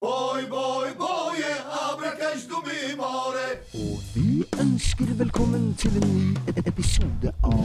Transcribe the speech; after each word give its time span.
Boy, 0.00 0.46
boy, 0.46 0.94
boy. 0.94 1.42
Og 3.74 3.98
vi 4.14 4.44
ønsker 4.62 5.08
velkommen 5.18 5.74
til 5.74 5.96
en 5.98 6.04
ny 6.06 6.36
e- 6.52 6.62
episode 6.70 7.32
av 7.42 7.64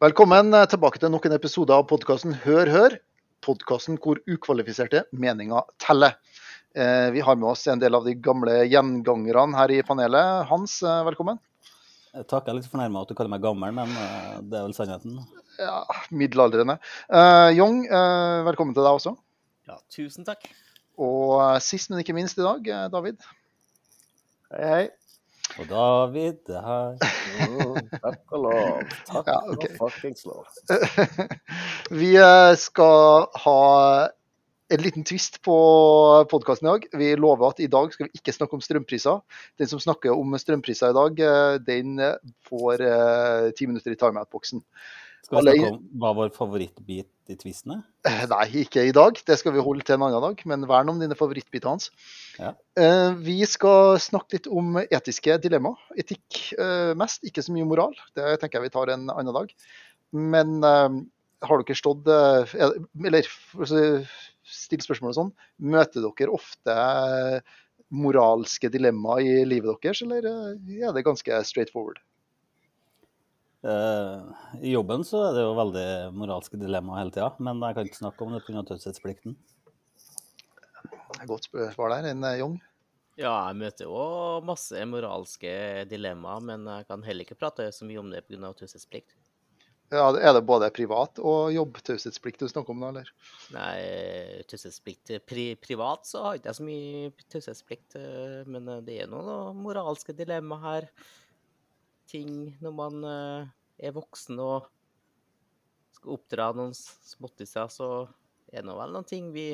Velkommen 0.01 0.55
eh, 0.55 0.65
tilbake 0.73 0.99
til 1.05 1.13
nok 1.13 1.29
en 1.29 1.37
episode 1.37 1.77
av 1.77 1.85
podkasten 1.93 2.33
Hør 2.47 2.73
Hør. 2.73 2.97
Podkasten 3.45 4.01
hvor 4.01 4.25
ukvalifiserte 4.25 5.05
meninger 5.13 5.69
teller. 5.85 6.17
Eh, 6.77 7.11
Vi 7.11 7.21
har 7.21 7.37
med 7.37 7.49
oss 7.49 7.67
en 7.67 7.79
del 7.81 7.95
av 7.95 8.05
de 8.05 8.15
gamle 8.15 8.59
gjengangerne 8.69 9.57
her 9.57 9.71
i 9.73 9.83
panelet. 9.87 10.47
Hans, 10.51 10.83
eh, 10.83 11.05
velkommen. 11.09 11.39
Takk, 12.17 12.47
jeg 12.47 12.53
er 12.53 12.57
litt 12.59 12.69
fornærma 12.73 13.03
at 13.05 13.09
du 13.11 13.15
kaller 13.17 13.33
meg 13.33 13.43
gammel, 13.45 13.73
men 13.77 13.91
eh, 13.93 14.37
det 14.41 14.57
er 14.59 14.65
vel 14.67 14.77
sannheten. 14.77 15.19
Ja, 15.61 15.83
middelaldrende. 16.13 16.79
Eh, 17.13 17.51
Young, 17.57 17.83
eh, 17.87 18.43
velkommen 18.49 18.77
til 18.77 18.85
deg 18.87 18.99
også. 19.01 19.17
Ja, 19.69 19.77
tusen 19.93 20.25
takk. 20.25 20.47
Og 20.97 21.41
sist, 21.61 21.91
men 21.91 22.01
ikke 22.01 22.15
minst 22.17 22.39
i 22.41 22.45
dag, 22.45 22.71
David. 22.93 23.21
Hei, 24.53 24.69
hei. 24.71 24.85
Og 25.61 25.69
David, 25.71 26.41
det 26.49 26.61
her 26.61 26.97
Mm, 27.37 27.77
takk 28.01 28.33
og 28.33 28.45
lov. 28.47 28.79
Takk 29.09 29.27
Ja, 29.29 29.35
okay. 29.53 29.75
og 29.77 29.91
fuckings 29.93 30.25
lov. 30.25 30.47
Vi 32.01 32.15
skal 32.59 33.27
ha 33.45 33.59
en 34.73 34.83
liten 34.83 35.05
twist 35.07 35.39
på 35.47 35.55
podkasten 36.31 36.67
i 36.67 36.73
dag. 36.73 36.87
Vi 36.99 37.13
lover 37.21 37.53
at 37.53 37.61
i 37.63 37.69
dag 37.71 37.93
skal 37.95 38.09
vi 38.09 38.19
ikke 38.19 38.35
snakke 38.35 38.57
om 38.59 38.63
strømpriser. 38.65 39.21
Den 39.61 39.71
som 39.71 39.83
snakker 39.83 40.15
om 40.17 40.35
strømpriser 40.41 40.91
i 40.91 40.97
dag, 40.97 41.21
eh, 41.23 41.59
den 41.67 42.01
får 42.49 42.83
eh, 42.83 43.51
ti 43.59 43.69
minutter 43.71 43.95
i 43.95 44.01
timeout-boksen. 44.01 44.65
Skal 45.27 45.39
vi 45.43 45.57
snakke 45.57 45.71
om 45.75 45.79
hva 46.03 46.13
vår 46.19 46.29
favorittbit 46.35 47.09
i 47.31 47.39
twistene? 47.39 47.81
Eh, 48.07 48.27
Nei, 48.31 48.45
ikke 48.65 48.85
i 48.87 48.93
dag. 48.95 49.19
Det 49.27 49.39
skal 49.41 49.55
vi 49.57 49.63
holde 49.65 49.87
til 49.87 49.97
en 49.97 50.05
annen 50.07 50.23
dag. 50.23 50.43
Men 50.47 50.67
vern 50.71 50.91
om 50.93 51.01
dine 51.03 51.17
favorittbiter, 51.19 51.71
Hans. 51.71 51.89
Ja. 52.39 52.53
Eh, 52.79 53.15
Vi 53.23 53.39
skal 53.51 53.99
snakke 54.03 54.39
litt 54.39 54.47
om 54.51 54.79
etiske 54.85 55.39
dilemmaer. 55.43 55.79
Etikk 55.99 56.53
eh, 56.59 56.93
mest, 56.99 57.23
ikke 57.27 57.43
så 57.47 57.55
mye 57.55 57.67
moral. 57.71 57.95
Det 58.19 58.35
tenker 58.43 58.59
jeg 58.61 58.69
vi 58.71 58.75
tar 58.79 58.95
en 58.95 59.11
annen 59.15 59.35
dag. 59.35 59.51
Men 60.15 60.59
eh, 60.63 61.03
har 61.47 61.63
dere 61.63 61.79
stått 61.79 62.07
eh, 62.11 62.55
er- 62.67 62.79
Eller 63.07 63.27
for 64.47 64.87
spørsmål 64.87 65.13
og 65.13 65.17
sånn, 65.19 65.33
møter 65.75 66.05
dere 66.05 66.35
ofte 66.35 66.75
eh, 66.75 67.57
moralske 67.95 68.71
dilemmaer 68.73 69.43
i 69.43 69.49
livet 69.49 69.83
deres, 69.83 70.03
eller 70.07 70.29
eh, 70.31 70.79
er 70.81 70.95
det 70.95 71.05
ganske 71.07 71.41
straight 71.49 71.73
forward? 71.75 71.99
Eh, 73.67 74.47
I 74.63 74.77
jobben 74.77 75.05
så 75.07 75.25
er 75.29 75.37
det 75.37 75.45
jo 75.47 75.59
veldig 75.59 75.89
moralske 76.15 76.61
dilemmaer 76.61 77.03
hele 77.03 77.15
tida, 77.17 77.33
men 77.43 77.63
jeg 77.67 77.79
kan 77.79 77.91
ikke 77.91 78.03
snakke 78.03 78.27
om 78.27 78.37
det 78.37 78.45
pga. 78.47 78.65
taushetsplikten. 78.71 79.37
Godt 81.27 81.49
svar 81.75 81.95
der. 81.95 82.11
En 82.13 82.27
Young. 82.37 82.59
Ja, 83.17 83.33
jeg 83.49 83.57
møter 83.63 83.89
jo 83.89 84.01
masse 84.45 84.83
moralske 84.85 85.51
dilemmaer, 85.89 86.43
men 86.45 86.67
jeg 86.69 86.85
kan 86.91 87.05
heller 87.07 87.25
ikke 87.25 87.39
prate 87.39 87.71
så 87.73 87.89
mye 87.89 88.03
om 88.03 88.11
det 88.13 88.27
pga. 88.29 88.53
taushetsplikt. 88.53 89.17
Ja, 89.93 90.07
er 90.19 90.33
det 90.35 90.43
både 90.43 90.67
privat 90.75 91.21
og 91.23 91.53
jobbtaushetsplikt 91.55 92.41
du 92.43 92.49
snakker 92.51 92.75
om 92.75 92.81
nå, 92.83 92.89
eller? 92.91 93.11
Nei, 93.55 94.43
taushetsplikt 94.51 95.13
pri 95.29 95.45
privat 95.63 96.09
så 96.09 96.25
har 96.25 96.39
ikke 96.39 96.51
jeg 96.51 96.59
så 96.59 96.67
mye 96.67 97.27
taushetsplikt, 97.31 97.99
eh, 98.01 98.41
men 98.51 98.67
eh, 98.73 98.81
det 98.87 98.97
er 99.05 99.13
noen 99.13 99.61
moralske 99.63 100.17
dilemmaer 100.17 100.65
her. 100.65 100.89
Ting 102.11 102.57
når 102.63 102.75
man 102.75 103.07
eh, 103.07 103.53
er 103.87 103.95
voksen 103.95 104.43
og 104.43 104.67
skal 105.95 106.17
oppdra 106.17 106.51
noen 106.59 106.75
småttiser, 106.75 107.71
så 107.71 107.91
er 108.51 108.65
det 108.65 108.67
nå 108.67 108.75
vel 108.81 108.95
noen 108.97 109.07
ting 109.07 109.31
vi 109.35 109.53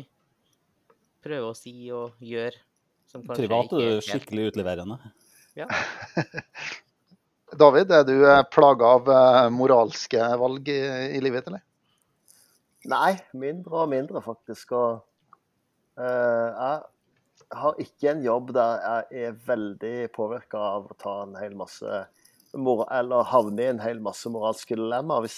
prøver 1.22 1.52
å 1.52 1.56
si 1.56 1.76
og 1.94 2.16
gjøre 2.24 2.56
Privat 3.12 3.74
er 3.76 3.98
du 3.98 4.04
skikkelig 4.06 4.46
utleverende. 4.54 4.96
Ja. 5.58 5.66
David, 7.58 7.90
er 7.92 8.04
du 8.08 8.14
eh, 8.24 8.42
plaga 8.48 8.94
av 8.96 9.08
eh, 9.12 9.50
moralske 9.52 10.28
valg 10.40 10.68
i, 10.72 10.80
i 11.18 11.20
livet, 11.20 11.48
eller? 11.50 11.62
Nei, 12.88 13.12
mindre 13.38 13.84
og 13.84 13.90
mindre, 13.92 14.22
faktisk. 14.24 14.72
Og 14.74 15.02
uh, 16.00 16.48
jeg 16.48 17.58
har 17.60 17.82
ikke 17.84 18.10
en 18.10 18.24
jobb 18.24 18.50
der 18.56 18.80
jeg 18.80 19.28
er 19.28 19.36
veldig 19.46 19.94
påvirka 20.16 20.62
av 20.78 20.88
å 20.90 20.96
ta 20.98 21.14
en 21.22 21.36
hel 21.38 21.54
masse 21.58 22.00
Eller 22.52 23.28
havne 23.30 23.62
i 23.62 23.70
en 23.70 23.84
hel 23.84 24.00
masse 24.02 24.28
moralske 24.32 24.76
dilemmaer. 24.76 25.28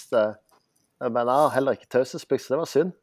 Men 1.05 1.21
jeg 1.21 1.43
har 1.43 1.53
heller 1.53 1.77
ikke 1.77 1.91
taushetsplikt, 1.99 2.43
så 2.43 2.55
det 2.55 2.61
var 2.63 2.71
synd. 2.71 2.95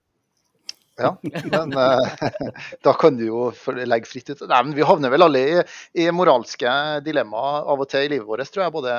Ja, 1.01 1.17
men 1.23 1.73
eh, 1.73 2.13
da 2.85 2.93
kan 2.93 3.17
du 3.17 3.25
jo 3.27 3.43
legge 3.67 4.09
fritt 4.11 4.31
ut. 4.31 4.45
Nei, 4.45 4.63
men 4.67 4.75
Vi 4.77 4.87
havner 4.87 5.13
vel 5.13 5.25
alle 5.25 5.43
i, 5.43 5.61
i 6.05 6.09
moralske 6.15 6.73
dilemmaer 7.07 7.69
av 7.73 7.81
og 7.81 7.89
til 7.91 8.07
i 8.07 8.13
livet 8.15 8.29
vårt, 8.29 8.51
tror 8.53 8.67
jeg. 8.67 8.75
Både 8.75 8.97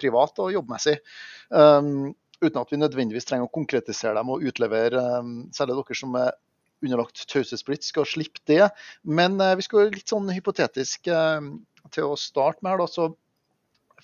privat 0.00 0.40
og 0.42 0.54
jobbmessig. 0.54 0.96
Um, 1.50 2.14
uten 2.40 2.60
at 2.60 2.72
vi 2.72 2.80
nødvendigvis 2.80 3.28
trenger 3.28 3.48
å 3.48 3.54
konkretisere 3.54 4.16
dem 4.18 4.32
og 4.32 4.44
utlevere 4.46 5.02
um, 5.20 5.36
særlig 5.54 5.78
dere 5.78 5.98
som 6.00 6.16
er 6.18 6.32
underlagt 6.84 7.22
taushetsplikt, 7.30 7.86
skal 7.86 8.08
slippe 8.08 8.42
det. 8.50 8.64
Men 9.04 9.38
uh, 9.40 9.54
vi 9.58 9.66
skal 9.66 9.92
litt 9.92 10.10
sånn 10.10 10.32
hypotetisk 10.34 11.12
uh, 11.12 11.44
til 11.94 12.10
å 12.10 12.18
starte 12.20 12.64
med 12.64 12.74
her, 12.74 12.84
da, 12.84 12.88
så 12.90 13.12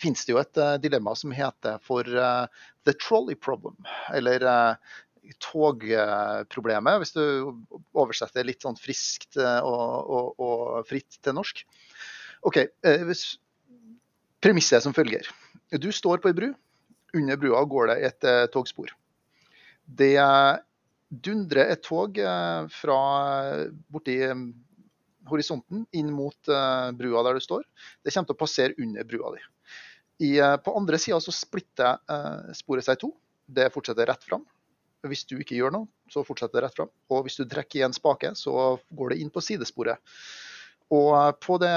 finnes 0.00 0.22
det 0.24 0.32
jo 0.32 0.40
et 0.40 0.60
uh, 0.60 0.76
dilemma 0.80 1.16
som 1.18 1.32
heter 1.34 1.80
for 1.84 2.06
the 2.06 2.94
trolley 2.96 3.36
problem. 3.36 3.76
Eller 4.16 4.44
togproblemet, 5.38 7.00
hvis 7.02 7.14
du 7.14 7.22
oversetter 7.94 8.46
litt 8.46 8.64
sånn 8.64 8.78
friskt 8.80 9.38
eh, 9.40 9.60
og, 9.66 10.10
og, 10.10 10.42
og 10.42 10.88
fritt 10.88 11.20
til 11.22 11.36
norsk. 11.36 11.62
OK. 12.48 12.62
eh, 12.86 13.12
Premisset 14.40 14.78
er 14.78 14.84
som 14.86 14.96
følger. 14.96 15.28
Du 15.76 15.90
står 15.92 16.22
på 16.22 16.30
ei 16.30 16.36
bru. 16.36 16.48
Under 17.16 17.38
brua 17.38 17.62
går 17.68 17.90
det 17.90 17.96
et 18.08 18.26
eh, 18.28 18.46
togspor. 18.54 18.92
Det 19.84 20.14
dundrer 21.10 21.72
et 21.72 21.82
tog 21.82 22.14
fra 22.70 22.98
borti 23.90 24.20
horisonten 25.26 25.82
inn 25.98 26.12
mot 26.14 26.50
brua 26.94 27.24
der 27.26 27.34
du 27.34 27.42
står. 27.42 27.64
Det 28.06 28.14
kommer 28.14 28.28
til 28.28 28.36
å 28.36 28.38
passere 28.38 28.78
under 28.78 29.08
brua 29.10 29.32
di. 29.34 29.42
I, 30.28 30.30
på 30.38 30.76
andre 30.78 31.00
sida 31.02 31.18
så 31.18 31.34
splitter 31.34 31.98
sporet 32.54 32.86
seg 32.86 33.00
i 33.00 33.02
to. 33.02 33.10
Det 33.50 33.66
fortsetter 33.74 34.06
rett 34.06 34.22
fram. 34.22 34.46
Hvis 35.08 35.24
du 35.24 35.38
ikke 35.40 35.56
gjør 35.56 35.72
noe, 35.72 35.88
så 36.12 36.24
fortsetter 36.26 36.58
det 36.58 36.66
rett 36.66 36.76
fram. 36.76 36.90
Og 37.12 37.24
hvis 37.24 37.38
du 37.40 37.46
trekker 37.48 37.80
i 37.80 37.84
en 37.86 37.96
spake, 37.96 38.34
så 38.36 38.76
går 38.96 39.14
det 39.14 39.20
inn 39.22 39.32
på 39.32 39.42
sidesporet. 39.44 40.00
Og 40.92 41.10
eh, 41.16 41.32
på 41.40 41.58
det 41.62 41.74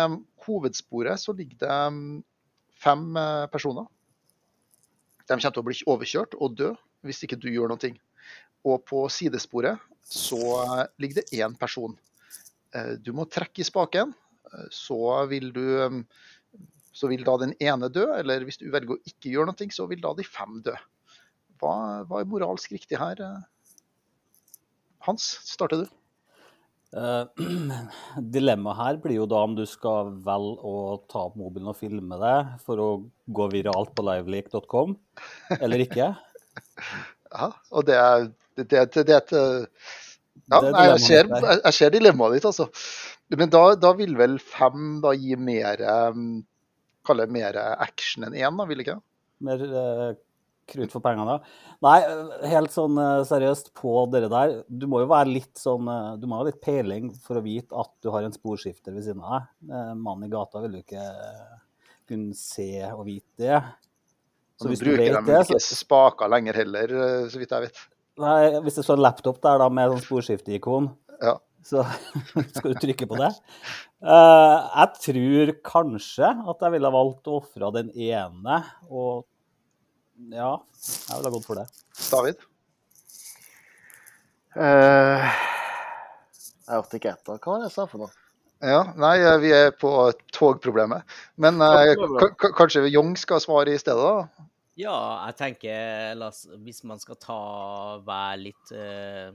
hovedsporet 0.48 1.22
så 1.22 1.36
ligger 1.38 1.62
det 1.64 1.78
mm, 1.96 2.18
fem 2.84 3.06
eh, 3.20 3.46
personer. 3.54 3.88
De 5.24 5.30
kommer 5.30 5.46
til 5.46 5.64
å 5.64 5.68
bli 5.70 5.78
overkjørt 5.94 6.36
og 6.36 6.58
dø 6.60 6.74
hvis 7.08 7.24
ikke 7.24 7.40
du 7.40 7.48
gjør 7.52 7.72
noe. 7.72 7.94
Og 8.68 8.84
på 8.88 9.06
sidesporet 9.12 9.80
så 10.04 10.42
eh, 10.66 10.84
ligger 11.00 11.22
det 11.22 11.40
én 11.40 11.56
person. 11.60 11.96
Du 13.06 13.12
må 13.14 13.28
trekke 13.30 13.62
i 13.62 13.66
spaken, 13.68 14.16
så 14.74 14.98
vil 15.30 15.52
du 15.54 15.62
mm, 15.94 16.00
så 16.94 17.10
vil 17.10 17.22
da 17.26 17.36
den 17.42 17.56
ene 17.62 17.90
dø, 17.90 18.06
eller 18.18 18.46
hvis 18.46 18.60
du 18.62 18.68
velger 18.74 18.96
å 18.96 19.04
ikke 19.10 19.32
gjøre 19.34 19.52
noe, 19.52 19.68
så 19.74 19.86
vil 19.90 20.02
da 20.02 20.14
de 20.18 20.26
fem 20.26 20.60
dø. 20.66 20.74
Hva, 21.64 21.76
hva 22.10 22.22
er 22.22 22.30
moralsk 22.30 22.76
riktig 22.76 23.00
her? 23.00 23.20
eh? 23.24 23.78
Hans, 25.08 25.28
starter 25.48 25.84
du. 25.84 25.92
Eh, 26.94 27.26
Dilemmaet 28.36 28.80
her 28.80 29.00
blir 29.04 29.18
jo 29.22 29.28
da 29.30 29.42
om 29.48 29.56
du 29.58 29.64
skal 29.70 30.14
velge 30.26 30.62
å 30.68 31.00
ta 31.10 31.26
opp 31.30 31.40
mobilen 31.40 31.72
og 31.72 31.80
filme 31.80 32.20
det 32.22 32.38
for 32.66 32.82
å 32.84 32.90
gå 33.40 33.50
viralt 33.54 33.96
på 33.98 34.06
liveleak.com, 34.12 34.98
eller 35.60 35.88
ikke. 35.88 36.14
Ja, 37.34 37.48
og 37.74 37.88
det 37.88 37.96
er, 37.98 38.28
det, 38.60 38.64
det, 38.70 38.82
det, 38.94 39.04
det 39.08 39.14
er 39.16 39.22
et 39.24 39.32
eh, 39.34 39.86
ja, 40.52 40.60
Det 40.60 40.68
er 40.68 40.76
nei, 40.76 40.84
jeg, 40.92 41.00
ser, 41.02 41.32
jeg, 41.32 41.74
ser 41.74 41.94
dilemmaet 41.96 42.36
ditt, 42.36 42.46
altså. 42.46 42.68
Men 43.34 43.50
da, 43.50 43.62
da 43.74 43.90
vil 43.98 44.14
vel 44.20 44.36
fem 44.38 45.00
da 45.02 45.16
gi 45.18 45.34
mer 45.42 45.82
Kalle 47.08 47.26
det 47.26 47.34
mer 47.34 47.58
action 47.58 48.28
enn 48.28 48.38
én, 48.38 48.60
da, 48.60 48.68
vil 48.70 48.84
ikke? 48.86 49.00
Mer 49.50 49.66
eh, 49.66 50.12
krutt 50.70 50.94
for 50.94 51.04
pengene. 51.04 51.38
da. 51.38 51.76
Nei, 51.86 51.98
eh, 52.08 52.48
helt 52.54 52.74
sånn 52.74 52.98
eh, 53.02 53.24
seriøst 53.28 53.74
på 53.78 53.94
dere 54.14 54.30
der. 54.32 54.56
Du 54.70 54.86
må 54.92 55.02
jo 55.04 55.10
være 55.12 55.32
litt 55.34 55.60
sånn 55.60 55.88
eh, 55.92 56.10
Du 56.22 56.28
må 56.30 56.40
ha 56.40 56.48
litt 56.48 56.62
peiling 56.64 57.12
for 57.24 57.40
å 57.40 57.44
vite 57.46 57.76
at 57.80 57.92
du 58.04 58.12
har 58.14 58.26
en 58.28 58.36
sporskifter 58.36 58.96
ved 58.96 59.06
siden 59.08 59.24
av 59.24 59.38
deg. 59.42 59.96
Mannen 60.00 60.28
i 60.30 60.34
gata 60.34 60.62
vil 60.64 60.80
jo 60.80 60.84
ikke 60.86 61.08
kunne 62.10 62.36
se 62.38 62.70
og 62.92 63.06
vite 63.08 63.44
det. 63.46 63.62
Så 64.60 64.70
hvis 64.70 64.84
du 64.84 64.90
bruker 64.92 65.18
vet 65.18 65.26
de 65.26 65.32
det, 65.34 65.40
ikke 65.48 65.64
så 65.66 65.78
spaker 65.80 66.32
lenger 66.32 66.60
heller, 66.62 66.92
så 67.32 67.40
vidt 67.42 67.56
jeg 67.56 67.68
vet. 67.68 67.80
Nei, 68.22 68.60
hvis 68.64 68.76
det 68.78 68.84
står 68.86 69.00
en 69.00 69.08
laptop 69.08 69.40
der 69.44 69.58
da 69.64 69.68
med 69.74 69.96
sånn 69.96 70.04
sporskifteikon, 70.06 70.92
Ja. 71.24 71.38
så 71.66 71.82
skal 72.56 72.76
du 72.76 72.80
trykke 72.84 73.08
på 73.10 73.18
det. 73.18 73.32
Uh, 74.04 74.60
jeg 74.68 74.90
tror 75.08 75.52
kanskje 75.66 76.30
at 76.30 76.66
jeg 76.68 76.76
ville 76.76 76.92
valgt 76.94 77.28
å 77.32 77.40
ofre 77.40 77.72
den 77.80 77.90
ene, 77.96 78.60
og 78.92 79.24
ja, 80.32 80.52
jeg 81.10 81.18
ville 81.18 81.30
ha 81.30 81.34
gått 81.36 81.46
for 81.48 81.56
det. 81.60 81.68
David? 82.12 82.36
Uh, 84.54 85.28
jeg 86.64 86.76
hørte 86.78 87.00
ikke 87.00 87.14
etter. 87.16 87.40
Hva 87.42 87.56
var 87.56 87.64
det 87.64 87.70
jeg 87.72 87.76
sa 87.78 87.86
for 87.90 88.06
noe? 88.06 88.12
Ja, 88.64 88.84
nei, 88.96 89.18
eh, 89.20 89.38
vi 89.44 89.50
er 89.52 89.74
på 89.76 89.90
togproblemet. 90.32 91.04
Men 91.36 91.58
ka- 92.40 92.54
kanskje 92.56 92.86
Young 92.88 93.18
skal 93.20 93.42
svare 93.44 93.74
i 93.76 93.80
stedet, 93.82 94.00
da? 94.00 94.46
Ja, 94.80 94.94
jeg 95.28 95.36
tenker 95.42 96.16
la 96.16 96.30
oss, 96.32 96.46
hvis 96.64 96.80
man 96.88 97.02
skal 97.02 97.18
ta 97.20 97.36
være 98.08 98.38
litt 98.40 98.72
eh, 98.72 99.34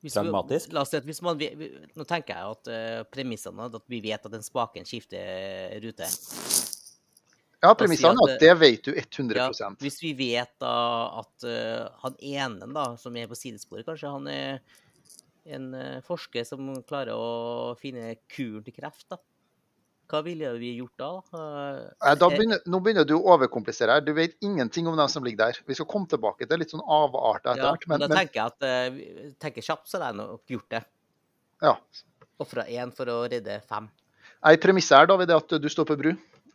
hvis 0.00 0.16
vi- 0.16 0.72
La 0.72 0.80
oss 0.80 0.90
si 0.90 0.96
at 0.96 1.04
hvis 1.04 1.20
man, 1.22 1.38
vi- 1.38 1.52
Nå 1.96 2.04
tenker 2.04 2.34
jeg 2.34 2.50
at 2.56 2.68
uh, 2.68 3.04
premissene 3.04 3.68
at 3.68 3.82
vi 3.88 4.00
vet 4.00 4.24
at 4.24 4.32
den 4.32 4.42
spaken 4.42 4.84
skifter 4.84 5.76
rute. 5.84 6.08
Ja, 7.64 7.74
premissene 7.78 8.14
er 8.14 8.34
at 8.34 8.42
det 8.42 8.54
vet 8.60 8.86
du 8.86 8.92
100 8.92 9.40
Ja, 9.40 9.68
hvis 9.80 10.00
vi 10.04 10.12
vet 10.18 10.52
da 10.62 10.74
at 11.22 11.46
uh, 11.48 11.90
han 12.04 12.18
ene 12.20 12.68
da, 12.76 12.88
som 13.00 13.16
er 13.16 13.30
på 13.30 13.38
sidesporet, 13.38 13.86
kanskje 13.88 14.12
han 14.12 14.28
er 14.30 14.58
en 15.44 15.70
uh, 15.72 16.02
forsker 16.04 16.44
som 16.48 16.74
klarer 16.84 17.16
å 17.16 17.72
finne 17.80 18.14
kuren 18.28 18.64
til 18.66 18.76
kreft, 18.76 19.08
da. 19.12 19.20
Hva 20.10 20.20
ville 20.24 20.50
vi 20.60 20.74
gjort 20.76 21.00
da? 21.00 21.10
Eh, 21.32 21.78
Nei, 22.04 22.14
Da 22.20 22.28
eh, 22.28 22.36
begynner, 22.36 22.64
nå 22.68 22.80
begynner 22.84 23.06
du 23.08 23.14
å 23.16 23.22
overkomplisere 23.34 23.96
her. 23.96 24.04
Du 24.04 24.12
vet 24.16 24.36
ingenting 24.44 24.88
om 24.90 24.98
dem 25.00 25.08
som 25.10 25.24
ligger 25.24 25.46
der. 25.46 25.60
Vi 25.64 25.76
skal 25.78 25.88
komme 25.90 26.10
tilbake 26.10 26.48
til 26.48 26.60
litt 26.60 26.74
sånn 26.74 26.84
avarter 26.84 27.54
etter 27.54 27.64
ja, 27.64 27.70
hvert. 27.72 27.86
men, 27.88 28.02
Men, 28.02 28.12
da 28.12 28.18
tenker 28.20 28.40
jeg 28.40 28.52
at 28.52 28.68
eh, 28.68 29.32
tenker 29.40 29.64
kjapt, 29.64 29.88
så 29.88 29.98
hadde 29.98 30.10
jeg 30.12 30.20
nok 30.20 30.56
gjort 30.56 30.76
det. 30.76 30.82
ja. 31.70 31.78
Ofra 32.42 32.64
én 32.66 32.90
for 32.90 33.06
å 33.06 33.20
redde 33.30 33.60
fem. 33.62 33.84
Nei, 34.42 34.56
Premisset 34.58 34.96
her 34.98 35.06
David, 35.06 35.30
er 35.30 35.38
at 35.38 35.52
du 35.62 35.68
står 35.70 35.86
på 35.86 35.96
bru. 36.00 36.08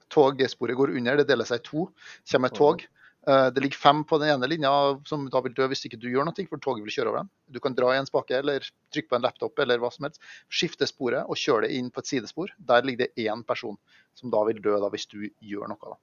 Togsporet 0.09 0.77
går 0.77 0.95
under, 0.97 1.17
det 1.17 1.27
deler 1.29 1.45
seg 1.45 1.61
i 1.61 1.67
to. 1.69 1.89
kommer 2.31 2.49
et 2.49 2.57
tog. 2.57 2.85
Eh, 3.27 3.49
Det 3.51 3.61
ligger 3.61 3.77
fem 3.77 4.03
på 4.03 4.17
den 4.19 4.29
ene 4.29 4.47
linja 4.47 4.71
som 5.05 5.27
da 5.29 5.41
vil 5.41 5.53
dø 5.53 5.67
hvis 5.67 5.85
ikke 5.85 5.99
du 5.99 6.09
gjør 6.09 6.25
noe, 6.25 6.47
for 6.47 6.57
toget 6.57 6.83
vil 6.83 6.91
kjøre 6.93 7.09
over 7.09 7.19
dem. 7.19 7.29
Du 7.51 7.59
kan 7.59 7.75
dra 7.75 7.93
i 7.93 7.99
en 7.99 8.05
spake 8.07 8.31
eller 8.37 8.59
trykke 8.93 9.09
på 9.09 9.15
en 9.15 9.21
laptop 9.21 9.59
eller 9.59 9.77
hva 9.77 9.91
som 9.91 10.07
helst. 10.07 10.21
Skifte 10.49 10.87
sporet 10.87 11.25
og 11.27 11.35
kjøre 11.35 11.67
det 11.67 11.75
inn 11.77 11.91
på 11.91 11.99
et 11.99 12.07
sidespor. 12.07 12.49
Der 12.57 12.81
ligger 12.81 13.05
det 13.05 13.27
én 13.27 13.43
person 13.45 13.77
som 14.15 14.31
da 14.31 14.43
vil 14.45 14.61
dø 14.61 14.79
da 14.79 14.89
hvis 14.89 15.05
du 15.07 15.29
gjør 15.41 15.67
noe. 15.67 15.93
da. 15.93 15.97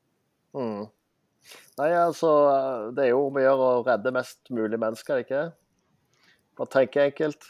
Mm. 0.57 0.87
Nei, 1.79 1.91
altså, 1.95 2.91
det 2.95 3.05
er 3.05 3.11
jo 3.13 3.27
om 3.29 3.37
å 3.39 3.43
gjøre 3.43 3.67
å 3.71 3.85
redde 3.87 4.13
mest 4.13 4.51
mulig 4.51 4.79
mennesker, 4.83 5.15
er 5.21 5.25
ikke? 5.25 5.43
Bare 6.57 6.73
tenke 6.73 7.05
enkelt. 7.05 7.45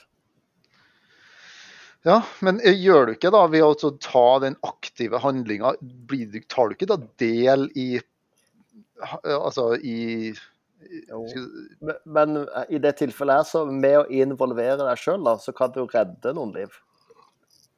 Ja, 2.06 2.20
men 2.44 2.60
eh, 2.62 2.76
gjør 2.78 3.08
du 3.08 3.16
ikke 3.16 3.32
da 3.34 3.42
ved 3.50 3.64
å 3.64 3.72
altså 3.72 3.90
ta 3.98 4.26
den 4.44 4.54
aktive 4.66 5.18
handlinga, 5.24 5.74
tar 6.52 6.68
du 6.70 6.76
ikke 6.76 6.92
da 6.92 7.00
del 7.22 7.66
i 7.74 7.88
Altså 9.26 9.74
i 9.76 10.32
Jo. 11.10 11.18
Men, 11.84 11.98
men 12.04 12.38
i 12.72 12.78
det 12.80 12.94
tilfellet 13.00 13.42
her, 13.42 13.48
så 13.48 13.64
med 13.66 13.98
å 13.98 14.06
involvere 14.08 14.78
deg 14.86 15.02
sjøl, 15.02 15.26
så 15.42 15.52
kan 15.56 15.74
du 15.74 15.82
redde 15.90 16.32
noen 16.36 16.54
liv. 16.54 16.78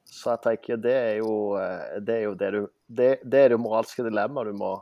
Så 0.05 0.35
jeg 0.35 0.43
tenker 0.45 0.81
det 0.83 0.95
er 0.95 1.17
jo 1.23 1.33
eh, 1.59 1.99
det, 2.05 2.21
er 2.21 2.25
jo 2.29 2.37
det 2.39 2.53
du 2.55 2.61
Det, 2.87 3.11
det 3.25 3.41
er 3.41 3.55
det 3.55 3.61
moralske 3.61 4.05
dilemmaet 4.07 4.53
du 4.53 4.61
må 4.61 4.77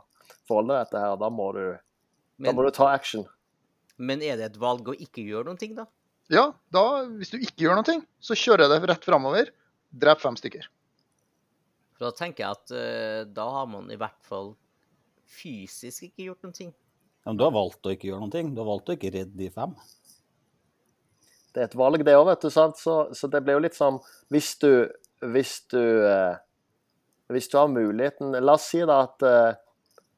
forholde 0.49 0.77
deg 0.77 0.91
til 0.91 1.03
her. 1.03 1.17
Da 1.23 1.31
må 1.33 1.49
du, 1.55 1.65
da 2.43 2.53
må 2.53 2.67
du 2.67 2.71
ta 2.75 2.91
action. 2.91 3.25
men 3.97 4.21
er 4.21 4.37
det 4.37 4.51
et 4.51 4.59
valg 4.61 4.91
å 4.91 4.93
ikke 4.93 5.23
gjøre 5.25 5.47
noen 5.47 5.57
ting, 5.61 5.73
da? 5.77 5.87
Ja, 6.31 6.49
da, 6.75 6.83
hvis 7.15 7.31
du 7.31 7.37
ikke 7.39 7.63
gjør 7.63 7.79
noe, 7.79 8.01
så 8.19 8.35
kjører 8.35 8.65
jeg 8.65 8.73
det 8.73 8.89
rett 8.91 9.05
framover. 9.07 9.51
Drep 9.95 10.19
fem 10.19 10.35
stykker. 10.39 10.67
For 11.95 12.09
da 12.09 12.13
tenker 12.13 12.43
jeg 12.43 12.57
at 12.57 12.73
uh, 12.75 13.21
da 13.31 13.45
har 13.55 13.69
man 13.71 13.87
i 13.93 13.97
hvert 13.99 14.19
fall 14.27 14.51
fysisk 15.27 16.09
ikke 16.09 16.27
gjort 16.27 16.43
noen 16.45 16.57
ting. 16.57 16.73
Ja, 17.23 17.31
men 17.31 17.39
du 17.39 17.45
har 17.47 17.55
valgt 17.55 17.87
å 17.87 17.93
ikke 17.93 18.11
gjøre 18.11 18.27
noe. 18.27 18.43
Du 18.51 18.61
har 18.61 18.69
valgt 18.69 18.91
å 18.91 18.97
ikke 18.97 19.13
redde 19.15 19.39
de 19.39 19.49
fem. 19.51 19.73
Det 21.55 21.63
er 21.63 21.69
et 21.71 21.77
valg, 21.79 22.03
det 22.05 22.15
òg, 22.19 22.27
vet 22.29 22.43
du. 22.43 22.51
Sant? 22.53 22.77
Så, 22.79 22.97
så 23.17 23.29
det 23.31 23.41
blir 23.43 23.57
jo 23.57 23.63
litt 23.63 23.77
sånn 23.77 23.97
Hvis 24.33 24.51
du 24.61 24.69
Hvis 25.25 25.53
du 25.73 25.81
uh, 26.05 26.35
Hvis 27.33 27.49
du 27.49 27.57
har 27.57 27.71
muligheten 27.71 28.35
La 28.45 28.57
oss 28.59 28.67
si 28.69 28.83
da 28.85 28.99
at 29.07 29.25
uh, 29.25 29.55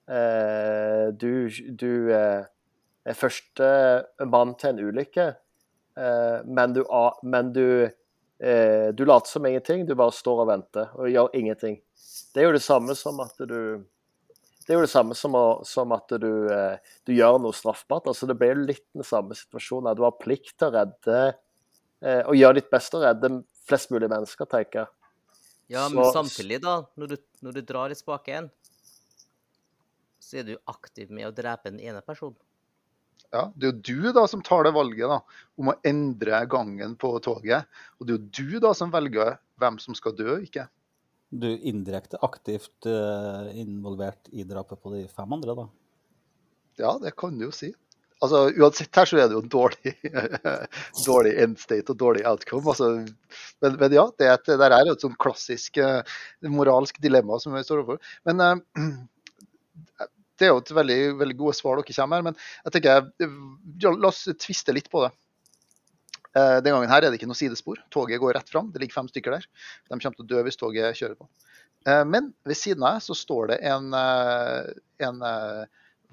eh, 0.10 1.06
du, 1.16 1.48
du 1.80 2.12
er 2.12 3.16
første 3.16 3.70
mann 4.26 4.56
til 4.60 4.74
en 4.74 4.82
ulykke, 4.90 5.28
men 6.46 6.74
du, 6.74 6.84
men 7.24 7.54
du 7.54 7.66
eh, 8.40 8.90
Du 8.96 9.06
later 9.06 9.28
som 9.28 9.46
ingenting. 9.46 9.86
Du 9.86 9.96
bare 10.00 10.16
står 10.16 10.44
og 10.46 10.48
venter 10.52 10.92
og 10.96 11.10
gjør 11.12 11.34
ingenting. 11.36 11.80
Det 12.34 12.44
er 12.44 12.50
jo 12.50 12.58
det 12.58 12.64
samme 12.66 12.96
som 12.96 13.20
at 13.26 13.36
du 13.50 13.86
det 14.70 14.76
er 14.76 14.78
jo 14.78 14.86
det 14.86 14.92
samme 14.92 15.16
som, 15.18 15.34
å, 15.34 15.64
som 15.66 15.90
at 15.96 16.12
du, 16.22 16.28
eh, 16.54 16.92
du 17.10 17.10
gjør 17.16 17.40
noe 17.42 17.56
straffbart. 17.58 18.06
altså 18.06 18.28
Det 18.30 18.36
blir 18.38 18.52
jo 18.54 18.68
litt 18.68 18.84
den 18.94 19.02
samme 19.08 19.34
situasjonen. 19.34 19.96
Du 19.98 20.04
har 20.06 20.14
plikt 20.22 20.52
til 20.62 20.68
å 20.68 20.76
redde 20.76 21.16
eh, 22.06 22.22
og 22.22 22.38
gjøre 22.38 22.60
ditt 22.60 22.70
beste 22.70 23.00
å 23.00 23.02
redde 23.02 23.32
flest 23.66 23.90
mulig 23.90 24.12
mennesker, 24.12 24.46
tenker 24.46 24.84
jeg. 24.84 24.92
Ja, 25.74 25.88
men 25.90 26.04
Så- 26.06 26.14
samtidig, 26.20 26.62
da, 26.62 26.84
når 27.02 27.16
du, 27.16 27.18
når 27.42 27.58
du 27.58 27.62
drar 27.66 27.90
i 27.90 27.98
spaken, 27.98 28.52
så 30.22 30.38
er 30.38 30.44
du 30.52 30.56
aktiv 30.70 31.10
med 31.10 31.26
å 31.26 31.34
drepe 31.34 31.72
den 31.74 31.82
ene 31.82 32.06
personen. 32.06 32.38
Ja, 33.36 33.44
det 33.54 33.68
er 33.68 33.74
jo 33.74 33.82
du 33.86 34.14
da 34.16 34.24
som 34.30 34.42
tar 34.46 34.66
det 34.66 34.74
valget 34.74 35.12
da, 35.12 35.20
om 35.62 35.70
å 35.70 35.78
endre 35.86 36.42
gangen 36.50 36.96
på 36.98 37.12
toget. 37.26 37.68
Og 38.00 38.08
det 38.08 38.16
er 38.16 38.20
jo 38.20 38.30
du 38.40 38.64
da 38.64 38.74
som 38.78 38.94
velger 38.94 39.38
hvem 39.62 39.78
som 39.82 39.98
skal 39.98 40.16
dø, 40.18 40.40
ikke? 40.48 40.66
Du 41.30 41.46
er 41.52 41.68
indirekte 41.70 42.18
aktivt 42.26 42.88
eh, 42.90 43.52
involvert 43.62 44.32
i 44.34 44.48
drapet 44.50 44.82
på 44.82 44.96
de 44.96 45.04
fem 45.14 45.38
andre, 45.38 45.54
da. 45.60 45.68
Ja, 46.82 46.96
det 47.04 47.14
kan 47.20 47.38
du 47.38 47.46
jo 47.46 47.54
si. 47.54 47.70
Altså, 48.20 48.50
Uansett 48.60 48.98
her 48.98 49.08
så 49.08 49.20
er 49.20 49.30
det 49.30 49.38
jo 49.38 49.44
en 49.44 49.52
dårlig, 49.52 49.94
dårlig 51.08 51.36
end 51.44 51.62
state 51.62 51.94
og 51.94 52.00
dårlig 52.02 52.26
outcome. 52.28 52.66
Altså, 52.74 52.90
men, 53.62 53.78
men 53.80 53.96
ja, 53.96 54.08
det, 54.18 54.26
er 54.26 54.36
et, 54.40 54.52
der 54.60 54.76
er 54.76 54.90
et 54.90 55.06
sånn 55.06 55.16
klassisk 55.22 55.78
eh, 55.80 56.18
moralsk 56.50 56.98
dilemma 57.04 57.38
som 57.40 57.54
vi 57.56 57.64
står 57.64 57.84
overfor. 57.84 58.02
Men 58.28 58.44
eh, 58.44 58.90
det 60.40 60.48
er 60.48 60.54
jo 60.54 60.62
et 60.62 60.72
veldig, 60.76 61.00
veldig 61.20 61.38
gode 61.40 61.56
svar 61.58 61.80
dere 61.80 61.96
kommer 61.96 62.20
her. 62.20 62.28
Men 62.30 62.38
jeg 62.66 62.76
tenker, 62.76 63.10
eh, 63.20 63.36
ja, 63.84 63.92
la 63.92 64.12
oss 64.12 64.24
tviste 64.40 64.76
litt 64.76 64.90
på 64.92 65.04
det. 65.06 65.12
Uh, 66.30 66.60
Den 66.62 66.76
gangen 66.76 66.92
her 66.92 67.02
er 67.02 67.10
det 67.10 67.20
ikke 67.20 67.30
noe 67.30 67.38
sidespor. 67.38 67.82
Toget 67.94 68.22
går 68.22 68.38
rett 68.38 68.52
fram. 68.52 68.70
Det 68.72 68.82
ligger 68.82 69.00
fem 69.00 69.10
stykker 69.10 69.36
der. 69.36 69.48
De 69.90 69.98
kommer 69.98 70.18
til 70.18 70.26
å 70.28 70.30
dø 70.30 70.44
hvis 70.46 70.60
toget 70.60 70.98
kjører 71.00 71.18
på. 71.18 71.28
Uh, 71.88 72.04
Men 72.06 72.32
ved 72.48 72.60
siden 72.60 72.86
av 72.86 73.02
så 73.04 73.18
står 73.18 73.54
det 73.54 73.60
en, 73.72 73.90
uh, 73.94 74.70
en 75.02 75.24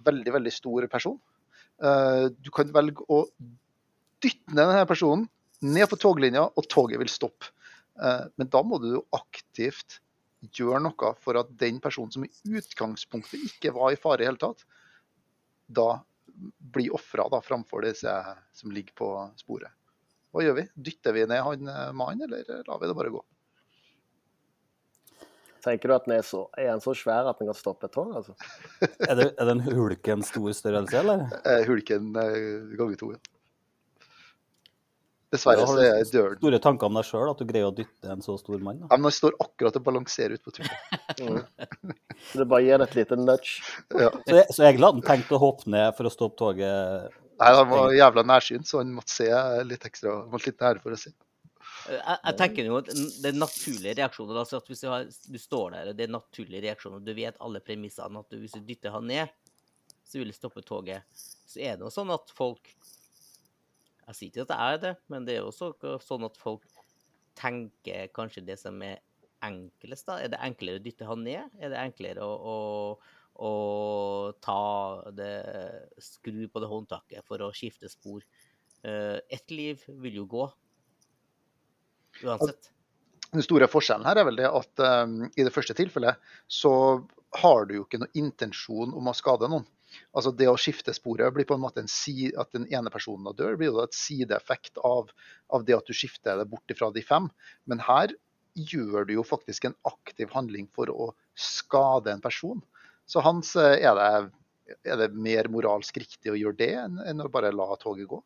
veldig, 0.07 0.33
veldig 0.39 0.55
stor 0.55 0.87
person. 0.93 1.21
Du 1.77 2.49
kan 2.57 2.71
velge 2.73 3.05
å 3.13 3.19
dytte 4.25 4.55
ned 4.55 4.63
denne 4.63 4.87
personen 4.89 5.27
ned 5.61 5.85
på 5.91 5.99
toglinja, 6.01 6.47
og 6.49 6.69
toget 6.73 6.97
vil 7.03 7.11
stoppe. 7.13 7.51
Men 7.97 8.49
da 8.49 8.63
må 8.65 8.79
du 8.81 8.95
aktivt 9.13 9.99
gjøre 10.55 10.83
noe 10.85 11.13
for 11.23 11.39
at 11.41 11.53
den 11.61 11.81
personen 11.83 12.13
som 12.15 12.27
i 12.27 12.33
utgangspunktet 12.59 13.43
ikke 13.49 13.75
var 13.77 13.95
i 13.95 14.01
fare 14.01 14.25
i 14.25 14.29
hele 14.29 14.41
tatt, 14.41 14.67
da 15.67 16.03
blir 16.59 16.95
ofra 16.95 17.27
framfor 17.43 17.87
disse 17.87 18.13
som 18.53 18.73
ligger 18.73 18.95
på 18.99 19.09
sporet. 19.41 19.73
Hva 20.35 20.45
gjør 20.45 20.59
vi? 20.59 20.67
Dytter 20.75 21.15
vi 21.17 21.25
ned 21.31 21.41
han 21.41 21.71
eh, 21.73 21.93
mannen, 21.97 22.27
eller 22.29 22.63
lar 22.67 22.81
vi 22.83 22.91
det 22.91 22.97
bare 22.99 23.13
gå? 23.15 23.23
Tenker 25.65 25.91
du 25.91 25.95
at 25.97 26.05
den 26.07 26.15
er, 26.15 26.23
så, 26.23 26.45
er 26.55 26.69
den 26.71 26.83
så 26.85 26.93
svær 26.95 27.27
at 27.27 27.41
den 27.41 27.49
kan 27.49 27.57
stoppe 27.59 27.89
et 27.89 27.95
tog? 27.97 28.13
altså? 28.15 28.37
Er 29.09 29.17
det, 29.19 29.31
er 29.35 29.49
den 29.49 29.65
en 29.65 29.79
hulken 29.81 30.23
stor 30.23 30.53
størrelse, 30.55 31.01
eller? 31.01 31.25
Eh, 31.43 31.65
Hulken 31.67 32.13
eh, 32.21 32.77
ganger 32.79 33.01
to, 33.01 33.09
ja. 33.17 33.36
Dessverre 35.37 35.67
så 35.69 35.77
er 35.85 36.01
er 36.01 36.09
døren 36.13 36.39
Store 36.41 36.61
tanker 36.65 36.89
om 36.91 36.97
deg 36.99 37.07
sjøl, 37.09 37.29
at 37.31 37.41
du 37.43 37.45
greier 37.49 37.69
å 37.69 37.75
dytte 37.77 38.11
en 38.17 38.25
så 38.25 38.35
stor 38.41 38.59
mann? 38.65 38.81
da. 38.83 38.89
Ja, 38.91 38.97
men 38.99 39.09
Han 39.11 39.15
står 39.19 39.37
akkurat 39.45 39.77
og 39.79 39.85
balanserer 39.87 40.35
ut 40.39 40.45
på 40.47 40.55
turen. 40.57 40.73
Mm. 41.21 41.45
Så 42.33 42.41
det 42.41 42.49
bare 42.49 42.65
gir 42.65 42.83
et 42.83 42.97
lite 42.97 43.17
nudge. 43.21 43.61
Ja. 43.93 44.09
Så, 44.25 44.35
jeg- 44.41 44.49
så 44.57 44.65
egentlig 44.65 44.89
hadde 44.89 45.01
han 45.03 45.07
tenkt 45.13 45.33
å 45.37 45.41
hoppe 45.43 45.71
ned 45.71 45.95
for 45.99 46.09
å 46.09 46.13
stoppe 46.13 46.39
toget. 46.41 47.13
Nei, 47.37 47.51
han 47.53 47.69
var 47.69 47.93
jævla 47.93 48.23
nærsynt, 48.25 48.65
så 48.67 48.81
han 48.81 48.95
måtte 48.97 49.13
se 49.13 49.29
litt 49.69 49.85
ekstra, 49.85 50.15
måtte 50.33 50.49
litt 50.49 50.63
nære 50.65 50.81
for 50.83 50.97
å 50.97 50.99
se. 50.99 51.13
Jeg, 51.87 52.01
jeg 52.25 52.37
tenker 52.41 52.67
jo 52.67 52.79
at 52.81 52.89
det 52.91 53.29
er 53.31 53.37
naturlige 53.39 53.93
reaksjoner. 54.01 54.39
Altså 54.41 54.57
at 54.59 54.71
hvis 54.73 54.81
du, 54.83 54.87
har, 54.91 55.05
du 55.07 55.37
står 55.39 55.75
der, 55.77 55.91
og 55.93 55.99
det 55.99 56.07
er 56.09 56.15
naturlige 56.17 56.65
reaksjoner, 56.65 57.03
du 57.05 57.13
vet 57.15 57.37
alle 57.45 57.61
premissene, 57.63 58.23
at 58.25 58.33
du, 58.33 58.41
hvis 58.43 58.57
du 58.57 58.63
dytter 58.67 58.95
han 58.97 59.07
ned, 59.07 59.29
så 60.07 60.19
vil 60.19 60.33
det 60.33 60.39
stoppe 60.39 60.65
toget. 60.67 61.05
Så 61.47 61.61
er 61.61 61.77
det 61.77 61.85
jo 61.87 61.93
sånn 61.93 62.11
at 62.17 62.33
folk 62.35 62.73
Jeg 64.07 64.17
sier 64.17 64.31
ikke 64.31 64.45
at 64.47 64.53
det 64.53 64.59
er 64.63 64.81
det, 64.83 64.95
men 65.11 65.27
det 65.27 65.35
er 65.35 65.43
jo 65.43 65.51
også 65.51 65.99
sånn 66.05 66.27
at 66.29 66.39
folk 66.39 66.67
tenker 67.37 68.11
kanskje 68.17 68.45
det 68.47 68.57
som 68.61 68.79
er 68.87 69.01
enklest, 69.45 70.07
da. 70.09 70.21
Er 70.23 70.33
det 70.33 70.41
enklere 70.43 70.81
å 70.81 70.85
dytte 70.85 71.09
han 71.09 71.25
ned? 71.27 71.51
Er 71.61 71.73
det 71.73 71.81
enklere 71.83 72.25
å, 72.25 72.37
å, 72.53 73.49
å 73.49 73.51
ta 74.45 74.61
det 75.17 75.33
Skru 76.03 76.47
på 76.49 76.63
det 76.63 76.71
håndtaket 76.71 77.27
for 77.27 77.45
å 77.45 77.53
skifte 77.57 77.91
spor? 77.93 78.25
Eh, 78.87 79.19
Ett 79.29 79.53
liv 79.53 79.83
vil 80.03 80.23
jo 80.23 80.27
gå. 80.31 80.47
Uansett. 82.25 82.71
Den 83.33 83.45
store 83.45 83.69
forskjellen 83.69 84.07
her 84.07 84.23
er 84.23 84.29
vel 84.29 84.39
det 84.39 84.49
at 84.49 84.83
um, 85.05 85.25
i 85.29 85.45
det 85.45 85.53
første 85.53 85.75
tilfellet 85.77 86.21
så 86.49 86.73
har 87.43 87.67
du 87.67 87.75
jo 87.77 87.85
ikke 87.85 88.01
noen 88.01 88.21
intensjon 88.23 88.95
om 88.97 89.11
å 89.11 89.17
skade 89.17 89.51
noen. 89.51 89.67
Altså 90.17 90.33
Det 90.37 90.49
å 90.51 90.59
skifte 90.61 90.95
sporet 90.97 91.35
blir 91.35 91.49
på 91.49 91.57
en 91.57 91.63
måte 91.63 91.83
en 91.83 91.91
si, 91.91 92.31
at 92.39 92.53
den 92.57 92.67
ene 92.73 92.93
personen 92.93 93.29
dør, 93.37 93.57
blir 93.59 93.73
jo 93.73 93.83
et 93.85 93.97
sideeffekt 93.97 94.81
av, 94.85 95.13
av 95.53 95.67
det 95.67 95.77
at 95.77 95.89
du 95.89 95.97
skifter 95.97 96.39
det 96.41 96.49
bort 96.51 96.77
fra 96.79 96.91
de 96.95 97.05
fem. 97.05 97.29
Men 97.71 97.83
her 97.85 98.15
gjør 98.57 99.07
du 99.07 99.17
jo 99.19 99.27
faktisk 99.27 99.69
en 99.69 99.77
aktiv 99.89 100.33
handling 100.33 100.69
for 100.75 100.91
å 100.93 101.11
skade 101.37 102.13
en 102.13 102.25
person. 102.25 102.63
Så 103.07 103.23
hans 103.23 103.55
eh, 103.61 103.77
er 103.87 103.99
det, 103.99 104.31
er 104.89 105.03
det 105.03 105.11
mer 105.15 105.51
moralsk 105.53 106.01
riktig 106.01 106.33
å 106.33 106.39
gjøre 106.39 106.59
det 106.63 106.73
enn, 106.81 107.03
enn 107.05 107.23
å 107.23 107.31
bare 107.33 107.55
la 107.55 107.69
toget 107.81 108.09
gå? 108.11 108.23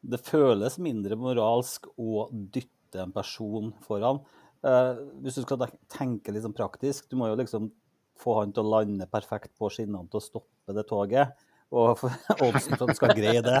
Det 0.00 0.20
føles 0.24 0.78
mindre 0.80 1.18
moralsk 1.20 1.90
å 2.00 2.28
dytte 2.32 3.02
en 3.02 3.12
person 3.12 3.72
foran. 3.84 4.22
Eh, 4.64 5.00
hvis 5.24 5.40
du 5.40 5.44
skal 5.44 5.66
tenke 5.92 6.32
litt 6.32 6.44
sånn 6.44 6.56
praktisk, 6.56 7.08
du 7.10 7.18
må 7.20 7.30
jo 7.30 7.38
liksom 7.40 7.70
få 8.20 8.40
han 8.40 8.52
til 8.54 8.66
å 8.66 8.72
lande 8.78 9.06
perfekt 9.10 9.52
på 9.58 9.70
skinnene 9.72 10.08
til 10.10 10.20
å 10.20 10.24
stoppe 10.24 10.76
det 10.76 10.84
toget. 10.90 11.32
Og 11.70 12.00
oddsen 12.42 12.74
for 12.74 12.80
at 12.80 12.88
han 12.88 12.96
skal 12.98 13.12
greie 13.14 13.42
det 13.46 13.58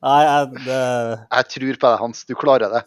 Nei, 0.00 0.20
jeg, 0.24 0.44
det, 0.64 0.76
Jeg 0.80 1.48
tror 1.52 1.74
på 1.82 1.90
deg, 1.90 1.96
Hans. 2.00 2.22
Du 2.24 2.32
klarer 2.40 2.72
det. 2.72 2.80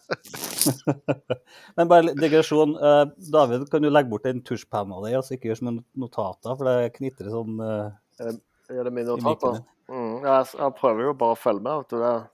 Men 1.77 1.91
bare 1.91 2.15
digresjon. 2.17 2.73
Eh, 2.73 3.03
David, 3.35 3.67
kan 3.69 3.85
du 3.85 3.91
legge 3.91 4.09
bort 4.09 4.25
den 4.25 4.41
tusjpenna 4.45 4.97
di 5.05 5.13
altså 5.13 5.35
ikke 5.37 5.51
gjøre 5.51 5.61
som 5.61 5.69
en 5.75 5.77
notater, 5.93 6.57
for 6.57 6.65
det 6.71 6.95
knitrer 6.97 7.29
sånn 7.35 7.61
uh... 7.61 7.93
Er 8.23 8.81
det 8.87 8.95
mine 8.95 9.13
notater? 9.13 9.61
Mm, 9.91 10.23
jeg, 10.25 10.49
jeg 10.57 10.75
prøver 10.79 11.05
jo 11.09 11.15
bare 11.21 11.35
å 11.37 11.39
følge 11.43 11.61
med. 11.67 11.83
vet 11.83 11.93
du. 11.93 11.99
Det- 12.01 12.25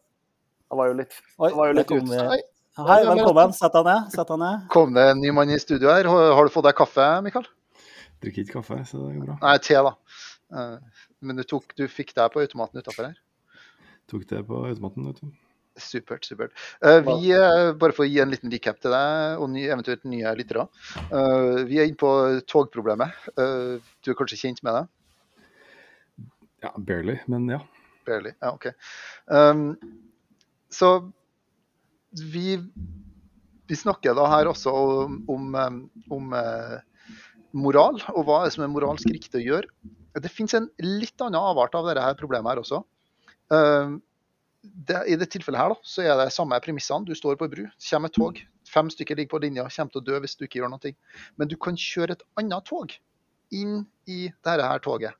Jeg 0.69 0.77
var 0.79 0.87
jo 0.87 0.97
litt, 1.01 1.19
Oi, 1.41 1.51
var 1.57 1.71
jo 1.73 1.77
litt 1.81 1.91
ut. 1.91 2.11
Hei, 2.15 2.41
Hei, 2.79 2.99
velkommen. 3.09 3.51
Sett 3.57 3.73
deg 3.75 3.87
ned. 3.89 4.11
Sett 4.15 4.29
deg 4.29 4.39
ned. 4.39 4.67
kom 4.71 4.93
det 4.95 5.09
en 5.11 5.19
ny 5.19 5.31
mann 5.35 5.49
i 5.51 5.59
studio 5.59 5.89
her? 5.91 6.07
Har 6.07 6.35
har 6.37 6.47
du 6.47 6.53
fått 6.53 6.69
deg 6.69 6.77
kaffe, 6.77 7.07
Mikael? 7.25 7.49
Drikker 8.23 8.43
ikke 8.43 8.57
kaffe, 8.59 8.79
så 8.87 9.05
det 9.05 9.17
går 9.17 9.27
bra. 9.29 9.37
Nei, 9.43 9.57
te, 9.63 9.77
da. 9.85 9.93
Eh, 10.55 11.03
Men 11.23 11.39
du, 11.39 11.43
tok, 11.47 11.75
du 11.79 11.85
fikk 11.91 12.15
det 12.17 12.25
på 12.33 12.41
automaten 12.43 12.81
utafor 12.81 13.09
her? 13.09 13.19
Tok 14.11 14.25
det 14.29 14.41
på 14.47 14.63
automaten, 14.67 15.07
vet 15.07 15.21
du. 15.23 15.29
Supert. 15.79 16.25
supert. 16.27 16.51
Eh, 16.83 16.99
vi, 17.05 17.31
eh, 17.31 17.71
bare 17.79 17.95
for 17.95 18.03
å 18.03 18.09
gi 18.09 18.19
en 18.19 18.31
liten 18.33 18.51
recap 18.51 18.81
til 18.83 18.91
deg, 18.91 19.39
og 19.39 19.49
ny, 19.53 19.63
eventuelt 19.69 20.03
nye 20.09 20.33
lyttere. 20.35 20.65
Eh, 21.05 21.63
vi 21.69 21.79
er 21.79 21.87
inne 21.87 21.99
på 21.99 22.11
togproblemet. 22.49 23.29
Eh, 23.39 23.77
du 24.03 24.11
er 24.11 24.17
kanskje 24.19 24.41
kjent 24.41 24.63
med 24.65 24.75
det? 24.75 24.83
Ja, 26.65 26.73
barely, 26.75 27.19
men 27.31 27.47
ja. 27.47 27.61
Barely. 28.07 28.33
Ja, 28.41 28.51
OK. 28.51 28.67
Um, 29.31 29.77
så 30.69 31.11
vi, 32.11 32.57
vi 33.69 33.77
snakker 33.77 34.17
da 34.17 34.25
her 34.33 34.49
også 34.51 34.73
om, 34.73 35.21
om, 35.31 35.55
um, 35.55 35.79
om 36.11 36.33
moral, 37.51 37.99
og 38.13 38.27
hva 38.27 38.43
som 38.51 38.65
er 38.65 38.71
moralsk 38.71 39.09
riktig 39.11 39.41
å 39.41 39.45
gjøre. 39.45 39.95
Det 40.19 40.31
finnes 40.33 40.55
en 40.57 40.69
litt 40.83 41.21
annen 41.21 41.39
avart 41.39 41.75
av 41.77 41.87
dette 41.87 42.13
problemet 42.19 42.51
her 42.51 42.61
også. 42.61 42.81
Um, 43.49 43.99
det, 44.61 45.03
I 45.07 45.15
det 45.19 45.29
tilfellet 45.31 45.61
her 45.61 45.73
da, 45.73 45.77
så 45.87 46.03
er 46.03 46.17
det 46.19 46.31
samme 46.35 46.57
premissene. 46.63 47.07
Du 47.07 47.15
står 47.15 47.37
på 47.39 47.47
ei 47.47 47.53
bru, 47.53 47.61
kommer 47.89 48.11
et 48.11 48.17
tog. 48.17 48.41
Fem 48.69 48.89
stykker 48.91 49.17
ligger 49.17 49.35
på 49.35 49.43
linja, 49.45 49.67
kommer 49.71 49.93
til 49.93 50.01
å 50.01 50.07
dø 50.09 50.19
hvis 50.23 50.35
du 50.37 50.45
ikke 50.45 50.61
gjør 50.61 50.73
noe. 50.73 50.91
Men 51.39 51.51
du 51.51 51.55
kan 51.61 51.79
kjøre 51.79 52.17
et 52.17 52.25
annet 52.41 52.67
tog 52.67 52.93
inn 53.55 53.85
i 54.09 54.27
dette 54.29 54.67
her 54.71 54.83
toget. 54.83 55.17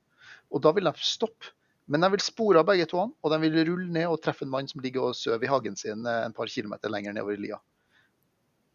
Og 0.54 0.62
da 0.66 0.74
vil 0.76 0.90
de 0.90 0.94
stoppe. 1.06 1.54
Men 1.90 2.04
de 2.06 2.12
vil 2.14 2.22
spore 2.22 2.62
av 2.62 2.68
begge 2.70 2.86
to, 2.92 3.02
og 3.10 3.32
de 3.34 3.38
vil 3.42 3.56
rulle 3.64 3.88
ned 3.90 4.12
og 4.12 4.20
treffe 4.22 4.46
en 4.46 4.52
mann 4.54 4.68
som 4.70 4.82
ligger 4.84 5.08
og 5.08 5.16
sover 5.18 5.48
i 5.48 5.50
hagen 5.50 5.78
sin 5.80 6.06
eh, 6.06 6.26
en 6.28 6.36
par 6.38 6.52
kilometer 6.52 6.92
lenger 6.94 7.16
nedover 7.16 7.34
i 7.34 7.48
lia. 7.48 7.58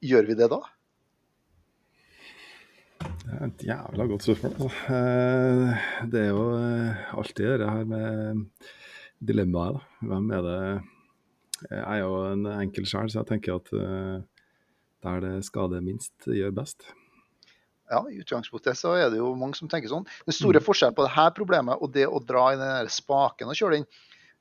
Gjør 0.03 0.27
vi 0.27 0.35
det 0.41 0.49
da? 0.51 0.59
Et 3.43 3.65
jævla 3.67 4.07
godt 4.07 4.23
spørsmål. 4.27 4.53
Altså. 4.55 4.69
Eh, 4.95 6.09
Det 6.13 6.21
er 6.21 6.29
jo 6.31 6.45
eh, 6.59 7.15
alltid 7.19 7.59
det 7.59 7.71
her 7.71 7.85
med 7.85 8.45
dilemmaet. 9.21 9.75
da. 9.79 10.09
Hvem 10.09 10.31
er 10.31 10.43
det 10.43 10.83
Jeg 11.71 11.81
er 11.81 11.99
jo 12.03 12.33
en 12.33 12.47
enkel 12.47 12.85
sjel, 12.87 13.09
så 13.11 13.23
jeg 13.23 13.27
tenker 13.33 13.55
at 13.57 13.71
eh, 13.73 14.23
der 15.05 15.21
det 15.21 15.45
skader 15.45 15.81
minst, 15.81 16.13
gjør 16.27 16.53
best. 16.55 16.85
Ja, 17.91 18.01
I 18.09 18.21
utgangspunktet 18.21 18.77
så 18.77 18.95
er 18.97 19.11
det 19.11 19.19
jo 19.19 19.35
mange 19.37 19.57
som 19.57 19.69
tenker 19.69 19.89
sånn. 19.89 20.07
Den 20.25 20.35
store 20.37 20.61
forskjellen 20.65 20.97
på 20.97 21.05
dette 21.05 21.31
problemet 21.37 21.81
og 21.81 21.93
det 21.93 22.07
å 22.09 22.21
dra 22.25 22.53
i 22.53 22.59
den 22.61 22.89
spaken 22.89 23.49
og 23.49 23.57
kjøre 23.59 23.79
den, 23.81 23.87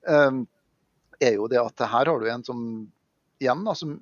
eh, 0.08 1.28
er 1.30 1.34
jo 1.38 1.48
det 1.48 1.60
at 1.62 1.80
her 1.88 2.06
har 2.12 2.20
du 2.20 2.28
en 2.30 2.44
som 2.44 2.60
igjen 3.40 3.64
da, 3.64 3.74
som 3.74 3.98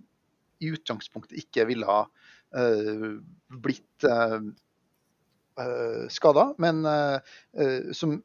i 0.62 0.70
utgangspunktet 0.72 1.38
ikke 1.38 1.66
ville 1.70 1.86
ha 1.86 2.04
eh, 2.56 3.18
blitt 3.50 4.06
skada, 6.10 6.54
men 6.58 6.86
eh, 6.86 7.20
eh, 7.58 7.92
som 7.94 8.16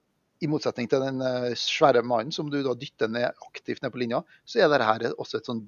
i 0.40 0.46
motsetning 0.52 0.88
til 0.88 1.00
den 1.00 1.22
eh, 1.24 1.54
svære 1.56 2.02
mannen 2.04 2.32
som 2.32 2.50
du 2.52 2.58
da 2.62 2.74
dytter 2.76 3.08
ned 3.08 3.32
aktivt 3.48 3.82
ned 3.82 3.92
på 3.94 3.98
linja, 4.02 4.22
så 4.44 4.60
er 4.60 4.68
dette 4.68 5.14
også 5.16 5.38
et 5.40 5.48
sånn 5.48 5.62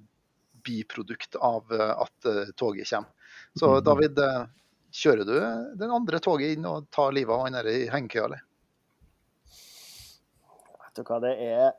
biprodukt 0.65 1.37
av 1.41 1.65
eh, 1.73 1.95
at 2.05 2.29
eh, 2.29 2.53
toget 2.57 2.89
kommer. 2.91 3.11
Så 3.57 3.71
Mhm. 3.79 3.85
David, 3.85 4.19
eh, 4.19 4.47
kjører 4.93 5.25
du 5.25 5.35
den 5.79 5.91
andre 5.91 6.19
toget 6.21 6.57
inn 6.57 6.65
og 6.69 6.87
tar 6.91 7.13
livet 7.13 7.33
av 7.35 7.45
han 7.47 7.53
der 7.59 7.67
i 7.69 7.89
hengekøya, 7.89 8.25
eller? 8.29 8.43
Vet 10.85 10.97
du 10.97 11.03
hva 11.09 11.21
det 11.23 11.35
er? 11.39 11.73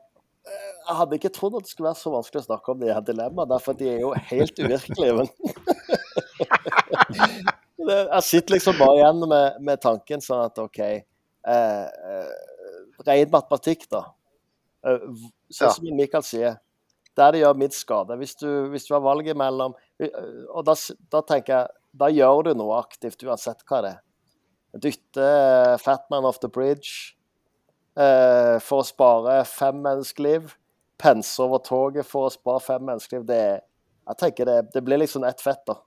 Eh, 0.46 0.68
Jeg 0.88 0.96
hadde 0.96 1.18
ikke 1.18 1.30
trodd 1.34 1.54
at 1.58 1.62
det 1.66 1.70
skulle 1.70 1.90
være 1.90 2.00
så 2.00 2.10
vanskelig 2.14 2.40
å 2.42 2.46
snakke 2.48 2.72
om 2.72 2.80
de 2.80 2.88
her 2.92 3.02
dilemmaene, 3.06 3.58
for 3.62 3.74
de 3.78 3.88
er 3.92 4.00
jo 4.00 4.12
helt 4.30 4.58
uvirkelige. 4.58 5.14
Men 5.20 5.28
jeg 7.88 8.22
sitter 8.26 8.56
liksom 8.56 8.78
bare 8.78 8.96
igjen 8.98 9.26
med, 9.30 9.60
med 9.66 9.82
tanken 9.82 10.22
sånn 10.24 10.44
at 10.44 10.58
OK 10.60 10.80
eh, 10.84 11.02
eh, 11.52 12.32
Ren 13.06 13.30
matematikk, 13.32 13.86
da. 13.90 14.04
Eh, 14.86 15.06
Sånn 15.50 15.72
som 15.74 15.86
Mikael 15.96 16.24
sier, 16.26 16.58
der 17.18 17.32
det 17.34 17.40
gjør 17.42 17.56
minst 17.58 17.80
skade. 17.82 18.16
Hvis 18.20 18.36
du, 18.38 18.48
hvis 18.72 18.84
du 18.86 18.92
har 18.94 19.02
valget 19.04 19.38
mellom 19.38 19.72
eh, 19.98 20.12
Og 20.52 20.66
da, 20.68 20.76
da 21.12 21.22
tenker 21.26 21.56
jeg 21.56 21.76
da 21.90 22.06
gjør 22.12 22.44
du 22.46 22.52
noe 22.54 22.78
aktivt 22.78 23.24
uansett 23.26 23.64
hva 23.66 23.80
det 23.82 23.94
er. 23.96 24.02
Dytte 24.78 25.30
Fatman 25.82 26.26
off 26.28 26.38
the 26.38 26.50
bridge 26.52 27.16
eh, 27.98 28.58
for 28.62 28.84
å 28.84 28.86
spare 28.86 29.40
fem 29.48 29.80
menneskeliv. 29.82 30.52
Pense 31.00 31.40
over 31.42 31.62
toget 31.66 32.06
for 32.06 32.28
å 32.28 32.34
spare 32.34 32.62
fem 32.62 32.84
menneskeliv. 32.86 33.24
Det, 33.26 33.42
jeg 34.06 34.20
tenker 34.20 34.46
det, 34.46 34.58
det 34.74 34.84
blir 34.86 35.02
liksom 35.02 35.26
ett 35.26 35.42
fett, 35.42 35.64
da. 35.66 35.80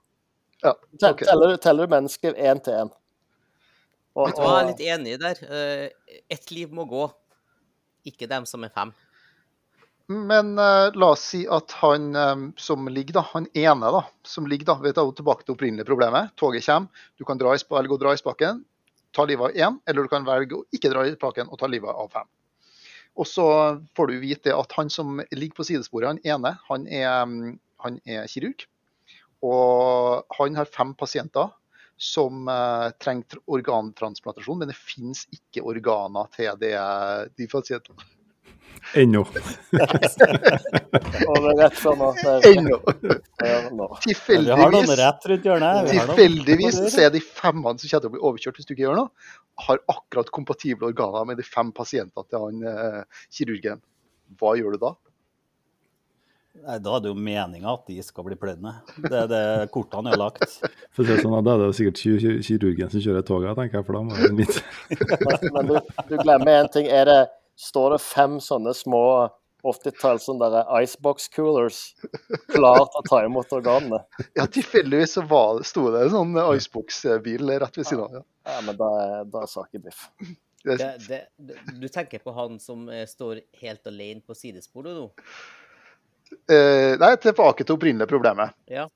Ja, 0.64 0.72
Okay. 1.10 1.26
Teller, 1.28 1.48
du- 1.54 1.60
teller 1.60 1.86
mennesker 1.92 2.34
én 2.34 2.60
til 2.64 2.72
én? 2.84 2.90
Og- 4.16 4.28
Vet 4.30 4.36
du 4.38 4.42
hva, 4.42 4.52
jeg 4.54 4.64
er 4.64 4.68
litt 4.70 4.84
enig 4.94 5.18
der. 5.20 5.40
Eh, 5.50 6.18
Ett 6.30 6.50
liv 6.54 6.70
må 6.72 6.86
gå, 6.88 7.08
ikke 8.06 8.28
dem 8.30 8.46
som 8.46 8.64
er 8.64 8.70
fem. 8.72 8.92
Men 10.06 10.58
uh, 10.58 10.90
la 10.92 11.06
oss 11.14 11.22
si 11.32 11.46
at 11.48 11.72
han 11.80 12.10
um, 12.14 12.42
som 12.60 12.84
ligger, 12.92 13.14
da, 13.16 13.22
han 13.32 13.46
ene 13.56 13.88
da, 13.94 14.02
som 14.22 14.44
ligger 14.46 14.68
da, 14.68 14.74
vi 14.84 14.92
tar 14.92 15.08
tilbake 15.16 15.46
til 15.46 15.54
opprinnelige 15.54 15.88
problemet. 15.88 16.34
Toget 16.36 16.66
kommer, 16.66 16.88
du 17.16 17.24
kan 17.24 17.40
dra 17.40 17.54
i, 17.56 17.62
velge 17.70 17.96
å 17.96 18.00
dra 18.02 18.12
i 18.12 18.20
spaken, 18.20 18.60
ta 19.16 19.24
livet 19.24 19.48
av 19.48 19.56
én, 19.56 19.78
eller 19.88 20.04
du 20.04 20.08
kan 20.12 20.26
velge 20.28 20.58
å 20.58 20.64
ikke 20.76 20.90
dra 20.92 21.06
i 21.08 21.14
spaken 21.16 21.48
og 21.48 21.58
ta 21.58 21.66
livet 21.72 21.88
av 21.88 22.10
fem. 22.12 22.28
Og 23.16 23.26
så 23.30 23.46
får 23.96 24.10
du 24.10 24.18
vite 24.20 24.52
at 24.52 24.72
han 24.76 24.90
som 24.90 25.22
ligger 25.32 25.56
på 25.56 25.64
sidesporet, 25.70 26.10
han 26.12 26.20
ene, 26.26 26.58
han 26.68 26.86
er, 26.88 27.24
mm, 27.24 27.58
han 27.86 28.00
er 28.04 28.26
kirurg. 28.28 28.66
Og 29.44 30.38
han 30.38 30.56
har 30.58 30.70
fem 30.70 30.94
pasienter 30.98 31.52
som 32.00 32.48
eh, 32.50 32.88
trenger 33.02 33.38
organtransplantasjon, 33.54 34.58
men 34.62 34.70
det 34.72 34.78
finnes 34.78 35.24
ikke 35.34 35.62
organer 35.68 36.30
til 36.34 36.58
det, 36.60 36.74
de 37.38 37.48
pasientene. 37.50 38.10
Ennå. 38.94 39.22
Er 39.24 40.00
Ennå! 42.50 42.78
Tilfeldigvis 45.88 46.80
så 46.92 47.06
er 47.06 47.14
de 47.14 47.22
femmene 47.24 47.80
som 47.80 47.88
kommer 47.88 48.04
til 48.04 48.10
å 48.10 48.14
bli 48.16 48.24
overkjørt 48.28 48.60
hvis 48.60 48.68
du 48.68 48.74
ikke 48.74 48.86
gjør 48.86 49.00
noe, 49.00 49.30
har 49.66 49.80
akkurat 49.94 50.30
kompatible 50.34 50.90
organer 50.90 51.24
med 51.30 51.40
de 51.40 51.46
fem 51.46 51.72
pasientene 51.74 52.28
til 52.28 52.44
han 52.44 52.68
eh, 52.70 53.24
kirurgen. 53.32 53.82
Hva 54.40 54.54
gjør 54.58 54.76
du 54.76 54.84
da? 54.84 54.94
Nei, 56.54 56.78
Da 56.78 56.96
er 56.96 57.00
det 57.02 57.10
jo 57.10 57.16
meninga 57.18 57.72
at 57.74 57.86
de 57.90 57.96
skal 58.06 58.24
bli 58.28 58.36
pløyd 58.38 58.60
ned. 58.62 58.92
Det 59.02 59.20
er 59.24 59.30
det 59.30 59.42
kortene 59.74 60.12
er 60.14 60.20
lagt. 60.20 60.44
For 60.94 61.02
å 61.02 61.06
si 61.06 61.12
det 61.16 61.22
sånn, 61.24 61.34
Da 61.44 61.54
er 61.56 61.62
det 61.64 61.70
jo 61.70 61.76
sikkert 61.80 62.00
ki- 62.02 62.18
ki- 62.22 62.42
kirurgen 62.46 62.92
som 62.92 63.02
kjører 63.02 63.24
toget, 63.26 63.56
tenker 63.58 63.80
jeg, 63.80 63.86
for 63.88 63.98
da 63.98 64.02
må 64.06 64.18
det 64.20 64.34
mitt. 64.38 64.60
Men, 65.54 65.72
du, 65.72 65.78
du 66.12 66.14
glemmer 66.22 66.60
én 66.62 66.70
ting. 66.72 66.86
Er 66.86 67.08
det, 67.10 67.18
står 67.58 67.96
det 67.96 68.02
fem 68.04 68.38
sånne 68.42 68.72
små 68.78 69.02
80-talls 69.64 70.26
sånne 70.28 70.50
der 70.52 70.66
icebox 70.84 71.26
coolers 71.32 71.78
klar 72.52 72.82
til 72.84 73.00
å 73.00 73.04
ta 73.08 73.20
imot 73.24 73.52
organene? 73.56 74.02
Ja, 74.36 74.44
Tilfeldigvis 74.46 75.14
så 75.16 75.24
var, 75.30 75.62
sto 75.64 75.86
det 75.94 76.02
en 76.06 76.12
sånn 76.12 76.34
Icebox-bil 76.52 77.48
rett 77.64 77.78
ved 77.80 77.88
siden 77.88 78.04
av. 78.04 78.18
Ja. 78.20 78.24
Ja, 78.54 78.58
men 78.66 78.76
da 78.76 78.88
er, 79.00 79.24
da 79.32 79.42
er 79.46 79.48
saken 79.48 79.86
biff. 79.86 80.06
Det, 80.64 80.76
Det, 80.80 80.90
det, 81.08 81.20
det, 81.48 81.56
du 81.80 81.88
tenker 81.92 82.20
på 82.24 82.32
han 82.36 82.58
som 82.60 82.86
eh, 82.92 83.06
står 83.08 83.40
helt 83.62 83.88
alene 83.88 84.20
på 84.24 84.36
sidesporet 84.36 84.94
nå? 84.96 85.08
Eh, 86.48 86.94
nei, 87.00 87.12
tilbake 87.22 87.64
til 87.66 87.76
opprinnelige 87.76 88.10
problemet. 88.10 88.54
Ja. 88.70 88.86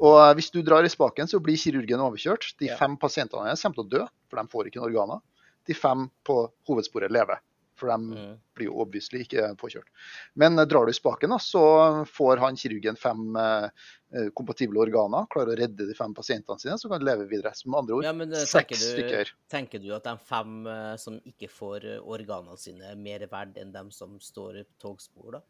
Og 0.00 0.16
eh, 0.20 0.32
Hvis 0.38 0.50
du 0.54 0.62
drar 0.66 0.84
i 0.86 0.92
spaken, 0.92 1.28
så 1.30 1.40
blir 1.42 1.58
kirurgen 1.60 2.00
overkjørt. 2.06 2.52
De 2.60 2.70
Ja. 2.72 2.76
fem 2.80 2.96
pasientene 3.00 3.46
hennes 3.48 3.62
kommer 3.62 3.80
til 3.80 3.86
å 3.86 3.92
dø, 3.98 4.06
for 4.30 4.40
de 4.42 4.48
får 4.48 4.66
ikke 4.70 4.80
noen 4.82 4.90
organer. 4.92 5.20
De 5.68 5.74
fem 5.76 6.08
på 6.26 6.42
hovedsporet 6.68 7.12
lever, 7.12 7.38
for 7.76 7.88
de 7.92 7.96
Mm. 8.16 8.38
blir 8.56 8.66
jo 8.68 8.80
obviously 8.80 9.20
ikke 9.24 9.54
påkjørt. 9.56 9.88
Men 10.36 10.58
eh, 10.58 10.64
drar 10.64 10.84
du 10.86 10.90
i 10.90 10.96
spaken, 10.96 11.30
da, 11.30 11.38
så 11.38 12.04
får 12.08 12.38
han 12.40 12.56
kirurgen 12.56 12.96
fem 12.98 13.36
eh, 13.36 13.68
eh, 14.14 14.28
kompatible 14.34 14.80
organer, 14.80 15.26
klarer 15.30 15.54
å 15.54 15.58
redde 15.60 15.86
de 15.86 15.94
fem 15.94 16.12
pasientene 16.14 16.58
sine, 16.60 16.76
så 16.80 16.88
kan 16.90 16.98
de 17.00 17.06
leve 17.06 17.28
videre. 17.28 17.54
Som 17.54 17.74
andre 17.74 17.94
ord, 18.00 18.04
Ja, 18.04 18.12
men 18.12 18.32
eh, 18.32 18.44
seks 18.48 18.78
du, 18.80 18.88
stykker. 18.96 19.30
tenker 19.48 19.78
du 19.80 19.92
at 19.94 20.04
de 20.04 20.16
fem 20.18 20.66
som 20.98 21.20
ikke 21.24 21.48
får 21.48 21.86
organene 22.02 22.58
sine, 22.58 22.90
er 22.90 22.96
mer 22.96 23.20
verdt 23.30 23.56
enn 23.60 23.72
dem 23.72 23.90
som 23.90 24.18
står 24.18 24.64
på 24.64 24.78
togspor, 24.88 25.32
da? 25.38 25.40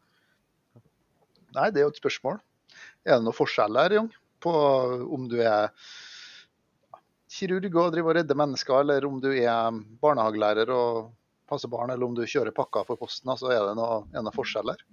Nei, 1.55 1.69
det 1.71 1.81
er 1.81 1.87
jo 1.87 1.93
et 1.93 1.99
spørsmål. 2.01 2.39
Er 3.05 3.17
det 3.17 3.25
noen 3.25 3.35
forskjell 3.35 3.79
her, 3.81 3.95
Jong, 3.97 4.11
på 4.41 4.53
om 5.17 5.25
du 5.31 5.37
er 5.43 5.73
kirurg 7.31 7.67
og 7.79 7.91
driver 7.95 8.13
og 8.13 8.17
redder 8.19 8.37
mennesker, 8.39 8.79
eller 8.83 9.07
om 9.07 9.19
du 9.23 9.29
er 9.33 9.81
barnehagelærer 10.03 10.71
og 10.75 11.11
passer 11.51 11.71
barn, 11.71 11.91
eller 11.91 12.07
om 12.07 12.15
du 12.15 12.23
kjører 12.27 12.55
pakker 12.55 12.87
for 12.87 12.99
posten? 12.99 13.31
altså 13.33 13.51
Er 13.51 13.67
det 13.69 13.75
noen, 13.79 14.07
er 14.11 14.19
det 14.21 14.25
noe 14.29 14.35
forskjell 14.35 14.71
her? 14.73 14.83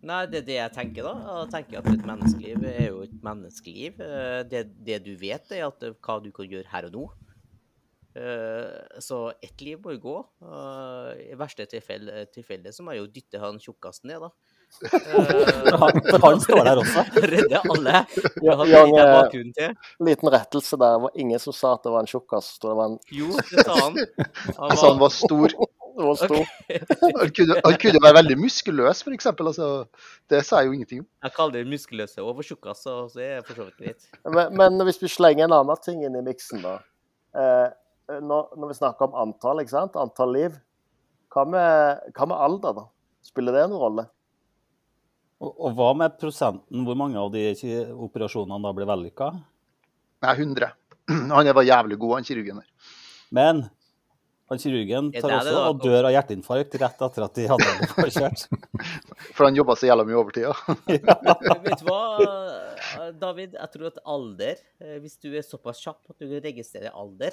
Nei, 0.00 0.22
det 0.32 0.38
er 0.40 0.44
det 0.46 0.54
jeg 0.56 0.72
tenker, 0.72 1.04
da. 1.04 1.40
Jeg 1.42 1.50
tenker 1.52 1.80
at 1.82 1.88
et 1.92 2.04
menneskeliv 2.08 2.62
er 2.70 2.86
jo 2.86 3.02
et 3.04 3.16
menneskeliv. 3.24 3.98
Eh, 4.00 4.38
Det, 4.48 4.62
det 4.86 5.02
du 5.04 5.10
vet, 5.20 5.50
er 5.52 5.66
at 5.66 5.82
hva 6.00 6.14
du 6.24 6.30
kan 6.32 6.48
gjøre 6.48 6.70
her 6.72 6.86
og 6.88 6.94
nå. 6.96 7.02
Eh, 8.16 8.98
Så 8.98 9.18
ett 9.44 9.60
liv 9.60 9.76
må 9.84 9.92
jo 9.98 10.00
gå. 10.06 10.14
Eh, 10.40 11.10
I 11.34 11.36
verste 11.36 11.66
tilfelle, 11.68 12.24
tilfelle 12.32 12.72
så 12.72 12.82
må 12.82 12.96
jeg 12.96 13.04
jo 13.04 13.12
dytte 13.18 13.42
han 13.44 13.60
tjukkasen 13.60 14.08
ned, 14.08 14.24
da. 14.24 14.32
Eh, 14.80 15.78
Han, 15.80 16.00
for 16.10 16.24
han 16.24 16.40
står 16.40 16.62
der 16.64 16.80
også. 16.80 17.04
Redder 17.32 17.66
alle. 17.74 18.04
Jan, 18.42 19.50
eh. 19.60 19.74
Liten 20.00 20.32
rettelse 20.32 20.78
der. 20.80 20.96
Det 20.96 21.02
var 21.06 21.18
ingen 21.24 21.42
som 21.42 21.56
sa 21.56 21.74
at 21.76 21.84
det 21.84 21.92
var 21.94 22.04
en 22.04 22.10
tjukkas. 22.10 22.54
Det 22.62 22.76
var 22.78 22.92
en 22.92 22.96
Jo, 23.12 23.28
det 23.36 23.66
sa 23.66 23.76
han. 23.76 23.98
Han 23.98 24.70
Altså, 24.70 24.86
han 24.92 25.02
var 25.02 25.12
stor. 25.14 25.56
det 26.00 26.06
var 26.06 26.20
stor. 26.20 26.46
Han 27.20 27.32
kunne, 27.36 27.56
han 27.64 27.74
kunne 27.82 28.00
være 28.02 28.14
veldig 28.14 28.36
muskuløs, 28.40 29.02
f.eks. 29.04 29.26
Altså, 29.26 29.66
det 30.30 30.38
sier 30.46 30.68
jo 30.68 30.72
ingenting 30.76 31.02
om. 31.02 31.08
Jeg 31.26 31.34
kaller 31.36 31.58
det 31.58 31.66
muskuløse 31.68 32.22
og 32.22 32.38
for 32.38 32.46
tjukkas, 32.46 32.84
så 32.86 32.94
så 33.10 33.20
er 33.24 33.42
for 33.44 33.58
så 33.58 33.66
vidt 33.66 33.82
greit. 33.82 34.06
Men, 34.24 34.54
men 34.56 34.86
hvis 34.86 35.00
vi 35.02 35.10
slenger 35.12 35.48
en 35.48 35.56
annen 35.58 35.82
ting 35.84 36.00
inn 36.06 36.16
i 36.16 36.22
miksen, 36.24 36.62
da. 36.64 36.78
Eh, 37.36 37.68
når, 38.22 38.54
når 38.56 38.72
vi 38.72 38.78
snakker 38.78 39.10
om 39.10 39.18
antall, 39.26 39.60
ikke 39.62 39.74
sant? 39.74 39.98
antall 40.00 40.32
liv, 40.34 40.56
hva 41.34 41.44
med, 41.46 42.08
hva 42.16 42.30
med 42.30 42.42
alder, 42.46 42.78
da? 42.80 42.86
Spiller 43.26 43.58
det 43.58 43.66
noen 43.68 43.82
rolle? 43.84 44.06
Og, 45.40 45.50
og 45.56 45.74
hva 45.78 45.90
med 45.96 46.18
prosenten? 46.20 46.84
Hvor 46.84 46.98
mange 47.00 47.16
av 47.20 47.30
de 47.32 47.46
operasjonene 47.96 48.60
da 48.66 48.72
ble 48.76 48.86
vellykka? 48.90 49.30
Nei, 50.20 50.34
100. 50.36 50.72
Han 51.36 51.52
var 51.56 51.64
jævlig 51.66 51.96
god, 51.98 52.18
han 52.18 52.26
kirurgen 52.28 52.60
der. 52.60 52.66
Men 53.34 53.62
han 54.50 54.58
kirurgen 54.58 55.08
tar 55.14 55.32
også 55.38 55.60
og 55.70 55.80
dør 55.84 56.08
av 56.08 56.12
hjerteinfarkt 56.12 56.74
rett 56.82 57.02
etter 57.06 57.24
at 57.24 57.36
de 57.38 57.44
hadde 57.50 57.88
påkjørt. 57.94 58.42
For 59.36 59.46
han 59.46 59.54
jobba 59.58 59.76
så 59.78 59.86
jævla 59.88 60.04
mye 60.08 60.18
overtid. 60.18 60.48
Ja. 60.48 60.54
Vet 61.64 61.80
du 61.80 61.86
hva, 61.88 62.00
David? 63.22 63.54
Jeg 63.54 63.72
tror 63.76 63.88
at 63.92 64.00
alder, 64.10 64.60
eh, 64.82 64.96
hvis 65.04 65.14
du 65.22 65.28
er 65.30 65.46
såpass 65.46 65.80
kjapp 65.84 66.10
at 66.10 66.18
du 66.26 66.34
registrerer 66.42 66.90
alder, 66.98 67.32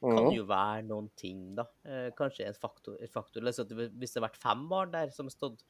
kan 0.00 0.12
Mhm. 0.26 0.34
jo 0.36 0.44
være 0.46 0.82
noen 0.86 1.06
ting, 1.18 1.38
da. 1.56 1.64
Eh, 1.88 2.10
Kanskje 2.14 2.46
en 2.46 2.54
faktor. 2.54 2.98
En 3.02 3.10
faktor. 3.10 3.42
Hvis 3.42 4.12
det 4.12 4.20
har 4.20 4.28
vært 4.28 4.38
fem 4.42 4.66
barn 4.70 4.92
der 4.94 5.10
som 5.10 5.26
har 5.26 5.34
stått 5.34 5.64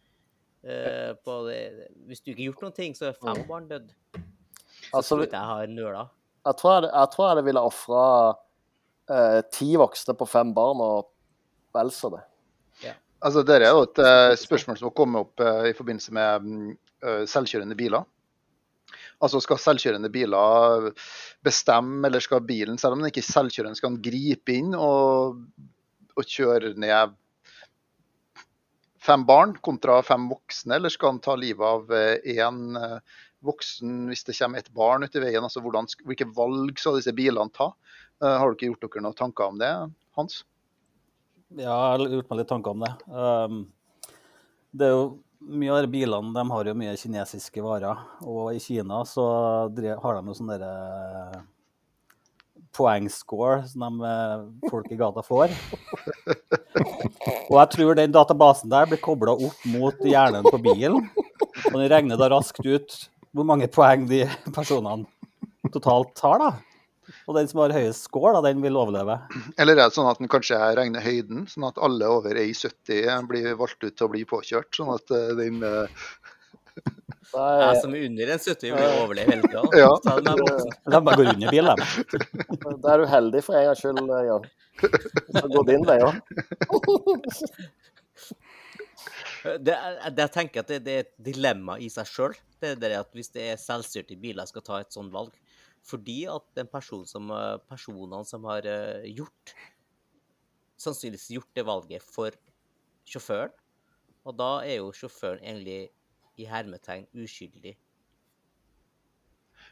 Hvis 0.66 2.20
du 2.23 2.30
ikke 2.32 2.40
har 2.40 2.49
gjort 2.50 2.62
noen 2.66 2.76
ting, 2.76 2.94
så 2.99 3.08
er 3.11 3.18
fem 3.18 3.37
Mhm. 3.37 3.46
barn 3.49 3.68
dødd. 3.68 3.92
Så 4.12 4.96
Altså, 4.96 5.18
jeg 5.25 5.30
har 5.50 5.66
nøla. 5.66 6.08
Jeg 6.46 6.56
tror 6.56 6.80
jeg, 6.82 6.90
jeg, 6.92 7.11
tror 7.11 7.37
jeg 7.37 7.44
ville 7.44 7.61
ofra 7.61 8.37
eh, 9.11 9.42
ti 9.50 9.76
voksne 9.76 10.14
på 10.18 10.26
fem 10.28 10.52
barn 10.54 10.80
og 10.80 11.08
vel 11.75 11.90
så 11.90 12.10
det. 12.10 12.25
Altså, 13.23 13.43
det 13.43 13.62
er 13.62 13.71
jo 13.73 13.82
et 13.86 13.99
eh, 13.99 14.34
spørsmål 14.36 14.76
som 14.76 14.90
har 14.90 14.95
kommet 14.95 15.21
opp 15.25 15.40
eh, 15.40 15.71
i 15.71 15.73
forbindelse 15.75 16.12
med 16.12 16.43
mm, 16.45 16.78
eh, 17.02 17.23
selvkjørende 17.26 17.75
biler. 17.78 18.04
Altså 19.25 19.40
Skal 19.40 19.56
selvkjørende 19.58 20.10
biler 20.12 20.90
bestemme, 21.43 22.04
eller 22.06 22.21
skal 22.21 22.45
bilen, 22.45 22.76
selv 22.78 22.93
om 22.93 23.00
den 23.00 23.08
ikke 23.08 23.23
er 23.25 23.30
selvkjørende, 23.32 23.78
skal 23.80 23.95
den 23.95 24.02
gripe 24.04 24.52
inn 24.52 24.75
og, 24.76 25.40
og 26.14 26.28
kjøre 26.28 26.75
ned 26.76 27.17
fem 29.06 29.23
barn 29.26 29.54
kontra 29.64 30.00
fem 30.04 30.26
voksne, 30.28 30.76
eller 30.76 30.92
skal 30.92 31.14
han 31.14 31.23
ta 31.25 31.36
livet 31.38 31.62
av 31.66 31.92
én 32.26 32.76
voksen 33.47 34.06
hvis 34.10 34.25
det 34.26 34.36
kommer 34.38 34.62
et 34.62 34.73
barn 34.75 35.06
ut 35.06 35.16
i 35.16 35.23
veien? 35.23 35.45
altså 35.45 35.62
hvordan, 35.64 35.88
Hvilke 36.06 36.28
valg 36.36 36.78
skal 36.80 36.99
disse 36.99 37.14
bilene 37.16 37.52
ta? 37.54 37.71
Eh, 38.23 38.32
har 38.32 38.54
dere 38.54 38.73
gjort 38.73 38.86
dere 38.86 39.04
noen 39.04 39.19
tanker 39.19 39.50
om 39.52 39.60
det, 39.60 39.73
Hans? 40.16 40.42
Ja, 41.54 41.71
jeg 41.71 42.06
har 42.06 42.16
gjort 42.16 42.30
meg 42.32 42.40
litt 42.40 42.50
tanker 42.50 42.75
om 42.75 42.82
det. 42.82 42.92
Um, 43.06 43.58
det 44.76 44.88
er 44.88 44.95
jo 44.97 45.04
mye 45.47 45.75
av 45.75 45.84
de 45.84 45.90
bilene 45.92 46.32
de 46.34 46.45
har 46.50 46.71
jo 46.71 46.78
mye 46.80 46.97
kinesiske 46.99 47.62
varer. 47.62 48.00
Og 48.26 48.56
i 48.56 48.62
Kina 48.62 49.04
så 49.06 49.26
har 49.69 49.71
de 49.76 49.92
jo 49.92 50.38
sånne 50.40 50.56
derre 50.58 51.45
poengscore 52.76 53.65
som 53.71 53.99
de, 53.99 54.10
eh, 54.10 54.71
folk 54.71 54.93
i 54.93 54.99
gata 55.00 55.25
får. 55.25 55.54
Og 57.49 57.56
jeg 57.56 57.73
tror 57.73 57.99
den 57.99 58.15
databasen 58.15 58.71
der 58.73 58.89
blir 58.91 59.00
kobla 59.02 59.34
opp 59.49 59.67
mot 59.73 60.04
hjernen 60.04 60.47
på 60.47 60.60
bilen. 60.62 61.08
Og 61.73 61.76
den 61.80 61.91
regner 61.91 62.21
da 62.21 62.30
raskt 62.32 62.65
ut 62.65 62.97
hvor 63.36 63.47
mange 63.49 63.69
poeng 63.73 64.06
de 64.08 64.25
personene 64.54 65.08
totalt 65.73 66.21
har, 66.25 66.41
da. 66.41 66.76
Og 67.26 67.36
den 67.36 67.49
som 67.50 67.60
har 67.62 67.75
høyest 67.75 68.06
score, 68.08 68.32
da, 68.34 68.43
den 68.49 68.62
vil 68.65 68.78
overleve. 68.78 69.19
Eller 69.60 69.76
er 69.76 69.86
det 69.86 69.97
sånn 69.97 70.08
at 70.10 70.21
den 70.23 70.30
kanskje 70.30 70.58
regner 70.78 71.04
høyden, 71.04 71.45
sånn 71.50 71.69
at 71.69 71.78
alle 71.82 72.08
over 72.10 72.39
1,70 72.39 73.28
blir 73.30 73.52
valgt 73.58 73.84
ut 73.84 73.95
til 73.95 74.08
å 74.08 74.12
bli 74.12 74.25
påkjørt? 74.28 74.73
Sånn 74.75 74.93
at 74.95 75.12
eh, 75.15 75.34
den 75.39 75.62
eh, 75.67 76.02
Det 76.76 77.43
Jeg 77.43 77.62
er, 77.67 77.78
som 77.82 77.95
er 77.97 78.04
under 78.06 78.30
en 78.32 78.39
70 78.43 78.62
vil 78.76 79.00
overleve 79.02 79.32
hele 79.34 79.49
tida. 79.49 79.62
Ja. 79.80 79.89
De 80.93 81.00
bare 81.08 81.17
går 81.19 81.30
under 81.32 81.50
bilen, 81.50 81.80
da 82.84 82.93
er 82.95 83.02
du 83.02 83.06
heldig 83.10 83.43
for 83.45 83.58
en 83.58 83.67
gangs 83.67 83.82
skyld, 83.82 84.12
Jan. 84.28 84.47
Så 85.41 85.43
går 85.54 85.67
din 85.73 85.86
vei 85.89 85.97
òg. 86.06 86.21
Det, 89.47 89.75
er- 89.75 90.10
det, 90.10 90.23
jeg 90.25 90.32
tenker 90.34 90.62
at 90.65 90.71
det, 90.71 90.78
det 90.86 90.95
er 90.99 91.04
et 91.04 91.12
dilemma 91.30 91.76
i 91.82 91.89
seg 91.93 92.08
sjøl. 92.10 92.34
Det 92.60 92.73
er 92.75 92.80
det 92.82 92.93
at 92.99 93.12
hvis 93.15 93.30
det 93.34 93.45
er 93.52 93.60
selvstyrte 93.60 94.17
biler 94.19 94.49
skal 94.49 94.65
ta 94.67 94.80
et 94.82 94.95
sånt 94.95 95.12
valg. 95.15 95.34
Fordi 95.86 96.25
at 96.30 96.47
den 96.58 96.67
person 96.71 97.04
som, 97.06 97.28
personene 97.71 98.25
som 98.26 98.47
har 98.50 98.67
eh, 98.67 99.04
gjort 99.15 99.52
Sannsynligvis 100.76 101.30
gjort 101.32 101.52
det 101.56 101.62
valget 101.65 102.02
for 102.04 102.34
sjåføren. 103.08 103.52
Og 104.28 104.34
da 104.36 104.49
er 104.67 104.75
jo 104.82 104.91
sjåføren 104.93 105.41
egentlig 105.41 105.86
i 106.36 106.46
hermetegn 106.49 107.06
uskyldig. 107.16 107.75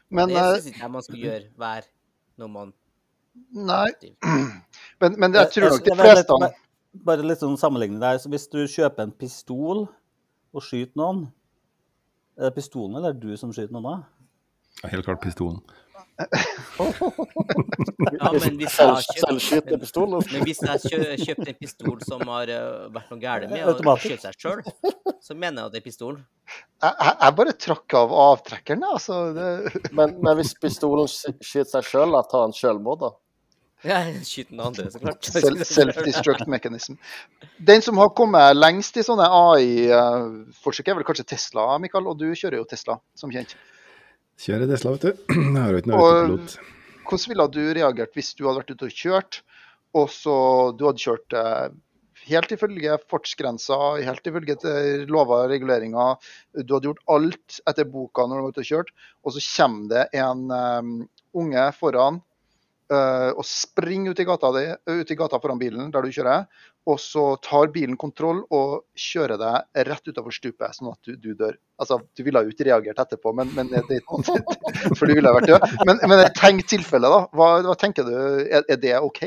Men, 0.09 0.29
det 0.29 0.37
eh, 0.37 0.51
syns 0.55 0.67
ikke 0.71 0.83
jeg 0.85 0.91
man 0.95 1.05
skal 1.05 1.21
gjøre 1.25 1.47
hver 1.61 1.87
når 2.41 2.51
man 2.51 2.73
nei, 3.55 3.89
men, 5.01 5.17
men 5.19 5.33
jeg 5.35 5.51
tror 5.55 5.73
nok 5.75 5.85
de 5.85 5.91
litt- 5.95 6.03
fleste 6.05 6.53
Bare 7.05 7.25
litt 7.27 7.41
sånn 7.41 7.57
sammenligning 7.59 7.99
der. 7.99 8.15
Så 8.23 8.29
hvis 8.31 8.45
du 8.47 8.61
kjøper 8.71 9.03
en 9.03 9.09
pistol 9.11 9.81
og 10.55 10.63
skyter 10.63 10.95
noen, 10.95 11.25
er 12.39 12.47
det 12.47 12.55
pistolen 12.55 12.95
eller 12.95 13.11
er 13.11 13.17
det 13.17 13.33
du 13.33 13.35
som 13.39 13.51
skyter 13.51 13.75
noen 13.75 13.83
da? 13.89 13.95
Ja, 14.79 14.91
Helt 14.93 15.03
klart 15.03 15.19
pistolen. 15.23 15.59
Ja, 18.15 18.31
men 18.31 18.55
hvis 18.59 18.77
jeg 18.79 18.87
har 18.87 19.39
kjøpt 19.47 19.73
pistol. 19.81 20.15
Men 20.31 20.45
hvis 20.47 20.61
jeg 20.63 20.91
kjø, 20.91 21.01
kjøpte 21.21 21.49
en 21.51 21.59
pistol 21.59 21.97
som 22.07 22.23
har 22.31 22.51
eh, 22.51 22.85
vært 22.95 23.11
noe 23.11 23.21
galt 23.21 23.51
med, 23.51 23.65
og 23.67 24.01
skjøt 24.03 24.23
seg 24.23 24.39
sjøl, 24.39 24.63
så 25.23 25.35
mener 25.35 25.61
jeg 25.61 25.65
at 25.65 25.75
det 25.75 25.81
er 25.81 25.85
pistolen. 25.89 26.23
Jeg, 26.83 26.93
jeg, 27.09 27.35
bare 27.41 27.57
trakk 27.65 27.97
av 27.99 28.15
avtrekkeren, 28.29 28.85
jeg, 28.85 29.01
altså. 29.01 29.19
Det, 29.35 29.83
Men, 29.97 30.17
men 30.23 30.39
hvis 30.39 30.55
pistolen 30.61 31.11
skyter 31.11 31.71
seg 31.77 31.91
sjøl, 31.91 32.17
tar 32.31 32.47
han 32.47 32.55
sjølmord, 32.55 33.03
da? 33.03 33.13
Ja, 33.85 34.01
skyter 34.25 34.55
den 34.55 34.63
andre, 34.65 34.87
så 34.89 34.99
klart. 35.01 35.29
Self-destruct 35.29 36.47
mechanism. 36.49 36.97
Den 37.57 37.83
som 37.85 37.99
har 38.01 38.09
kommet 38.17 38.57
lengst 38.57 38.97
i 38.97 39.05
sånne 39.05 39.27
AI-forsøk, 39.29 40.89
er 40.89 40.97
vel 40.97 41.05
kanskje 41.07 41.27
Tesla, 41.35 41.67
Mikael. 41.81 42.07
Og 42.09 42.17
du 42.17 42.31
kjører 42.31 42.61
jo 42.61 42.67
Tesla, 42.69 42.97
som 43.19 43.33
kjent. 43.33 43.53
Kjører 44.41 44.69
Tesla, 44.69 44.95
vet 44.95 45.07
du. 45.07 45.25
Jeg 45.35 45.55
har 45.57 45.71
jo 45.71 45.81
ikke 45.81 45.91
noe 45.91 46.03
autopilot. 46.03 46.55
Hvordan 47.05 47.31
ville 47.31 47.47
du 47.53 47.63
reagert 47.77 48.17
hvis 48.17 48.33
du 48.35 48.45
hadde 48.47 48.61
vært 48.63 48.75
ute 48.75 48.87
og 48.89 49.01
kjørt, 49.01 49.41
og 49.95 50.07
så 50.11 50.37
du 50.75 50.87
hadde 50.89 51.03
kjørt 51.03 51.35
eh, 51.39 51.67
helt 52.25 52.53
ifølge 52.55 52.97
fartsgrensa, 53.11 53.77
helt 54.03 54.29
ifølge 54.29 54.57
til 54.61 55.05
lover 55.11 55.45
og 55.45 55.53
reguleringer, 55.53 56.31
du 56.57 56.75
hadde 56.75 56.89
gjort 56.89 57.03
alt 57.15 57.59
etter 57.69 57.87
boka 57.89 58.25
når 58.25 58.41
du 58.41 58.47
var 58.47 58.55
ute 58.55 58.65
og 58.65 58.71
kjørt, 58.71 58.93
og 59.23 59.35
så 59.35 59.43
kommer 59.47 59.91
det 59.93 60.05
en 60.19 60.47
um, 60.49 60.95
unge 61.37 61.67
foran 61.77 62.19
eh, 62.19 62.25
og 62.93 63.41
springer 63.47 64.13
ut 64.13 64.19
i, 64.21 64.25
gata 64.27 64.51
ut 64.53 65.11
i 65.11 65.17
gata 65.17 65.39
foran 65.41 65.57
bilen 65.57 65.91
der 65.93 66.05
du 66.05 66.13
kjører, 66.13 66.43
og 66.85 66.99
så 67.01 67.23
tar 67.41 67.71
bilen 67.73 67.97
kontroll 67.97 68.43
og 68.53 68.83
kjører 68.99 69.39
deg 69.41 69.85
rett 69.87 70.11
utover 70.11 70.35
stupet, 70.35 70.75
sånn 70.77 70.91
at 70.91 70.99
du, 71.07 71.15
du 71.17 71.31
dør. 71.33 71.55
Altså, 71.81 71.97
Du 72.13 72.21
ville 72.27 72.43
jo 72.45 72.53
ikke 72.53 72.67
reagert 72.67 73.01
etterpå, 73.01 73.33
men, 73.33 73.49
men 73.57 73.71
det, 73.73 74.01
for 74.97 75.09
du 75.09 75.15
ville 75.17 75.33
vært 75.39 75.49
død. 75.49 75.65
Men, 75.89 76.03
men 76.05 76.21
tenk 76.37 76.61
tilfellet, 76.61 76.69
tilfelle, 76.75 77.09
da. 77.09 77.23
Hva, 77.33 77.47
hva 77.65 77.77
tenker 77.79 78.05
du, 78.05 78.13
er, 78.45 78.67
er 78.69 78.81
det 78.81 78.99
OK? 79.01 79.23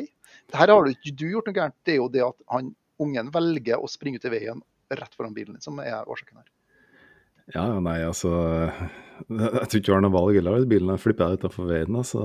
Her 0.55 0.73
har 0.73 0.87
du 0.87 0.95
ikke 0.95 1.33
gjort 1.33 1.51
noe 1.51 1.57
gærent. 1.57 1.77
Det 1.85 1.97
er 1.97 1.99
jo 1.99 2.13
det 2.13 2.23
at 2.29 2.39
han, 2.55 2.71
ungen 3.03 3.33
velger 3.35 3.83
å 3.83 3.91
springe 3.91 4.23
ut 4.23 4.29
i 4.29 4.33
veien 4.33 4.63
rett 4.95 5.19
foran 5.19 5.35
bilen 5.35 5.59
din, 5.59 5.65
som 5.65 5.79
er 5.83 6.07
årsaken 6.07 6.39
her. 6.41 6.47
Ja, 7.55 7.65
nei, 7.81 8.03
altså 8.05 8.31
Jeg 9.33 9.67
tror 9.67 9.81
ikke 9.81 9.87
du 9.89 9.95
har 9.95 10.03
noe 10.05 10.15
valg 10.15 10.37
heller 10.37 10.69
bilen 10.69 11.01
flipper 11.01 11.35
utenfor 11.39 11.69
veien. 11.73 11.99
altså. 11.99 12.23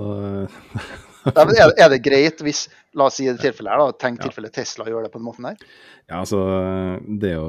Men 1.25 1.53
er, 1.55 1.71
er 1.79 1.89
det 1.93 2.01
greit 2.05 2.41
hvis 2.43 2.65
la 2.97 3.07
oss 3.07 3.17
si 3.19 3.25
det 3.29 3.39
tilfellet 3.41 3.71
her 3.73 3.81
da, 3.81 3.95
tenk 4.03 4.19
Ja. 4.19 4.27
tilfelle 4.27 4.51
Tesla 4.53 4.85
gjør 4.89 5.05
det 5.07 5.11
på 5.13 5.21
den 5.21 5.27
måten 5.27 5.47
der? 5.47 5.63
Ja, 6.09 6.19
altså, 6.19 6.41
det 7.07 7.31
er 7.31 7.37
jo 7.39 7.47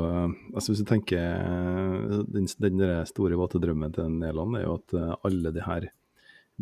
altså 0.54 0.70
Hvis 0.70 0.84
du 0.84 0.86
tenker 0.86 2.22
Den, 2.30 2.46
den 2.62 2.78
der 2.78 3.04
store 3.10 3.34
våte 3.40 3.58
drømmen 3.62 3.92
til 3.96 4.08
Nederland 4.14 4.60
er 4.60 4.66
jo 4.68 4.78
at 4.78 4.94
eh, 4.94 5.14
alle 5.26 5.52
de 5.54 5.64
her 5.66 5.88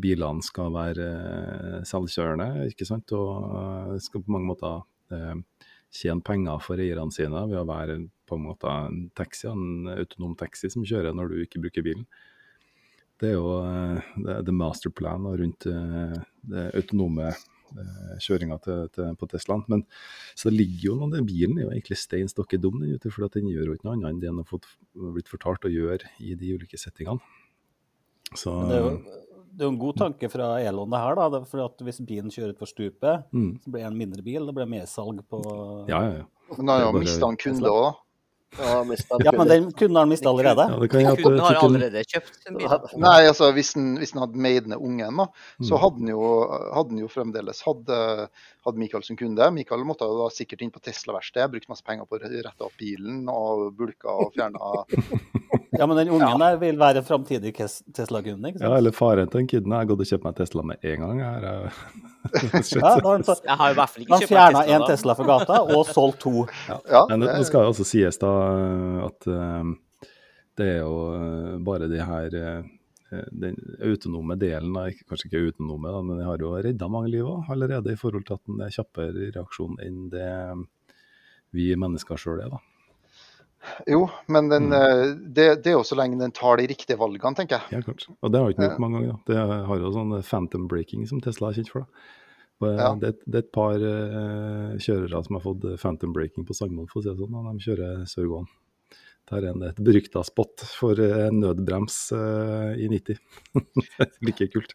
bilene 0.03 0.41
skal 0.45 0.73
være 0.73 1.07
eh, 1.13 1.79
selvkjørende, 1.89 2.69
ikke 2.73 2.89
sant? 2.89 3.13
Og 3.13 3.53
eh, 3.61 3.99
skal 4.01 4.25
på 4.25 4.33
mange 4.33 4.49
måter 4.49 4.81
eh, 5.13 5.69
tjene 5.93 6.25
penger 6.25 6.63
for 6.65 6.81
eierne 6.81 7.13
sine 7.13 7.45
ved 7.51 7.61
å 7.61 7.69
være 7.69 7.99
på 8.29 8.39
en 8.39 8.47
måte 8.47 8.73
en 8.89 9.03
taxi, 9.19 9.51
en 9.51 9.91
autonom 9.93 10.33
taxi 10.41 10.71
som 10.73 10.87
kjører 10.89 11.13
når 11.13 11.35
du 11.35 11.43
ikke 11.45 11.61
bruker 11.61 11.85
bilen. 11.85 12.07
Det 13.23 13.31
er 13.31 13.39
jo 13.39 13.57
eh, 13.63 14.13
det, 14.27 14.37
det 14.49 14.55
masterplan 14.59 15.29
rundt 15.39 15.67
eh, 15.71 16.15
det 16.53 16.65
autonome 16.75 17.29
eh, 17.31 18.15
kjøringa 18.23 18.59
til, 18.65 18.89
til, 18.95 19.13
på 19.19 19.29
Teslaen. 19.31 19.63
Men 19.71 19.85
så 20.35 20.51
det 20.51 20.59
ligger 20.59 20.89
jo 20.89 20.97
noe, 20.99 21.13
den 21.15 21.29
bilen 21.29 21.61
er 21.61 21.69
jo 21.69 21.75
egentlig 21.75 22.01
stein 22.03 22.31
stokke 22.31 22.59
dum, 22.59 22.81
den, 22.83 22.99
for 23.07 23.29
at 23.29 23.39
den 23.39 23.51
gjør 23.53 23.71
jo 23.71 23.79
ikke 23.79 23.89
noe 23.89 23.99
annet 24.01 24.11
enn 24.11 24.23
det 24.25 24.33
den 24.33 24.43
har 24.43 24.51
fått, 24.51 24.67
blitt 25.15 25.31
fortalt 25.31 25.69
å 25.69 25.73
gjøre 25.73 26.11
i 26.25 26.35
de 26.39 26.57
ulike 26.57 26.81
settingene. 26.81 27.23
Så 28.35 28.57
det 28.67 28.79
er 28.81 28.89
jo 28.89 28.97
det 29.53 29.61
er 29.61 29.69
jo 29.69 29.73
en 29.75 29.83
god 29.83 29.99
tanke 30.01 30.29
fra 30.33 30.47
Elon 30.65 30.89
det 30.89 31.01
her, 31.03 31.19
da. 31.19 31.25
det 31.29 31.39
er 31.43 31.49
For 31.51 31.61
at 31.67 31.83
hvis 31.85 31.99
bilen 32.09 32.33
kjører 32.33 32.55
utfor 32.55 32.71
stupet, 32.71 33.27
mm, 33.37 33.51
så 33.61 33.73
blir 33.73 33.83
det 33.83 33.91
en 33.91 33.99
mindre 33.99 34.25
bil. 34.25 34.47
Det 34.49 34.55
blir 34.57 34.71
mer 34.71 34.87
salg 34.89 35.21
på 35.29 35.41
ja, 35.91 35.99
ja, 35.99 36.23
ja. 36.23 36.55
Men 36.57 36.63
han 36.63 36.73
har 36.73 36.87
jo 36.87 37.03
mista 37.03 37.29
en 37.29 37.37
kunde 37.41 37.69
òg, 37.69 37.83
da. 37.85 37.91
Ja, 38.59 38.85
men 38.85 39.49
den 39.49 39.65
har 39.97 39.99
han 40.03 40.09
mista 40.11 40.29
allerede. 40.29 40.67
ja 40.69 41.15
Kunden 41.17 41.41
har 41.41 41.55
allerede 41.57 42.03
kjøpt 42.05 42.49
en 42.51 42.59
bil. 42.59 42.69
Nei, 43.01 43.21
altså 43.31 43.49
hvis 43.57 43.73
han, 43.75 43.87
hvis 43.97 44.13
han 44.13 44.21
hadde 44.27 44.37
made 44.45 44.69
ned 44.69 44.77
ungen, 44.79 45.17
da, 45.23 45.27
så 45.65 45.73
Mm. 45.79 45.81
hadde 45.85 45.99
han 46.03 46.09
jo, 46.13 46.27
hadde 46.77 46.91
han 46.93 46.99
jo 47.01 47.09
fremdeles 47.09 47.63
hadde, 47.65 48.29
hadde 48.67 48.79
Mikael 48.79 49.03
som 49.07 49.17
kunde. 49.17 49.49
Mikael 49.57 49.85
måtte 49.89 50.05
jo 50.05 50.19
da 50.21 50.29
sikkert 50.35 50.63
inn 50.63 50.71
på 50.75 50.83
Tesla-verkstedet, 50.85 51.51
brukt 51.55 51.69
masse 51.73 51.83
penger 51.87 52.05
på 52.05 52.19
å 52.21 52.23
rette 52.29 52.63
opp 52.69 52.77
bilen 52.79 53.25
og 53.33 53.73
bulka 53.79 54.13
og 54.13 54.35
fjerna 54.37 54.85
Ja, 55.73 55.87
men 55.89 55.97
den 55.97 56.11
ungen 56.13 56.39
der 56.43 56.57
vil 56.61 56.77
være 56.81 57.01
en 57.01 57.05
framtidig 57.09 57.55
Tesla-kunde, 57.57 58.51
ikke 58.53 58.61
Ja, 58.61 58.75
eller 58.77 58.93
faren 58.93 59.31
til 59.33 59.41
en 59.41 59.47
kiden. 59.49 59.73
Jeg 59.73 59.79
har 59.81 59.87
gått 59.89 60.03
og 60.05 60.09
kjøpt 60.11 60.25
meg 60.27 60.35
Tesla 60.37 60.63
med 60.69 60.85
en 60.85 61.01
gang. 61.07 61.21
Her. 61.23 61.47
Ja, 62.83 62.91
han, 63.07 63.25
så- 63.25 63.39
Jeg 63.45 63.57
har 63.59 63.71
i 63.73 63.75
hvert 63.79 63.91
fall 63.95 64.03
ikke 64.05 64.13
han 64.13 64.21
kjøpt 64.21 64.31
meg 64.31 64.37
fjerna 64.37 64.61
Tesla. 64.61 64.77
en. 64.77 64.85
Tesla 64.91 65.15
fra 65.19 65.25
gata 65.33 65.57
og 65.77 65.87
solgt 65.89 66.21
to. 66.27 66.35
Ja, 66.69 67.07
Men 67.09 67.21
det, 67.25 67.33
det- 67.39 67.47
skal 67.49 67.65
jo 67.65 67.73
også 67.73 67.87
sies 67.89 68.21
da 68.21 68.35
at 69.09 69.27
uh, 69.33 69.73
det 70.61 70.67
er 70.75 70.79
jo 70.83 70.95
eh, 71.17 71.57
bare 71.65 71.89
de 71.89 72.03
her 72.05 72.35
uh, 72.37 73.23
den 73.33 73.57
autonome 73.85 74.37
delen, 74.41 74.77
kanskje 75.09 75.31
ikke 75.31 75.41
autonome, 75.47 75.89
da, 75.93 76.03
men 76.05 76.19
den 76.21 76.27
har 76.29 76.37
jo 76.45 76.53
redda 76.65 76.89
mange 76.93 77.09
liv 77.13 77.25
også, 77.29 77.53
allerede 77.57 77.93
i 77.93 77.97
forhold 78.01 78.25
til 78.29 78.37
at 78.37 78.45
den 78.49 78.61
er 78.65 78.73
kjappere 78.77 79.25
i 79.27 79.31
reaksjon 79.33 79.81
enn 79.85 79.99
det 80.13 80.29
vi 81.57 81.71
mennesker 81.77 82.17
sjøl 82.21 82.41
er. 82.45 82.53
da. 82.53 82.61
Jo, 83.87 84.09
men 84.29 84.49
den, 84.51 84.69
Mm. 84.71 84.73
eh, 84.79 85.15
det, 85.39 85.47
det 85.63 85.71
er 85.73 85.77
jo 85.79 85.85
så 85.87 85.97
lenge 85.99 86.19
den 86.19 86.33
tar 86.33 86.57
de 86.59 86.67
riktige 86.67 86.99
valgene, 86.99 87.35
tenker 87.39 87.59
jeg. 87.61 87.77
Ja, 87.77 87.81
klart. 87.87 88.07
Og 88.23 88.33
det 88.33 88.41
har 88.41 88.51
ikke 88.51 88.67
gjort 88.69 88.81
mange 88.83 88.99
ganger. 89.01 89.13
da. 89.13 89.21
Det 89.33 89.67
har 89.69 89.79
jo 89.79 89.93
sånn 89.95 90.17
phantom 90.23 90.67
breaking 90.69 91.07
som 91.07 91.21
Tesla 91.21 91.49
er 91.51 91.61
kjent 91.61 91.71
for. 91.71 91.87
da. 91.87 92.67
Eh, 92.67 92.77
Ja. 92.79 92.95
det, 92.95 93.13
det 93.27 93.35
er 93.35 93.39
et 93.47 93.53
par 93.53 93.75
uh, 93.75 94.75
kjørere 94.79 95.25
som 95.27 95.35
har 95.39 95.43
fått 95.43 95.65
phantom 95.81 96.13
breaking 96.13 96.45
på 96.47 96.55
Sagmoen, 96.55 96.87
for 96.89 97.01
å 97.01 97.03
si 97.03 97.09
det 97.11 97.19
sånn. 97.19 97.35
og 97.35 97.59
De 97.59 97.65
kjører 97.65 98.05
Sørgåen. 98.07 98.47
Der 99.31 99.39
er 99.39 99.51
en- 99.53 99.63
et 99.63 99.77
berykta 99.79 100.23
spot 100.27 100.61
for 100.79 100.93
uh, 100.99 101.31
nødbrems 101.31 102.13
uh, 102.13 102.75
i 102.77 102.87
90. 102.91 103.19
like 104.27 104.49
kult. 104.53 104.75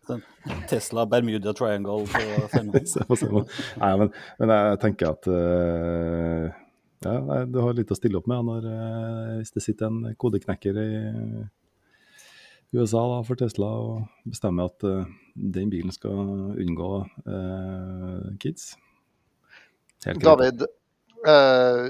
Tesla 0.68 1.06
Bermuda 1.06 1.54
Triangle 1.54 2.06
på 2.08 2.64
måte. 2.72 3.48
Nei, 3.78 3.98
men, 3.98 4.12
men 4.40 4.50
jeg 4.56 4.80
tenker 4.84 5.12
at 5.12 5.28
eh, 5.28 6.52
ja, 7.06 7.14
nei, 7.28 7.44
du 7.52 7.60
har 7.62 7.76
litt 7.78 7.92
å 7.94 7.98
stille 7.98 8.20
opp 8.20 8.28
med 8.30 8.48
når, 8.48 8.68
eh, 8.72 9.32
hvis 9.42 9.54
det 9.56 9.64
sitter 9.66 9.92
en 9.92 10.16
kodeknekker 10.20 10.80
i 10.82 10.90
USA 12.76 13.04
da, 13.08 13.22
for 13.24 13.40
Tesla 13.40 13.70
og 13.80 14.28
bestemmer 14.28 14.68
at 14.68 14.84
uh, 14.84 15.08
den 15.36 15.70
bilen 15.72 15.94
skal 15.96 16.20
unngå 16.60 16.90
uh, 17.08 18.26
kids. 18.44 18.74
Helt. 20.04 20.20
David, 20.24 20.66
uh, 21.24 21.88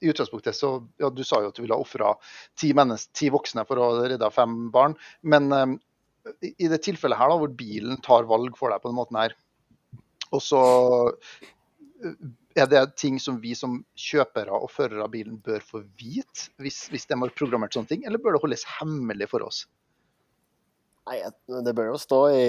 i 0.00 0.08
utgangspunktet 0.12 0.56
så 0.56 0.72
ja, 1.02 1.10
Du 1.12 1.22
sa 1.26 1.42
jo 1.42 1.50
at 1.50 1.58
du 1.58 1.64
ville 1.64 1.76
ofra 1.76 2.14
ti, 2.58 2.70
ti 3.16 3.30
voksne 3.32 3.66
for 3.68 3.82
å 3.82 3.90
redde 4.00 4.30
fem 4.32 4.70
barn. 4.72 4.94
Men 5.22 5.50
eh, 5.52 5.74
i- 6.54 6.70
det 6.72 6.80
tilfellet 6.86 7.18
her 7.20 7.28
da, 7.28 7.36
hvor 7.36 7.52
bilen 7.52 8.00
tar 8.00 8.28
valg 8.30 8.56
for 8.56 8.72
deg 8.72 8.80
på 8.80 8.88
den 8.88 8.96
måten 8.96 9.18
her, 9.20 9.34
og 10.30 10.40
så 10.46 10.62
er 12.58 12.66
det 12.70 12.80
ting 12.98 13.18
som 13.22 13.38
vi 13.42 13.52
som 13.54 13.80
kjøpere 13.98 14.54
og 14.56 14.70
førere 14.72 15.04
av 15.04 15.12
bilen 15.12 15.36
bør 15.44 15.62
få 15.64 15.82
vite, 15.98 16.48
hvis, 16.62 16.88
hvis 16.90 17.06
de 17.06 17.18
har 17.20 17.36
programmert 17.38 17.76
sånne 17.76 17.92
ting, 17.92 18.06
eller 18.06 18.22
bør 18.22 18.36
det 18.36 18.42
holdes 18.44 18.66
hemmelig 18.78 19.30
for 19.30 19.46
oss? 19.46 19.64
Nei, 21.10 21.18
det 21.64 21.72
bør 21.74 21.92
jo 21.92 21.98
stå 21.98 22.18
i, 22.36 22.42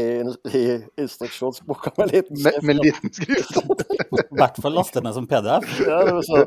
i 0.54 0.64
instruksjonsboka 1.02 1.94
med 1.98 2.12
liten 2.14 2.38
skrift. 2.38 2.66
med 2.68 2.82
liten 2.82 3.14
skrift. 3.16 3.86
I 4.20 4.38
hvert 4.38 4.60
fall 4.62 4.76
laste 4.78 5.02
ned 5.02 5.16
som 5.18 5.28
PDF. 5.30 5.70
Ja, 5.82 6.02
det, 6.06 6.18
er 6.18 6.28
så, 6.28 6.42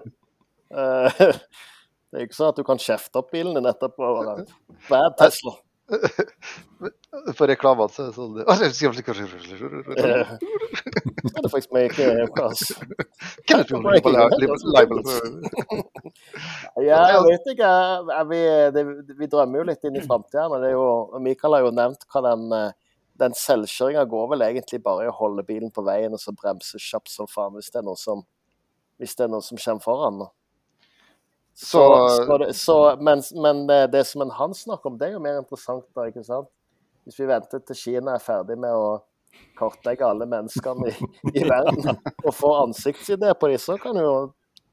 uh, 0.74 1.24
det 2.12 2.20
er 2.20 2.28
ikke 2.28 2.38
sånn 2.38 2.52
at 2.52 2.60
du 2.60 2.66
kan 2.68 2.82
kjefte 2.82 3.22
opp 3.22 3.32
bilen 3.34 3.56
din 3.56 3.70
etterpå. 3.70 4.12
Bad 4.90 5.16
Tesla. 5.18 5.56
For 7.38 7.48
reklamene 7.48 7.92
så 7.92 8.04
er 8.04 8.08
det 8.08 8.16
sånn 8.16 8.38
Eh, 10.00 10.30
Det 11.44 11.50
faktisk. 12.34 12.80
Kenneth 13.48 13.70
Bjørn, 13.70 13.84
libel. 14.74 15.02
Ja, 16.84 17.00
jeg 17.12 17.20
vet 17.28 17.50
ikke. 17.54 17.70
Vi, 18.30 18.40
det, 18.76 18.84
vi 19.20 19.28
drømmer 19.30 19.60
jo 19.62 19.66
litt 19.70 19.84
inn 19.88 19.98
i 20.00 20.04
framtida. 20.04 20.48
Mikael 21.24 21.58
har 21.58 21.66
jo 21.66 21.74
nevnt 21.76 22.06
hva 22.12 22.24
den, 22.30 22.46
eh, 22.58 22.70
den 23.24 23.36
selvkjøringa 23.38 24.04
går 24.10 24.30
vel 24.34 24.46
egentlig 24.48 24.82
bare 24.84 25.06
i 25.06 25.10
å 25.12 25.18
holde 25.20 25.46
bilen 25.46 25.72
på 25.74 25.84
veien 25.86 26.16
og 26.16 26.22
så 26.22 26.34
bremse 26.36 26.80
kjapt 26.82 27.12
som 27.12 27.28
faen 27.30 27.54
hvis 27.58 27.70
det 27.72 27.82
er 27.82 27.86
noe 27.86 28.00
som, 28.00 28.24
hvis 28.98 29.14
det 29.18 29.28
er 29.28 29.34
noe 29.36 29.44
som 29.44 29.60
kommer 29.60 29.84
foran. 29.84 30.24
Så, 31.54 31.80
Så- 31.80 32.26
så, 32.26 32.38
det, 32.42 32.48
så, 32.58 32.76
men, 33.00 33.22
men 33.42 33.66
det, 33.68 33.80
det 33.92 34.04
som 34.06 34.22
en 34.24 34.30
han 34.34 34.54
snakker 34.54 34.90
om, 34.90 34.98
det 34.98 35.08
er 35.08 35.12
jo 35.16 35.22
mer 35.22 35.38
interessant 35.38 35.84
da, 35.94 36.08
ikke 36.10 36.24
sant? 36.26 36.48
Hvis 37.06 37.18
vi 37.20 37.26
venter 37.28 37.60
til 37.62 37.76
Kina 37.76 38.14
er 38.16 38.22
ferdig 38.24 38.56
med 38.58 38.72
å 38.74 38.96
kartlegge 39.58 40.06
alle 40.06 40.26
menneskene 40.30 40.90
i, 40.90 41.08
i 41.36 41.42
verden 41.46 41.94
og 42.24 42.30
få 42.34 42.50
ansiktsidé 42.64 43.34
på 43.38 43.50
dem, 43.52 43.58
så 43.62 43.76
kan 43.82 43.94
du 43.98 44.02
jo 44.02 44.14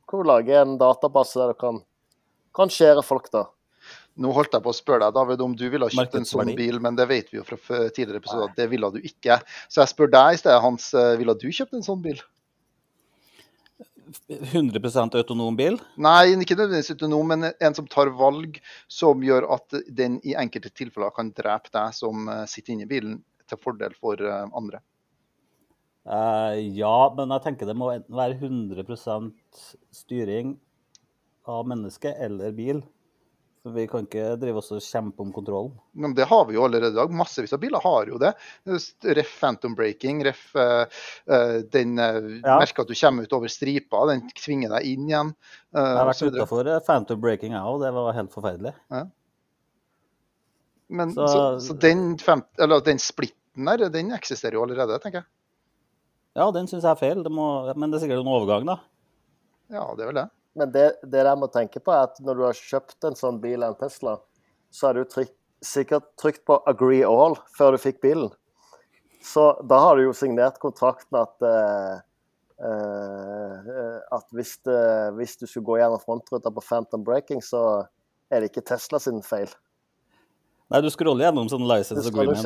kan 0.10 0.22
du 0.24 0.28
lage 0.28 0.58
en 0.60 0.74
database 0.82 1.40
der 1.40 1.54
du 1.54 1.58
kan 1.62 1.78
rangere 2.58 3.04
folk, 3.06 3.30
da. 3.32 3.46
Nå 4.22 4.32
holdt 4.36 4.54
jeg 4.58 4.64
på 4.66 4.72
å 4.74 4.76
spørre 4.76 5.06
deg, 5.06 5.14
David, 5.16 5.42
om 5.46 5.54
du 5.56 5.64
ville 5.72 5.88
ha 5.88 5.94
kjøpt 5.94 6.18
en 6.20 6.26
sånn 6.28 6.50
bil, 6.60 6.80
men 6.84 6.98
det 7.00 7.06
vet 7.08 7.30
vi 7.32 7.38
jo 7.40 7.46
fra 7.48 7.58
tidligere 7.96 8.20
episoder 8.20 8.50
at 8.50 8.58
det 8.60 8.68
ville 8.74 8.90
du 8.92 9.00
ikke. 9.08 9.38
Så 9.72 9.80
jeg 9.82 9.92
spør 9.94 10.12
deg 10.12 10.36
i 10.36 10.42
stedet, 10.42 10.58
Hans, 10.66 10.90
eh, 10.94 11.14
ville 11.22 11.36
du 11.40 11.48
kjøpt 11.48 11.78
en 11.80 11.86
sånn 11.86 12.02
bil? 12.04 12.20
100% 14.28 15.18
autonom 15.20 15.58
bil. 15.58 15.78
Nei, 16.02 16.34
ikke 16.34 16.58
nødvendigvis 16.58 16.94
autonom, 16.96 17.34
men 17.34 17.50
en 17.52 17.76
som 17.78 17.88
tar 17.90 18.12
valg 18.18 18.60
som 18.92 19.24
gjør 19.24 19.48
at 19.56 19.78
den 19.88 20.20
i 20.28 20.36
enkelte 20.40 20.72
tilfeller 20.74 21.14
kan 21.16 21.34
drepe 21.36 21.72
deg 21.74 21.96
som 21.98 22.30
eh, 22.32 22.46
sitter 22.50 22.76
inne 22.76 22.88
i 22.88 22.92
bilen, 22.92 23.20
til 23.50 23.60
fordel 23.60 23.96
for 24.00 24.22
eh, 24.24 24.48
andre. 24.58 24.82
Uh, 26.02 26.58
ja, 26.74 27.12
men 27.14 27.30
jeg 27.36 27.44
tenker 27.44 27.70
det 27.70 27.76
må 27.78 27.92
enten 27.94 28.18
være 28.18 28.40
100% 28.40 29.28
styring 29.94 30.56
av 31.46 31.68
menneske 31.70 32.14
eller 32.26 32.56
bil. 32.58 32.82
Så 33.62 33.70
vi 33.76 33.84
kan 33.88 34.08
ikke 34.08 34.24
drive 34.42 34.58
oss 34.58 34.72
og 34.74 34.80
kjempe 34.82 35.22
om 35.22 35.30
kontrollen. 35.36 35.76
Men 35.94 36.16
det 36.18 36.26
har 36.32 36.46
vi 36.50 36.56
jo 36.56 36.64
allerede 36.66 36.96
i 36.96 36.98
dag. 36.98 37.12
Massevis 37.14 37.52
av 37.54 37.60
biler 37.62 37.84
har 37.84 38.08
jo 38.10 38.18
det. 38.18 38.32
Ref 39.06 39.34
phantom 39.38 39.76
braking, 39.78 40.24
ref 40.26 40.48
eh, 40.58 40.86
eh, 41.30 41.58
den 41.70 41.94
uh, 42.02 42.40
Ja. 42.42 42.56
merker 42.58 42.82
at 42.82 42.90
du 42.90 42.96
kommer 42.98 43.28
ut 43.30 43.36
over 43.38 43.52
stripa, 43.54 44.02
den 44.10 44.24
tvinger 44.34 44.74
deg 44.74 44.88
inn 44.96 45.06
igjen. 45.12 45.30
Uh, 45.76 45.84
Jeg 45.84 46.00
har 46.00 46.10
vært 46.10 46.24
utafor 46.34 46.72
Phantom 46.88 47.22
Breaking, 47.22 47.54
jeg 47.54 47.62
òg. 47.62 47.84
Det 47.86 47.94
var 48.00 48.18
helt 48.18 48.34
forferdelig. 48.34 48.74
Men, 50.90 51.14
Så- 51.14 51.28
så, 51.28 51.44
så 51.68 51.74
den, 51.80 52.18
fem, 52.18 52.42
eller 52.60 52.82
den 52.82 52.98
splitten 53.00 53.66
der, 53.70 53.90
den 53.94 54.10
eksisterer 54.12 54.58
jo 54.58 54.66
allerede, 54.66 54.98
tenker 55.04 55.22
jeg. 55.22 55.30
Ja, 56.36 56.50
den 56.52 56.66
syns 56.68 56.82
jeg 56.84 56.92
er 56.92 57.00
feil. 57.00 57.22
Det 57.24 57.32
må, 57.32 57.46
men 57.78 57.92
det 57.92 58.00
er 58.02 58.08
sikkert 58.08 58.26
en 58.26 58.32
overgang, 58.34 58.66
da. 58.66 58.80
Ja, 59.72 59.86
det 59.96 60.02
er 60.04 60.10
vel 60.12 60.20
det. 60.24 60.30
Men 60.56 60.72
det, 60.74 60.88
det 61.08 61.24
må 61.40 61.48
tenke 61.52 61.80
på, 61.80 61.94
er 61.94 62.10
at 62.10 62.20
når 62.24 62.38
du 62.38 62.44
har 62.48 62.60
kjøpt 62.60 63.08
en 63.08 63.18
sånn 63.18 63.40
bil, 63.44 63.64
en 63.64 63.78
Tesla, 63.80 64.18
så 64.72 64.90
har 64.90 65.00
du 65.00 65.06
trykt, 65.08 65.36
sikkert 65.62 66.08
trykt 66.20 66.44
på 66.50 66.58
'agree 66.68 67.06
all' 67.06 67.40
før 67.58 67.76
du 67.76 67.84
fikk 67.84 68.02
bilen. 68.02 68.32
Så 69.24 69.54
da 69.70 69.78
har 69.80 69.96
du 69.96 70.08
jo 70.08 70.14
signert 70.18 70.58
kontrakten 70.60 71.20
at 71.20 71.46
eh, 71.46 72.00
eh, 72.66 73.98
at 74.18 74.26
hvis, 74.34 74.58
det, 74.66 74.82
hvis 75.18 75.38
du 75.38 75.46
skulle 75.46 75.68
gå 75.68 75.78
gjennom 75.78 76.02
frontruta 76.02 76.52
på 76.52 76.64
Phantom 76.66 77.04
Breaking, 77.06 77.44
så 77.46 77.86
er 78.32 78.42
det 78.42 78.52
ikke 78.52 78.66
Tesla 78.74 79.00
sin 79.00 79.22
feil. 79.22 79.52
Nei, 80.72 80.80
du 80.86 80.90
scroller 80.94 81.26
gjennom 81.28 81.50
sånn 81.52 81.66
license 81.68 82.08
agreement. 82.08 82.46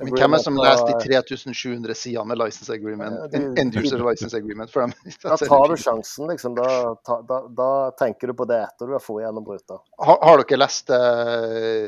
Men 0.00 0.10
hvem 0.16 0.32
er 0.34 0.40
det 0.40 0.44
som 0.44 0.56
leser 0.58 0.88
de 0.88 0.94
3700 1.04 1.94
sidene 2.00 2.24
med 2.32 2.38
license 2.40 2.72
agreement? 2.74 3.18
Ja, 3.20 3.26
de- 3.30 3.60
End 3.62 3.76
user 3.78 4.00
license 4.02 4.34
agreement 4.38 4.72
for 4.72 4.82
dem? 4.86 4.94
Da 5.22 5.36
tar 5.38 5.68
du 5.70 5.76
sjansen, 5.78 6.26
liksom. 6.32 6.56
Da, 6.58 6.94
ta, 7.06 7.20
da, 7.28 7.42
da 7.60 7.68
tenker 8.00 8.32
du 8.32 8.34
på 8.40 8.46
det 8.50 8.58
etter 8.64 8.90
du 8.90 8.96
har 8.96 9.04
fått 9.04 9.22
gjennom 9.22 9.46
ruta. 9.46 9.78
Har, 10.02 10.18
har 10.24 10.42
dere 10.42 10.58
lest 10.64 10.90
uh, 10.90 11.86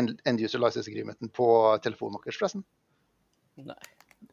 end 0.00 0.14
end 0.24 0.40
user 0.46 0.62
license 0.62 0.88
agreementen 0.90 1.28
på 1.34 1.50
telefonen 1.84 2.22
deres, 2.24 2.38
forresten? 2.40 2.64
Nei. 3.60 3.76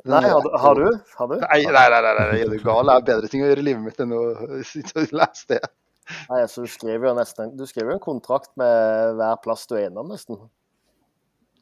Nei, 0.08 0.22
er- 0.24 0.32
har 0.32 0.41
du? 0.48 0.50
Har 0.63 0.76
du? 0.80 0.86
Har 1.17 1.28
du? 1.28 1.36
Nei, 1.44 1.60
nei, 1.67 1.88
nei, 1.91 2.02
nei, 2.08 2.13
nei, 2.22 2.39
er 2.46 2.54
du 2.56 2.60
gal? 2.63 2.86
Jeg 2.88 2.96
har 3.02 3.10
bedre 3.12 3.28
ting 3.34 3.44
å 3.44 3.50
gjøre 3.52 3.65
i 3.65 3.67
livet 3.67 3.84
mitt 3.89 4.00
enn 4.06 4.15
å 4.15 4.22
sitte 4.65 5.04
og 5.04 5.12
lese 5.20 5.50
det. 5.52 5.60
Nei, 6.30 6.41
så 6.52 6.63
du 6.65 6.71
skriver 6.71 7.10
jo 7.10 7.13
nesten 7.17 7.54
Du 7.58 7.65
skriver 7.69 7.93
jo 7.93 8.00
en 8.00 8.04
kontrakt 8.04 8.52
med 8.60 9.15
hver 9.19 9.38
plass 9.43 9.67
du 9.69 9.76
er 9.78 9.89
innom, 9.89 10.12
nesten. 10.12 10.39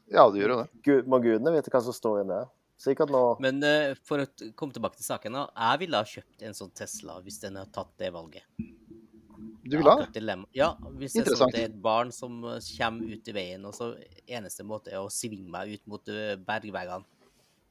Ja, 0.09 0.25
du 0.29 0.39
gjør 0.39 0.55
jo 0.55 0.61
det. 0.63 0.69
Gud, 0.85 1.09
må 1.11 1.19
gudene 1.23 1.53
vite 1.53 1.71
hva 1.73 1.83
som 1.85 1.95
står 1.95 2.23
inni 2.23 2.33
der. 2.33 2.49
Sikkert 2.79 3.11
nå. 3.11 3.21
Men 3.43 3.59
uh, 3.61 3.91
for 4.07 4.23
å 4.23 4.51
komme 4.57 4.75
tilbake 4.75 4.97
til 4.97 5.05
saken, 5.05 5.35
da. 5.35 5.47
Jeg 5.51 5.81
ville 5.83 5.99
ha 5.99 6.07
kjøpt 6.07 6.45
en 6.47 6.55
sånn 6.55 6.71
Tesla 6.77 7.19
hvis 7.25 7.41
den 7.43 7.59
hadde 7.59 7.75
tatt 7.75 7.91
det 7.99 8.13
valget. 8.15 8.45
Du 9.69 9.75
vil 9.77 9.85
ha? 9.85 9.97
Ja, 10.55 10.71
hvis 10.97 11.13
det 11.13 11.27
er 11.27 11.35
sånn 11.37 11.51
at 11.51 11.57
det 11.57 11.61
er 11.61 11.69
et 11.69 11.81
barn 11.83 12.09
som 12.15 12.39
kommer 12.41 13.11
ut 13.11 13.27
i 13.29 13.35
veien, 13.35 13.65
og 13.67 13.75
så 13.75 13.91
eneste 14.25 14.65
måte 14.65 14.93
er 14.95 15.03
å 15.03 15.11
svinge 15.13 15.51
meg 15.51 15.75
ut 15.75 15.83
mot 15.91 16.09
eh, 16.09 16.33
bergveggene, 16.41 17.05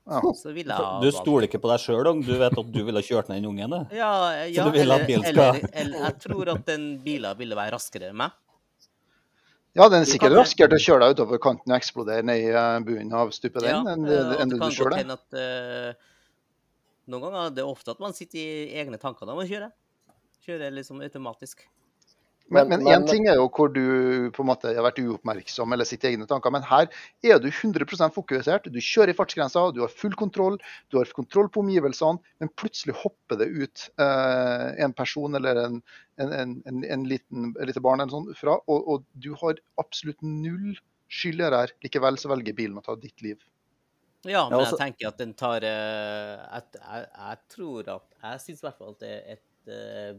Ja. 0.08 0.20
ville 0.58 0.76
jeg 0.80 1.04
Du 1.04 1.10
stoler 1.12 1.46
ikke 1.48 1.60
på 1.62 1.70
deg 1.70 1.82
sjøl, 1.84 2.10
du 2.24 2.34
vet 2.40 2.58
at 2.62 2.74
du 2.74 2.82
ville 2.86 3.02
kjørt 3.04 3.30
ned 3.30 3.42
den 3.42 3.50
ungen? 3.52 3.74
du. 3.76 3.96
Ja, 3.96 4.12
ja 4.48 4.66
du 4.66 4.72
vil 4.74 4.88
at 4.88 5.02
eller, 5.02 5.08
bilen 5.08 5.26
skal- 5.26 5.58
eller, 5.60 5.72
eller 5.84 6.04
jeg 6.06 6.18
tror 6.24 6.52
at 6.56 6.68
den 6.68 6.86
bilen 7.04 7.40
ville 7.40 7.58
være 7.58 7.76
raskere 7.76 8.12
enn 8.12 8.20
meg. 8.24 8.36
Ja, 9.76 9.86
den 9.92 10.02
er 10.02 10.08
sikkert 10.08 10.34
raskere 10.34 10.72
til 10.72 10.80
å 10.80 10.82
kjøre 10.82 11.06
deg 11.06 11.18
utover 11.18 11.40
kanten 11.42 11.70
og 11.70 11.76
eksplodere 11.76 12.24
ned 12.26 12.40
i 12.40 12.48
eh, 12.50 12.78
bunnen 12.86 13.12
av 13.14 13.30
stupet 13.36 13.66
Ja, 13.68 13.82
enn 13.92 14.06
eh, 14.08 14.32
enn 14.42 14.50
du 14.50 14.56
kan 14.58 14.72
sjøl 14.74 14.96
er. 14.96 15.12
Uh, 15.30 16.06
Noen 17.08 17.24
ganger 17.28 17.52
det 17.56 17.62
er 17.62 17.68
ofte 17.68 17.92
at 17.94 18.00
man 18.02 18.16
sitter 18.16 18.40
i 18.40 18.80
egne 18.80 18.98
tanker 19.00 19.28
når 19.28 19.38
man 19.38 19.48
kjører. 19.48 19.70
Kjører 20.44 20.74
liksom 20.74 21.00
automatisk. 21.04 21.62
Men, 22.50 22.68
Men- 22.68 22.82
men 22.84 22.94
én 22.94 23.06
ting 23.08 23.26
er 23.28 23.34
jo 23.36 23.48
hvor 23.52 23.68
du 23.72 24.30
på 24.32 24.40
en 24.40 24.48
måte 24.48 24.70
har 24.72 24.84
vært 24.86 25.00
uoppmerksom 25.02 25.72
eller 25.74 25.84
sitter 25.84 26.08
i 26.08 26.14
egne 26.16 26.26
tanker, 26.26 26.50
men 26.54 26.62
her 26.64 26.88
er 27.22 27.38
du 27.44 27.48
100% 27.50 28.14
fokusert. 28.14 28.70
Du 28.72 28.78
kjører 28.80 29.12
i 29.12 29.16
fartsgrensa, 29.18 29.66
du 29.76 29.82
har 29.84 29.88
full 29.92 30.14
kontroll, 30.16 30.56
du 30.90 30.96
har 30.96 31.04
kontroll 31.12 31.50
på 31.52 31.60
omgivelsene, 31.60 32.18
men 32.40 32.48
plutselig 32.56 32.94
hopper 33.02 33.36
det 33.42 33.48
ut 33.52 33.84
eh, 34.00 34.82
en 34.84 34.94
person 34.96 35.34
eller 35.36 35.60
en, 35.66 35.82
en, 36.18 36.32
en, 36.32 36.56
en, 36.66 36.80
en 36.84 37.04
liten, 37.04 37.52
lite 37.60 37.80
barn 37.84 38.00
eller 38.00 38.16
sånn 38.16 38.32
fra, 38.34 38.56
og, 38.66 38.88
og 38.88 39.04
du 39.12 39.34
har 39.42 39.60
absolutt 39.78 40.22
null 40.24 40.72
skyld 41.12 41.40
i 41.40 41.50
det 41.50 41.62
her. 41.62 41.76
Likevel 41.84 42.16
så 42.20 42.32
velger 42.32 42.56
bilen 42.56 42.80
å 42.80 42.84
ta 42.84 42.96
ditt 42.96 43.20
liv. 43.24 43.36
Ja, 44.24 44.48
men 44.50 44.58
altså- 44.58 44.76
jeg 44.80 44.88
tenker 44.96 45.08
at 45.12 45.18
den 45.20 45.34
tar 45.38 45.62
eh, 45.64 46.40
at, 46.58 46.74
jeg, 46.80 47.04
jeg 47.12 47.38
tror 47.54 47.88
at 47.92 48.08
Jeg 48.24 48.40
syns 48.42 48.64
i 48.64 48.66
hvert 48.66 48.78
fall 48.80 48.96
at 48.96 49.04
det 49.04 49.12
er 49.14 49.36
et 49.36 49.70
eh, 49.70 50.18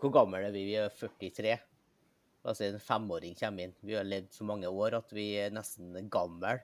Hvor 0.00 0.12
gammel 0.14 0.46
er 0.48 0.54
vi? 0.54 0.66
Vi 0.68 0.76
er 0.80 0.92
43. 0.92 1.56
Altså 2.44 2.66
en 2.66 2.80
femåring 2.82 3.36
kommer 3.38 3.66
inn. 3.66 3.74
Vi 3.80 3.96
har 3.96 4.04
levd 4.04 4.32
så 4.36 4.46
mange 4.46 4.68
år 4.68 4.98
at 5.00 5.12
vi 5.16 5.30
er 5.40 5.54
nesten 5.54 5.94
gamle. 6.12 6.58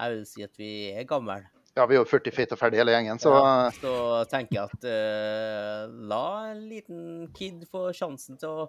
Jeg 0.00 0.14
vil 0.14 0.22
si 0.28 0.44
at 0.46 0.54
vi 0.60 0.70
er 0.94 1.08
gamle. 1.08 1.42
Ja, 1.76 1.84
vi 1.86 1.94
er 1.94 2.00
jo 2.00 2.08
40 2.08 2.34
feit 2.34 2.52
og 2.54 2.58
ferdig 2.58 2.80
hele 2.80 2.94
gjengen, 2.96 3.20
så 3.22 3.30
Ja, 3.36 3.50
så 3.76 3.92
tenker 4.30 4.56
jeg 4.56 4.72
at 4.72 4.86
uh, 4.90 5.92
la 6.10 6.24
en 6.50 6.64
liten 6.66 7.04
kid 7.36 7.62
få 7.70 7.92
sjansen 7.94 8.40
til 8.40 8.50
å 8.50 8.64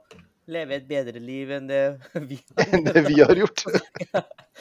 leve 0.52 0.78
et 0.78 0.86
bedre 0.90 1.22
liv 1.22 1.50
enn 1.56 1.70
det 1.70 1.82
vi 2.30 2.38
har. 2.38 2.68
enn 2.68 2.86
det 2.86 3.04
vi 3.08 3.18
har 3.24 3.34
gjort. 3.42 3.66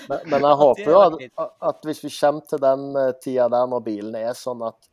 Men, 0.08 0.24
men 0.32 0.46
jeg 0.48 0.60
håper 0.62 0.88
jo 0.88 1.02
at, 1.02 1.52
at 1.72 1.84
hvis 1.88 2.00
vi 2.06 2.12
kommer 2.16 2.48
til 2.48 2.62
den 2.64 2.86
eh, 2.96 3.12
tida 3.20 3.50
der 3.52 3.68
når 3.74 3.84
bilen 3.84 4.16
er 4.22 4.32
sånn 4.38 4.64
at 4.70 4.89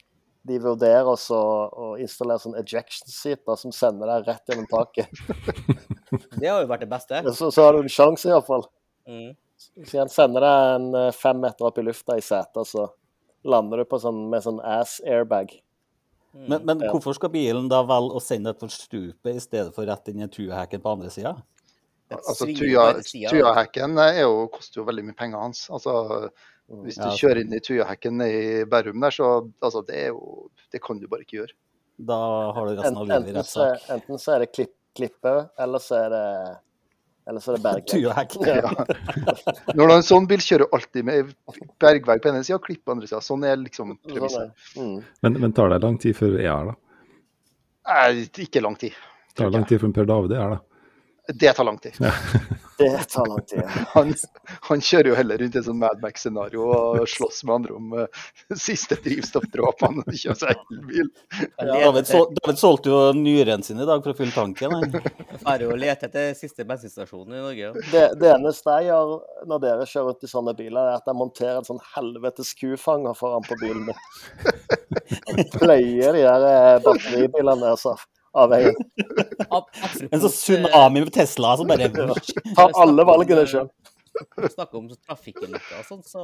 de 0.47 0.59
vurderer 0.63 1.07
også 1.09 1.37
å, 1.37 1.87
installere 2.01 2.41
sånn 2.41 2.57
ejection 2.59 3.09
seater 3.11 3.59
som 3.59 3.73
sender 3.75 4.09
deg 4.11 4.29
rett 4.29 4.51
gjennom 4.51 4.69
taket, 4.71 5.11
Det 6.39 6.47
har 6.47 6.61
jo 6.61 6.69
vært 6.69 6.85
det 6.85 6.91
beste. 6.91 7.19
så, 7.35 7.49
så 7.51 7.65
har 7.65 7.75
du 7.75 7.81
en 7.83 7.91
sjanse 7.91 8.29
iallfall. 8.29 8.63
Mm. 9.09 9.33
Så 9.57 9.97
han 9.99 10.11
sender 10.11 10.45
deg 10.45 10.73
en 10.77 10.87
eh, 10.95 11.13
fem 11.15 11.39
meter 11.41 11.67
opp 11.67 11.79
i 11.81 11.85
lufta 11.85 12.17
i 12.17 12.23
setet, 12.23 12.69
så 12.69 12.87
lander 13.47 13.81
du 13.81 13.89
på 13.89 13.99
sånn, 14.01 14.27
med 14.31 14.45
sånn 14.45 14.61
ass 14.63 14.97
airbag. 15.03 15.51
Mm. 16.35 16.47
Men, 16.47 16.65
men 16.69 16.83
hvorfor 16.91 17.17
skal 17.17 17.31
bilen 17.33 17.69
da 17.71 17.81
velge 17.87 18.19
å 18.19 18.23
sende 18.23 18.53
deg 18.53 18.61
på 18.61 18.69
stupet 18.71 19.33
i 19.33 19.43
stedet 19.43 19.73
for 19.75 19.89
rett 19.89 20.11
inn 20.11 20.23
i 20.23 20.29
tuahacken 20.31 20.83
på 20.83 20.93
andre 20.95 21.11
sida? 21.13 21.35
Altså, 22.13 22.47
er 22.47 24.21
jo, 24.21 24.29
koster 24.53 24.79
jo 24.79 24.85
veldig 24.87 25.09
mye 25.09 25.17
penger 25.17 25.41
hans. 25.41 25.65
Altså, 25.73 26.29
hvis 26.83 26.97
du 26.99 27.05
Ja, 27.07 27.13
kjører 27.15 27.39
inn 27.45 27.53
i 27.55 27.61
Tujahekken 27.63 28.21
i 28.25 28.35
Bærum 28.67 28.99
der, 29.05 29.15
så 29.15 29.29
altså, 29.63 29.81
det, 29.87 29.95
er 29.95 30.07
jo, 30.11 30.49
det 30.73 30.81
kan 30.83 30.99
du 30.99 31.07
bare 31.07 31.23
ikke 31.23 31.39
gjøre. 31.41 31.55
Da 31.97 32.17
har 32.53 32.67
du 32.67 32.75
resten 32.77 32.97
av 32.99 33.07
livet 33.07 33.15
i 33.15 33.31
enten, 33.31 33.37
rettssak. 33.41 33.85
enten 33.95 34.19
så 34.21 34.35
er 34.35 34.43
det 34.43 34.49
klipp, 34.53 34.73
klippe, 34.97 35.35
eller 35.57 35.79
så 35.83 36.01
er 36.05 36.09
det 36.13 36.25
eller 37.27 37.43
så 37.43 37.51
er 37.51 37.57
det 37.57 37.63
bergvegg. 37.65 38.35
Ja. 38.47 38.69
Når 39.75 39.81
du 39.81 39.91
har 39.91 39.97
en 39.97 40.05
sånn 40.07 40.27
bil, 40.29 40.39
kjører 40.39 40.63
du 40.63 40.75
alltid 40.77 41.07
med 41.09 41.33
bergvegg 41.83 42.21
på 42.23 42.29
ene 42.31 42.43
sida 42.47 42.55
og 42.55 42.63
klipp 42.63 42.85
på 42.87 42.93
andre 42.95 43.09
sida. 43.09 43.19
Sånn 43.25 43.43
er 43.43 43.57
liksom 43.59 43.89
Sånn 43.97 44.13
premisset. 44.13 44.53
Sånn 44.71 44.93
Mm. 44.93 45.01
Men, 45.25 45.39
men 45.43 45.55
tar 45.57 45.73
det 45.73 45.81
lang 45.83 45.97
tid 45.99 46.15
før 46.15 46.37
jeg 46.39 46.47
er 46.53 46.69
da? 46.69 46.75
Nei, 47.91 48.27
Ikke 48.45 48.61
lang 48.63 48.77
tid. 48.79 48.95
Tar 49.35 49.49
det 49.51 49.57
lang 49.57 49.67
tid 49.67 49.81
før 49.83 49.91
Per 49.97 50.07
David 50.07 50.37
er 50.39 50.55
da? 50.55 50.59
Det 51.27 51.53
tar 51.53 51.63
lang 51.67 51.77
tid. 51.77 51.93
Det 52.77 53.03
tar 53.09 53.25
lang 53.25 53.41
tid. 53.41 53.61
Han, 53.95 54.11
han 54.69 54.81
kjører 54.85 55.07
jo 55.09 55.15
heller 55.17 55.39
rundt 55.41 55.55
i 55.55 55.57
et 55.57 55.65
sånn 55.65 55.79
Mad 55.81 55.97
Max-scenario 56.03 56.67
og 56.69 57.07
slåss 57.09 57.39
med 57.47 57.53
andre 57.55 57.73
om 57.73 57.95
uh, 57.97 58.03
siste 58.53 58.93
drivstoffdråpene 59.01 60.03
han 60.05 60.19
kjører 60.19 60.37
seg 60.43 60.61
elbil. 60.75 61.09
David, 61.57 62.05
sol, 62.05 62.27
David 62.37 62.59
solgte 62.61 62.91
jo 62.93 62.99
nyren 63.17 63.65
sin 63.65 63.81
i 63.81 63.87
dag 63.89 64.03
for 64.05 64.13
å 64.13 64.19
fylle 64.19 64.35
tanken. 64.35 64.75
han. 64.77 64.93
Drar 65.41 65.63
jo 65.65 65.71
og 65.73 65.81
leter 65.81 66.11
etter 66.11 66.37
siste 66.37 66.67
bensinstasjonen 66.69 67.39
i 67.39 67.41
Norge. 67.47 67.63
ja. 67.71 67.87
Det, 67.95 68.03
det 68.21 68.29
eneste 68.35 68.75
jeg 68.77 68.91
gjør 68.91 69.15
når 69.49 69.63
dere 69.65 69.87
kjører 69.89 70.11
rundt 70.11 70.27
i 70.27 70.31
sånne 70.35 70.53
biler, 70.61 70.91
er 70.91 70.99
at 70.99 71.09
jeg 71.09 71.17
monterer 71.23 71.57
en 71.63 71.69
sånn 71.71 71.81
helvetes 71.95 72.53
kufanger 72.61 73.17
foran 73.17 73.47
på 73.47 73.57
bilen 73.63 73.89
min. 73.89 74.05
Jeg 75.33 75.49
Pløyer 75.57 76.13
de 76.13 76.23
der 76.29 76.47
eh, 76.51 76.77
batteribilene 76.85 77.73
altså. 77.73 77.97
av- 77.97 78.05
av 78.37 78.51
veien. 78.53 78.77
En 80.11 80.21
sånn 80.21 80.33
tsunami 80.33 81.03
med 81.03 81.11
Tesla 81.15 81.55
som 81.59 81.69
bare 81.69 81.87
Ta 82.55 82.67
alle 82.83 83.05
valgene 83.07 83.45
sjøl. 83.49 83.69
Snakker 84.17 84.49
Snakke 84.53 84.79
om 84.79 84.87
trafikkulykker 84.95 85.79
og 85.81 85.85
sånn, 85.87 86.03
så, 86.07 86.23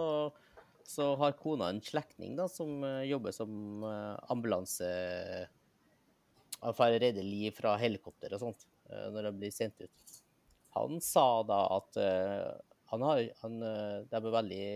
så 0.89 1.11
har 1.19 1.35
kona 1.37 1.67
en 1.73 1.81
slektning 1.85 2.35
da, 2.39 2.47
som 2.49 2.81
eh, 2.87 3.03
jobber 3.11 3.35
som 3.35 3.83
eh, 3.85 4.15
ambulanse 4.33 4.89
For 6.63 6.85
å 6.87 6.99
redde 7.03 7.23
liv 7.25 7.53
fra 7.57 7.75
helikopter 7.81 8.33
og 8.37 8.41
sånt 8.47 8.65
eh, 8.89 9.07
når 9.13 9.29
de 9.29 9.33
blir 9.43 9.53
sendt 9.53 9.83
ut. 9.83 10.19
Han 10.77 10.97
sa 11.05 11.27
da 11.45 11.59
at 11.77 11.99
eh, 12.01 12.51
han 12.93 13.05
har 13.05 13.23
han, 13.43 13.59
eh, 13.67 13.97
De 14.09 14.17
er 14.19 14.29
veldig 14.37 14.67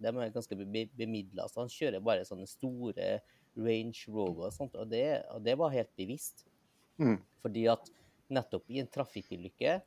De 0.00 0.12
er 0.12 0.34
ganske 0.34 0.56
be- 0.60 0.88
bemidla, 0.96 1.48
så 1.48 1.64
han 1.64 1.72
kjører 1.72 2.04
bare 2.04 2.26
sånne 2.28 2.48
store 2.48 3.14
Range 3.58 4.12
Rover 4.12 4.48
og 4.48 4.54
sånt, 4.54 4.76
og 4.78 4.90
det, 4.92 5.22
og 5.34 5.42
det 5.46 5.56
var 5.58 5.74
helt 5.74 5.90
bevisst. 5.98 6.44
Mm. 7.00 7.18
Fordi 7.42 7.64
at 7.72 7.90
nettopp 8.30 8.68
i 8.70 8.80
en 8.82 8.90
trafikkulykke 8.90 9.80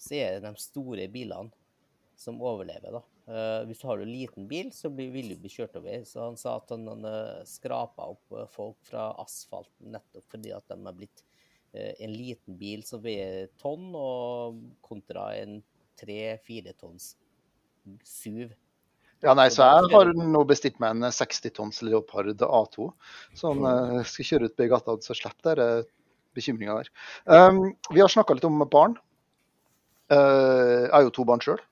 så 0.00 0.16
er 0.18 0.38
det 0.38 0.48
de 0.48 0.62
store 0.62 1.06
bilene 1.12 1.52
som 2.18 2.40
overlever, 2.42 2.94
da. 2.94 3.02
Uh, 3.24 3.64
hvis 3.64 3.80
du 3.80 3.86
har 3.88 4.02
en 4.02 4.10
liten 4.10 4.48
bil, 4.48 4.68
så 4.74 4.90
blir, 4.92 5.08
vil 5.14 5.32
du 5.32 5.38
bli 5.40 5.50
kjørt 5.50 5.78
over. 5.80 6.02
Så 6.06 6.20
han 6.22 6.36
sa 6.40 6.58
at 6.60 6.70
han, 6.74 6.84
han 6.90 7.06
uh, 7.08 7.44
skrapa 7.48 8.10
opp 8.12 8.34
eh, 8.36 8.48
folk 8.52 8.78
fra 8.84 9.08
asfalten 9.22 9.94
nettopp 9.94 10.26
fordi 10.34 10.52
at 10.54 10.66
de 10.68 10.76
har 10.84 10.98
blitt 10.98 11.24
uh, 11.74 11.92
en 12.04 12.12
liten 12.12 12.58
bil 12.60 12.84
som 12.86 13.02
veier 13.04 13.48
tonn, 13.60 13.90
og 13.96 14.60
kontra 14.84 15.30
en 15.40 15.58
tre-fire 15.98 16.74
tonns 16.78 17.14
SUV. 18.04 18.52
Ja, 19.24 19.32
nei, 19.32 19.46
så 19.52 19.64
jeg 19.64 19.90
har 19.94 20.10
nå 20.14 20.42
bestilt 20.48 20.80
meg 20.82 20.98
en 20.98 21.08
60 21.08 21.54
tonns 21.56 21.80
Leopard 21.86 22.42
A2 22.44 22.90
som 23.38 23.62
uh, 23.64 24.02
skal 24.04 24.28
kjøre 24.28 24.50
ut 24.50 24.56
på 24.58 24.68
gata, 24.68 24.96
så 25.00 25.16
slipper 25.16 25.54
dere 25.56 25.68
bekymringa 26.36 26.80
der. 26.82 26.90
Um, 27.24 27.62
vi 27.94 28.02
har 28.02 28.12
snakka 28.12 28.36
litt 28.36 28.44
om 28.48 28.60
barn. 28.70 28.98
Uh, 30.12 30.84
jeg 30.84 30.92
har 30.92 31.06
jo 31.06 31.14
to 31.16 31.24
barn 31.28 31.44
sjøl. 31.44 31.62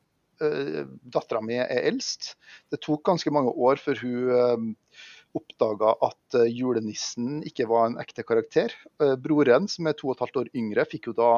uh, 0.43 0.85
dattera 1.13 1.43
mi 1.45 1.59
er 1.61 1.85
eldst. 1.93 2.37
Det 2.73 2.81
tok 2.81 3.05
ganske 3.11 3.33
mange 3.35 3.53
år 3.53 3.83
før 3.83 4.01
hun 4.01 4.33
uh, 4.33 5.03
oppdaga 5.37 5.95
at 6.09 6.43
julenissen 6.53 7.41
ikke 7.49 7.69
var 7.69 7.89
en 7.89 8.01
ekte 8.01 8.25
karakter. 8.29 8.75
Broren, 9.21 9.65
som 9.69 9.89
er 9.89 9.97
to 9.97 10.11
og 10.11 10.19
et 10.19 10.25
halvt 10.27 10.41
år 10.43 10.51
yngre, 10.61 10.85
fikk 10.89 11.09
jo 11.09 11.15
da 11.17 11.31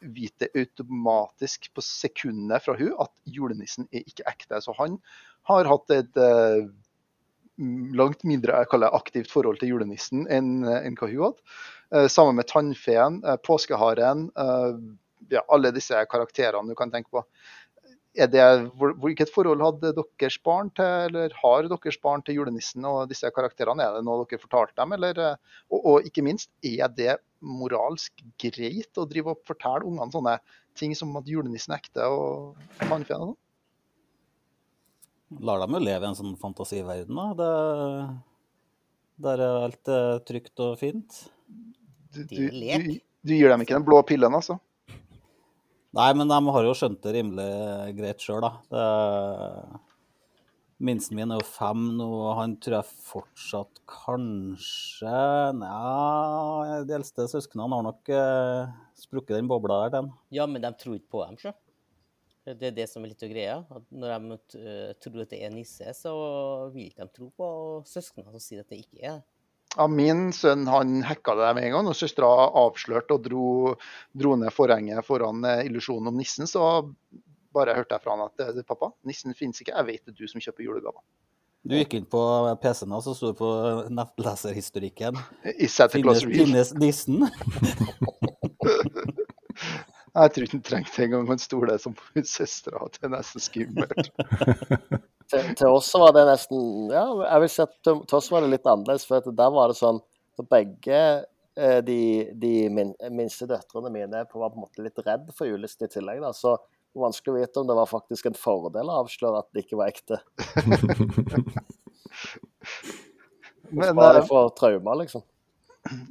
vite 0.00 0.48
automatisk 0.56 1.68
på 1.74 1.82
sekundet 1.84 2.64
fra 2.64 2.76
hun 2.78 2.94
at 3.02 3.12
julenissen 3.28 3.88
er 3.92 4.06
ikke 4.06 4.26
ekte. 4.30 4.60
Så 4.62 4.74
han 4.78 4.98
har 5.48 5.68
hatt 5.70 5.94
et 5.96 6.20
uh, 6.20 6.68
langt 7.98 8.22
mindre 8.28 8.60
jeg 8.60 8.70
kaller 8.70 8.94
aktivt 8.94 9.32
forhold 9.32 9.60
til 9.60 9.74
julenissen 9.74 10.26
enn, 10.30 10.62
enn 10.62 10.96
hva 10.98 11.10
hun 11.10 11.24
hadde. 11.28 12.08
Sammen 12.12 12.36
med 12.36 12.44
tannfeen, 12.50 13.22
påskeharen, 13.46 14.26
ja, 15.32 15.42
alle 15.48 15.70
disse 15.74 15.98
karakterene 16.10 16.68
du 16.68 16.76
kan 16.78 16.92
tenke 16.92 17.10
på. 17.10 17.24
Det, 18.18 18.44
hvilket 18.98 19.30
forhold 19.30 19.62
hadde 19.62 19.92
deres 19.94 20.38
barn 20.42 20.72
til, 20.74 21.08
eller 21.08 21.34
har 21.38 21.68
deres 21.70 21.98
barn 22.02 22.24
til 22.26 22.40
julenissen 22.40 22.86
og 22.88 23.08
disse 23.12 23.30
karakterene? 23.34 23.84
Er 23.84 23.98
det 23.98 24.06
noe 24.06 24.24
dere 24.24 24.42
fortalte 24.42 24.74
dem? 24.80 24.94
Eller, 24.96 25.20
og, 25.70 25.78
og, 25.78 26.08
ikke 26.08 26.24
minst, 26.26 26.50
er 26.66 26.90
det 26.90 27.18
moralsk 27.38 28.24
greit 28.42 28.98
å 28.98 29.06
drive 29.06 29.36
og 29.36 29.44
fortelle 29.46 29.86
ungene 29.86 30.14
sånne 30.14 30.38
ting 30.78 30.96
som 30.98 31.14
at 31.20 31.30
julenissen 31.30 31.76
er 31.76 31.82
ekte 31.82 32.08
og 32.10 32.88
mannfeen 32.90 33.22
og 33.22 33.32
sånn? 33.32 33.38
Lar 35.44 35.60
dem 35.60 35.76
jo 35.76 35.82
leve 35.82 36.06
i 36.06 36.08
en 36.08 36.16
sånn 36.16 36.38
fantasiverden, 36.40 37.18
da. 37.18 37.26
Det, 37.36 37.50
der 39.26 39.42
er 39.44 39.66
alt 39.66 39.90
er 39.92 40.22
trygt 40.28 40.62
og 40.64 40.78
fint. 40.80 41.18
Du, 42.14 42.22
du, 42.24 42.48
du, 42.48 42.94
du 43.28 43.34
gir 43.34 43.52
dem 43.52 43.64
ikke 43.64 43.76
den 43.76 43.86
blå 43.86 44.00
pillen, 44.08 44.34
altså? 44.34 44.56
Nei, 45.98 46.08
men 46.16 46.30
de 46.30 46.38
har 46.54 46.64
jo 46.64 46.72
skjønt 46.76 47.02
det 47.04 47.14
rimelig 47.18 47.50
greit 47.98 48.24
sjøl, 48.24 48.44
da. 48.44 48.54
Det... 48.72 49.84
Minsten 50.78 51.16
min 51.18 51.32
er 51.34 51.40
jo 51.40 51.46
fem 51.48 51.80
nå, 51.98 52.06
og 52.06 52.36
han 52.38 52.52
tror 52.62 52.76
jeg 52.76 52.98
fortsatt 53.02 53.80
kanskje 53.90 55.14
Nja, 55.58 56.84
de 56.86 56.94
eldste 56.94 57.26
søsknene 57.32 57.66
har 57.74 57.82
nok 57.82 58.12
eh, 58.14 58.76
sprukket 59.02 59.34
den 59.34 59.50
bobla 59.50 59.80
der 59.82 59.90
til 59.90 59.98
han. 60.04 60.12
Ja, 60.36 60.46
men 60.46 60.62
de 60.62 60.70
tror 60.78 60.94
ikke 60.94 61.16
på 61.16 61.24
dem, 61.24 61.40
sjø. 61.42 61.50
Det 62.58 62.70
er 62.70 62.76
det 62.76 62.86
som 62.90 63.04
er 63.04 63.12
litt 63.12 63.24
av 63.24 63.32
greia. 63.32 63.56
At 63.74 63.88
når 63.90 64.14
de 64.14 64.38
uh, 64.60 64.92
tror 65.02 65.24
at 65.24 65.34
det 65.34 65.42
er 65.44 65.54
nisse, 65.54 65.96
så 65.96 66.14
vil 66.74 66.88
ikke 66.88 67.04
de 67.04 67.18
tro 67.18 67.28
på 67.36 67.50
søsknene 67.88 68.32
som 68.32 68.42
sier 68.42 68.64
at 68.64 68.72
det 68.72 68.80
ikke 68.84 69.02
er 69.02 69.18
det. 69.18 69.26
Ja, 69.76 69.84
min 69.92 70.30
sønn 70.32 70.64
han 70.66 71.02
hacka 71.04 71.34
det 71.36 71.48
med 71.58 71.66
en 71.68 71.74
gang, 71.76 71.88
og 71.90 71.96
søstera 71.96 72.48
avslørte 72.56 73.18
og 73.18 73.24
dro, 73.26 73.48
dro 74.16 74.32
ned 74.40 74.54
forhenget 74.56 75.06
foran 75.06 75.44
illusjonen 75.60 76.08
om 76.08 76.16
nissen. 76.18 76.48
Så 76.48 76.62
bare 77.54 77.76
hørte 77.76 77.94
jeg 77.94 78.04
fra 78.04 78.16
han 78.16 78.26
at 78.26 78.66
pappa, 78.66 78.90
nissen 79.06 79.36
finnes 79.36 79.60
ikke, 79.60 79.76
jeg 79.76 79.88
vet 79.90 80.06
det 80.06 80.14
er 80.14 80.22
du 80.22 80.32
som 80.32 80.42
kjøper 80.42 80.64
julegaver. 80.64 81.02
Du 81.68 81.74
gikk 81.76 81.98
inn 81.98 82.06
på 82.08 82.20
PC-en 82.62 82.94
og 82.96 83.02
så 83.04 83.12
sto 83.18 83.32
det 83.32 83.38
på 83.40 83.50
nettleserhistorikken. 83.92 85.18
I 85.52 85.68
Santa 85.68 86.00
Claus 86.00 86.24
Finnes 86.24 86.72
nissen? 86.78 87.26
Jeg 90.18 90.32
tror 90.34 90.46
ikke 90.46 90.56
han 90.56 90.64
trengte 90.66 91.04
engang. 91.04 91.30
en 91.30 91.42
stole 91.42 91.78
som 91.82 91.96
søstera. 92.16 92.88
Det 92.94 93.06
er 93.06 93.12
nesten 93.12 93.44
skummelt. 93.44 94.10
til, 95.30 95.50
til, 95.54 95.66
oss 95.68 95.90
var 95.94 96.14
det 96.16 96.24
nesten 96.28 96.92
Ja, 96.92 97.04
jeg 97.24 97.44
vil 97.44 97.52
si 97.52 97.62
at 97.64 97.74
til, 97.86 98.00
til 98.08 98.20
oss 98.20 98.30
var 98.32 98.44
det 98.44 98.52
litt 98.54 98.66
annerledes. 98.66 99.06
For 99.08 99.34
der 99.42 99.52
var 99.54 99.72
det 99.72 99.78
sånn 99.80 100.00
at 100.38 100.50
begge 100.50 101.02
eh, 101.58 101.78
de, 101.86 102.00
de 102.34 102.52
min, 102.72 102.94
minste 103.14 103.48
døtrene 103.50 103.92
mine 103.94 104.24
var 104.24 104.28
på 104.30 104.48
en 104.48 104.64
måte 104.64 104.84
litt 104.84 104.98
redd 105.06 105.30
for 105.36 105.50
julenissen 105.50 105.86
i 105.86 105.92
tillegg. 105.92 106.22
da, 106.24 106.32
så 106.34 106.56
vanskelig 106.98 107.34
å 107.34 107.38
vite 107.38 107.60
om 107.60 107.68
det 107.68 107.76
var 107.78 107.88
faktisk 107.90 108.26
en 108.28 108.38
fordel 108.38 108.90
å 108.90 109.00
avsløre 109.04 109.42
at 109.42 109.48
det 109.54 109.64
ikke 109.66 109.78
var 109.80 109.92
ekte. 109.92 110.16
Men, 113.68 113.92
Spare 113.92 114.22
for 114.26 114.48
traumer, 114.56 114.96
liksom. 115.02 115.22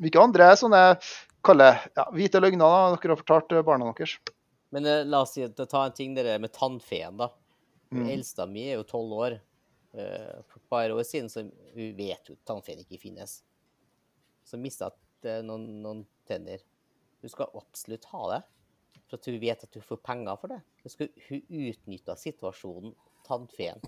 Hvilke 0.02 0.22
andre 0.22 0.52
er 0.52 0.60
sånne 0.60 0.82
kalle 1.46 1.70
ja, 1.96 2.08
hvite 2.14 2.42
løgner 2.42 2.96
dere 2.98 3.14
har 3.14 3.20
fortalt 3.20 3.54
barna 3.66 3.92
deres? 3.92 4.18
Men 4.74 4.88
uh, 4.88 5.02
la 5.08 5.22
oss 5.24 5.36
si, 5.38 5.46
ta 5.48 5.84
en 5.86 5.96
ting 5.96 6.16
der 6.18 6.38
med 6.40 6.54
tannfeen. 6.56 7.18
da. 7.20 7.32
Mm. 7.94 8.08
Eldsta 8.18 8.48
mi 8.50 8.68
er 8.68 8.80
jo 8.80 8.88
tolv 8.88 9.14
år. 9.18 9.38
Uh, 9.98 10.44
for 10.50 10.60
et 10.60 10.70
par 10.70 10.94
år 10.94 11.06
siden 11.08 11.30
så 11.32 11.46
hun 11.48 11.94
vet 11.98 12.30
jo 12.30 12.36
at 12.36 12.46
tannfeen 12.48 12.84
ikke 12.84 13.02
finnes. 13.02 13.40
Så 14.48 14.60
mista 14.60 14.92
hun 15.24 15.48
noen, 15.48 15.68
noen 15.84 16.04
tenner. 16.28 16.62
Hun 17.22 17.32
skal 17.32 17.54
absolutt 17.58 18.06
ha 18.12 18.24
det, 18.36 18.42
for 19.08 19.18
at 19.18 19.30
hun 19.32 19.40
vet 19.42 19.64
at 19.66 19.78
hun 19.80 19.86
får 19.88 20.04
penger 20.06 20.40
for 20.42 20.54
det. 20.54 20.60
Hun 20.84 20.94
skal 20.94 21.10
utnytte 21.32 22.18
situasjonen 22.22 22.94
tannfeen. 23.28 23.80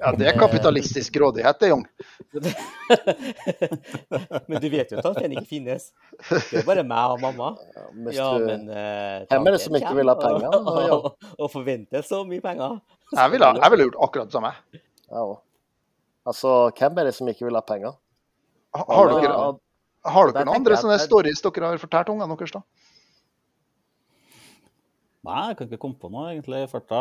Ja, 0.00 0.12
det 0.16 0.28
er 0.30 0.38
kapitalistisk 0.40 1.14
grådighet, 1.14 1.60
det, 1.60 1.68
Jung. 1.70 1.84
men 4.48 4.62
du 4.62 4.68
vet 4.72 4.92
jo 4.92 4.98
at 4.98 5.04
tannfeen 5.04 5.36
ikke 5.36 5.48
finnes. 5.50 5.90
Det 6.30 6.62
er 6.62 6.68
bare 6.68 6.84
meg 6.86 7.16
og 7.16 7.22
mamma. 7.22 7.50
Ja, 8.16 8.30
men 8.40 8.68
uh, 8.70 9.26
Hvem 9.30 9.50
er 9.50 9.56
det 9.56 9.62
som 9.64 9.78
ikke 9.78 9.94
vil 10.00 10.12
ha 10.12 10.16
penger? 10.20 10.58
Og, 10.58 10.78
og, 10.96 11.32
og 11.36 11.52
forventer 11.52 12.06
så 12.06 12.22
mye 12.28 12.44
penger. 12.44 12.78
Jeg 13.16 13.34
ville 13.34 13.72
vil 13.74 13.84
gjort 13.86 13.98
akkurat 14.06 14.30
det 14.30 14.38
samme. 14.38 14.52
Ja, 15.10 15.24
altså, 16.30 16.54
hvem 16.78 17.02
er 17.02 17.10
det 17.10 17.16
som 17.16 17.30
ikke 17.30 17.48
vil 17.48 17.58
ha 17.58 17.64
penger? 17.66 17.98
Har 18.76 19.10
dere, 19.10 19.38
har 20.06 20.30
dere 20.30 20.46
noen 20.46 20.60
andre 20.60 20.78
sånne 20.78 21.00
stories 21.02 21.42
dere 21.42 21.72
har 21.72 21.82
fortalt 21.82 22.12
ungene 22.12 22.36
deres, 22.38 22.54
da? 22.54 22.62
Nei, 25.26 25.40
jeg 25.50 25.58
kan 25.58 25.68
ikke 25.68 25.82
komme 25.82 25.98
på 26.00 26.08
noe 26.08 26.30
egentlig 26.30 26.62
i 26.64 26.68
farta. 26.70 27.00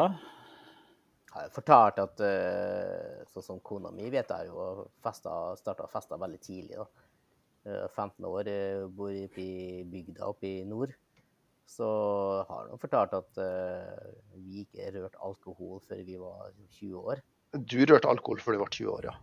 Jeg 1.29 1.45
har 1.45 1.51
fortalt 1.53 1.99
at 2.01 2.21
uh, 2.25 3.21
sånn 3.29 3.45
som 3.45 3.59
kona 3.65 3.91
mi 3.93 4.07
vet 4.09 4.31
jeg 4.33 4.49
jo 4.49 4.87
starta 5.05 5.85
å 5.85 5.91
feste 5.91 6.17
veldig 6.17 6.39
tidlig. 6.41 6.79
da. 6.79 6.87
15 7.69 8.25
år, 8.25 8.47
bor 8.95 9.11
oppe 9.13 9.41
i 9.43 9.83
bygda 9.85 10.25
oppe 10.31 10.47
i 10.47 10.65
nord. 10.65 10.89
Så 11.69 11.85
har 12.47 12.69
hun 12.71 12.79
fortalt 12.81 13.13
at 13.13 13.37
vi 14.33 14.63
ikke 14.63 14.89
rørte 14.95 15.21
alkohol 15.27 15.79
før 15.85 16.01
vi 16.07 16.15
var 16.17 16.49
20 16.79 16.95
år. 17.13 17.21
Du 17.59 17.77
rørte 17.83 18.09
alkohol 18.09 18.39
før 18.41 18.53
du 18.55 18.59
var 18.63 18.71
20 18.73 18.89
år, 18.95 19.03
ja. 19.11 19.15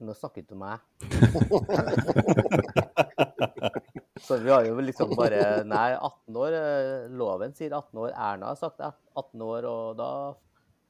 Nå 0.00 0.12
snakker 0.16 0.42
du 0.42 0.46
til 0.50 0.58
meg. 0.64 0.78
Så 4.22 4.36
vi 4.42 4.50
har 4.50 4.64
jo 4.64 4.80
liksom 4.84 5.14
bare 5.16 5.64
Nei, 5.68 5.94
18 5.96 6.36
år. 6.36 6.52
Eh, 6.60 7.08
loven 7.18 7.54
sier 7.56 7.72
18 7.72 7.98
år. 8.04 8.10
Erna 8.14 8.46
har 8.52 8.56
sagt 8.60 8.80
18 8.84 9.42
år, 9.42 9.64
og 9.68 9.96
da 9.98 10.10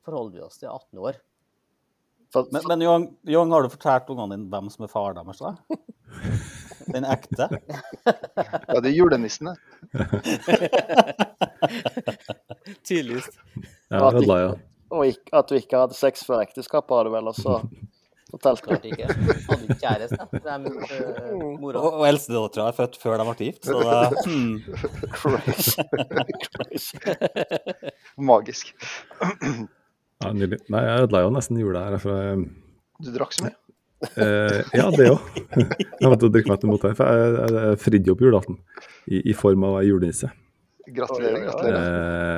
forholder 0.07 0.38
vi 0.38 0.43
oss 0.47 0.59
til 0.61 0.69
18 0.71 0.99
år. 0.99 1.14
Men, 2.53 2.62
men 2.69 2.83
Young, 3.27 3.53
har 3.53 3.62
du 3.62 3.69
fortalt 3.73 4.11
ungene 4.12 4.37
dine 4.37 4.51
hvem 4.53 4.71
som 4.71 4.85
er 4.87 4.93
far 4.93 5.14
deres? 5.19 5.38
da? 5.43 5.57
Den 6.90 7.05
ekte? 7.07 7.47
Ja, 8.07 8.81
det 8.81 8.88
er 8.90 8.95
julenissen, 8.95 9.47
det. 9.51 9.57
Tydeligvis. 12.87 13.29
Ja, 13.90 14.11
det. 14.14 14.61
Og 14.90 15.07
at 15.38 15.49
du 15.51 15.55
ikke 15.59 15.79
hadde 15.85 15.95
sex 15.99 16.25
før 16.27 16.38
ekteskapet, 16.43 16.95
har 16.97 17.05
du 17.07 17.11
vel 17.14 17.31
også 17.31 17.53
fortalt? 18.33 18.62
Klart 18.64 18.85
ikke. 18.88 19.07
Hadde 19.49 19.64
ikke 19.66 19.79
kjæreste. 19.83 20.27
Det 20.35 20.51
er 20.55 20.61
min 20.62 20.77
uh, 20.81 20.87
mora. 21.61 21.79
Og, 21.81 21.90
og 22.01 22.05
eldstedattera 22.09 22.69
er 22.71 22.77
født 22.77 22.97
før 23.03 23.14
de 23.21 23.25
ble 23.29 23.37
gift, 23.49 23.62
så 23.69 23.75
det 23.85 23.97
hmm. 24.27 24.57
Magisk. 28.31 28.75
Ja, 29.21 30.33
nydelig. 30.35 30.61
Nei, 30.73 30.83
jeg 30.87 31.07
ødela 31.07 31.25
jo 31.25 31.35
nesten 31.37 31.61
jula 31.61 31.87
her. 31.88 31.99
For 32.03 32.12
jeg, 32.21 32.35
du 33.01 33.11
drakk 33.14 33.33
så 33.37 33.49
mye? 33.49 33.57
Eh, 34.16 34.61
ja, 34.77 34.87
det 34.95 35.11
òg. 35.12 35.21
Jeg 36.01 36.09
måtte 36.09 36.31
drikke 36.33 36.53
meg 36.53 36.61
til 36.61 36.71
mot 36.73 36.85
her. 36.85 36.95
For 36.97 37.05
jeg, 37.09 37.33
jeg, 37.37 37.57
jeg 37.57 37.81
fridde 37.85 38.14
opp 38.14 38.23
julaften 38.25 38.61
i, 39.09 39.21
i 39.21 39.37
form 39.37 39.66
av 39.69 39.81
ei 39.81 39.88
julenisse. 39.90 40.31
Gratulerer. 40.94 41.44
gratulerer. 41.46 41.87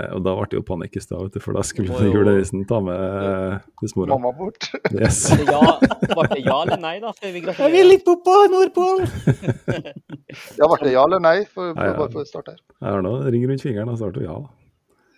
Eh, 0.04 0.14
og 0.16 0.22
da 0.26 0.34
ble 0.36 0.46
det 0.52 0.58
jo 0.58 0.62
panikk 0.66 0.96
i 0.98 1.02
stad, 1.02 1.36
for 1.44 1.56
da 1.56 1.64
skulle 1.66 1.94
oh, 1.96 2.04
julenissen 2.06 2.64
ta 2.68 2.80
med 2.84 3.00
eh, 3.00 3.66
husmora. 3.82 4.12
Mamma 4.14 4.32
bort. 4.36 4.68
Yes. 4.92 5.24
Det 5.32 5.46
ja, 5.48 5.60
ble 6.12 6.26
det 6.34 6.42
ja 6.44 6.56
eller 6.58 6.80
nei, 6.82 6.94
da? 7.02 7.12
Før 7.16 7.34
vi 7.34 7.44
gratulerer? 7.44 7.76
Jeg 7.76 7.86
vil 7.88 7.96
ikke 7.98 8.16
på 8.26 8.38
Nordpolen! 8.52 9.06
ja, 10.60 10.68
ble 10.68 10.80
det 10.84 10.94
ja 10.94 11.04
eller 11.04 11.22
nei? 11.24 11.36
For, 11.46 11.72
for, 11.72 11.94
bare 12.02 12.10
for 12.16 12.24
å 12.24 12.28
starte 12.28 12.56
her. 12.56 12.64
Jeg 12.78 12.96
har 12.96 13.06
nå 13.06 13.14
ring 13.32 13.46
rundt 13.50 13.64
fingeren 13.64 13.92
og 13.92 14.00
svarte 14.00 14.26
ja. 14.26 14.40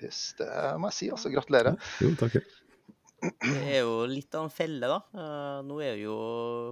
Yes, 0.04 0.20
det 0.38 0.50
må 0.80 0.92
jeg 0.92 0.98
si. 0.98 1.10
altså. 1.16 1.32
Gratulerer. 1.32 1.80
Jo, 2.04 2.12
takk. 2.20 2.38
Det 3.24 3.56
er 3.72 3.80
jo 3.80 4.04
litt 4.08 4.34
av 4.36 4.46
en 4.46 4.52
felle, 4.52 4.88
da. 4.90 5.00
Uh, 5.16 5.60
nå 5.64 5.80
er 5.80 5.96
det 5.96 6.04
jo 6.04 6.16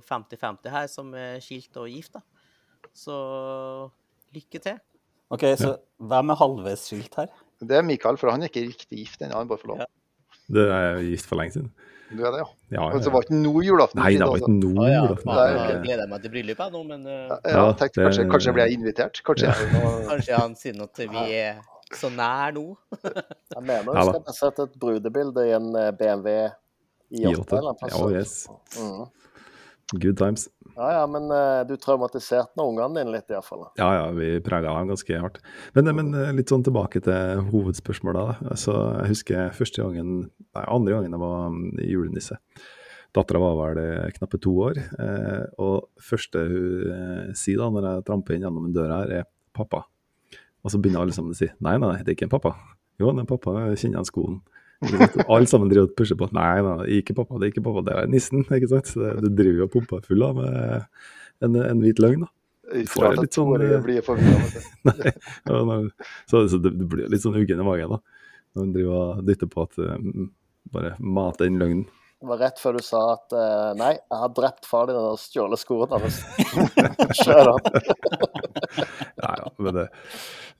50-50 0.08 0.74
her 0.74 0.88
som 0.92 1.12
er 1.16 1.40
skilt 1.44 1.78
og 1.80 1.88
gift, 1.88 2.18
da. 2.18 2.24
Så 2.92 3.16
lykke 4.36 4.60
til. 4.60 4.80
OK, 5.32 5.46
så 5.60 5.76
hvem 6.12 6.32
er 6.34 6.38
halvveis 6.42 6.84
skilt 6.90 7.16
her? 7.16 7.30
Det 7.62 7.78
er 7.78 7.86
Mikael, 7.86 8.18
for 8.20 8.32
han 8.32 8.42
er 8.42 8.50
ikke 8.50 8.66
riktig 8.66 9.04
gift 9.04 9.22
ennå. 9.22 9.38
Han 9.38 9.48
bare 9.50 9.62
får 9.62 9.72
lov. 9.72 9.82
Ja. 9.84 9.88
Det 10.52 10.64
er 10.66 10.82
jeg 10.82 11.12
gift 11.14 11.30
for 11.30 11.40
lenge 11.40 11.56
siden. 11.56 11.72
Du 12.12 12.20
er 12.26 12.34
det, 12.34 12.42
ja? 12.42 12.44
ja, 12.44 12.76
ja, 12.76 12.80
ja. 12.82 12.96
Altså, 12.98 13.10
var 13.14 13.24
ikke 13.24 13.38
noe 13.38 13.62
julaften? 13.64 14.00
Nei, 14.02 14.10
det 14.20 14.26
var 14.28 14.42
ikke 14.42 14.52
noe 14.52 14.88
ja, 14.90 14.98
julaften. 14.98 15.30
Ja, 15.30 15.44
okay. 15.46 15.70
Jeg 15.70 15.82
gleder 15.86 16.10
meg 16.10 16.24
til 16.24 16.32
bryllup 16.34 16.64
nå, 16.74 16.82
men 16.90 17.06
uh... 17.08 17.36
Ja, 17.48 17.62
tenkte, 17.80 18.02
kanskje, 18.02 18.26
kanskje 18.28 18.54
blir 18.56 18.68
jeg 18.68 18.80
invitert? 18.80 19.20
Kanskje, 19.24 19.54
jeg, 19.54 19.84
kanskje 20.10 20.40
han 20.42 20.56
sier 20.60 20.82
at 20.84 21.02
vi 21.14 21.24
er 21.38 21.62
Så 21.96 22.10
nær 22.12 22.52
nå. 22.56 22.66
Jeg 23.52 23.64
mener 23.68 23.96
Ja 23.96 24.02
jeg 24.02 24.12
skal 24.12 24.28
ha 24.28 24.34
sett 24.36 24.60
et 24.64 24.76
brudebilde 24.80 25.42
i 25.48 25.50
en 25.56 25.72
eh, 25.76 25.90
BMW 25.96 26.36
i 27.12 27.24
I8. 27.28 27.58
eller 27.58 27.72
en 27.72 27.80
plass. 27.80 27.96
Ja, 27.96 28.06
yes. 28.16 28.36
Mhm. 28.80 29.10
Good 29.92 30.16
times. 30.18 30.48
Ja, 30.72 30.88
ja, 30.96 31.06
men 31.10 31.28
uh, 31.28 31.62
du 31.68 31.74
traumatiserte 31.76 32.56
nå 32.56 32.64
ungene 32.70 33.02
dine 33.02 33.12
litt, 33.12 33.28
iallfall. 33.32 33.66
Ja, 33.76 33.90
ja, 33.98 34.04
vi 34.16 34.34
prega 34.44 34.72
dem 34.72 34.92
ganske 34.92 35.18
hardt. 35.20 35.40
Men, 35.76 35.90
men 35.98 36.12
eh, 36.16 36.30
litt 36.36 36.52
sånn 36.52 36.64
tilbake 36.64 37.02
til 37.04 37.42
hovedspørsmålet. 37.50 38.30
da. 38.30 38.52
Altså, 38.54 38.76
jeg 39.02 39.12
husker 39.12 39.52
første 39.58 39.84
gangen, 39.84 40.30
nei, 40.56 40.64
andre 40.64 40.96
gangen 40.96 41.16
jeg 41.16 41.22
var 41.22 41.50
mm, 41.52 41.66
julenisse. 41.90 42.38
Dattera 43.12 43.42
var 43.42 43.58
vel 43.60 43.82
eh, 43.82 44.12
knappe 44.16 44.40
to 44.40 44.54
år. 44.64 44.80
Eh, 44.80 45.42
og 45.60 45.90
første 46.00 46.46
hun 46.48 46.92
eh, 46.96 47.32
sier 47.36 47.60
da, 47.60 47.68
når 47.68 47.88
jeg 47.88 48.06
tramper 48.08 48.36
inn 48.36 48.46
gjennom 48.46 48.68
en 48.68 48.76
dør 48.76 48.94
her, 48.96 49.16
er 49.20 49.28
'pappa'. 49.52 49.84
Og 50.62 50.72
så 50.72 50.78
begynner 50.80 51.04
alle 51.04 51.12
sammen 51.12 51.36
å 51.36 51.36
si 51.36 51.50
'nei, 51.60 51.76
nei, 51.82 51.98
det 52.00 52.14
er 52.14 52.16
ikke 52.16 52.30
en 52.30 52.36
pappa'. 52.38 52.56
Jo, 53.00 53.12
det 53.12 53.26
er 53.26 53.28
pappa, 53.28 53.58
jeg 53.68 53.82
kjenner 53.82 54.00
igjen 54.00 54.08
skoen. 54.08 54.40
Alle 55.28 55.46
sammen 55.50 55.70
driver 55.70 55.88
og 55.90 55.96
pusher 55.98 56.18
på. 56.18 56.28
Nei, 56.34 56.52
nei, 56.64 56.76
ikke 56.98 57.14
pappa, 57.18 57.38
det 57.38 57.48
er 57.48 57.52
ikke 57.54 57.64
pappa, 57.66 57.82
det 57.86 57.96
er 58.00 58.10
nissen. 58.12 58.44
ikke 58.48 58.68
sant? 58.72 58.90
Så 58.90 59.00
det- 59.02 59.22
Du 59.22 59.28
driver 59.42 59.66
og 59.66 59.72
pumper 59.74 60.02
full 60.06 60.22
av 60.26 60.36
med 60.36 60.86
en, 61.42 61.56
en 61.62 61.80
hvit 61.84 62.02
løgn. 62.02 62.24
da. 62.26 62.30
Ikke 62.72 62.94
får 62.94 63.16
litt 63.20 63.36
sånn, 63.36 63.50
eh, 63.60 63.80
du. 63.82 63.92
Nei, 64.88 65.10
ja, 65.50 65.80
så, 66.30 66.44
så 66.48 66.60
det, 66.62 66.72
blir 66.88 67.10
litt 67.12 67.22
sånn 67.24 67.36
uggen 67.36 67.60
i 67.60 67.66
magen 67.66 67.96
da. 67.96 67.98
Når 68.56 68.68
du 68.68 68.78
driver 68.78 68.94
og 69.00 69.26
dytter 69.26 69.50
på 69.50 69.64
at 69.66 69.78
um, 69.82 70.30
bare 70.72 70.94
mate 71.00 71.48
inn 71.48 71.58
løgnen. 71.60 71.84
Det 72.22 72.28
var 72.30 72.38
rett 72.38 72.60
før 72.62 72.76
du 72.78 72.82
sa 72.86 73.00
at 73.16 73.34
uh, 73.34 73.72
nei, 73.74 73.92
jeg 73.98 74.18
har 74.20 74.30
drept 74.36 74.68
far 74.70 74.86
din 74.88 74.98
og 75.00 75.18
stjålet 75.18 75.58
skoene 75.58 75.98
hans. 75.98 76.20
Kjør 77.22 77.50
du? 77.50 77.70
Nei, 79.18 79.34
ja, 79.42 79.48
men 79.58 79.74
det, 79.80 79.86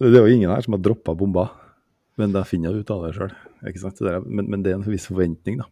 det 0.03 0.11
er 0.11 0.25
jo 0.27 0.33
ingen 0.35 0.51
her 0.51 0.65
som 0.67 0.75
har 0.75 0.83
droppa 0.83 1.15
bomba. 1.17 1.47
Men 2.21 2.35
da 2.35 2.43
finner 2.45 2.71
jeg 2.73 2.85
ut 2.85 2.91
av 2.93 3.07
det 3.07 3.15
sjøl. 3.17 3.33
Men, 4.27 4.49
men 4.49 4.65
det 4.65 4.73
er 4.73 4.81
en 4.81 4.89
viss 4.89 5.09
forventning, 5.09 5.63
da. 5.63 5.69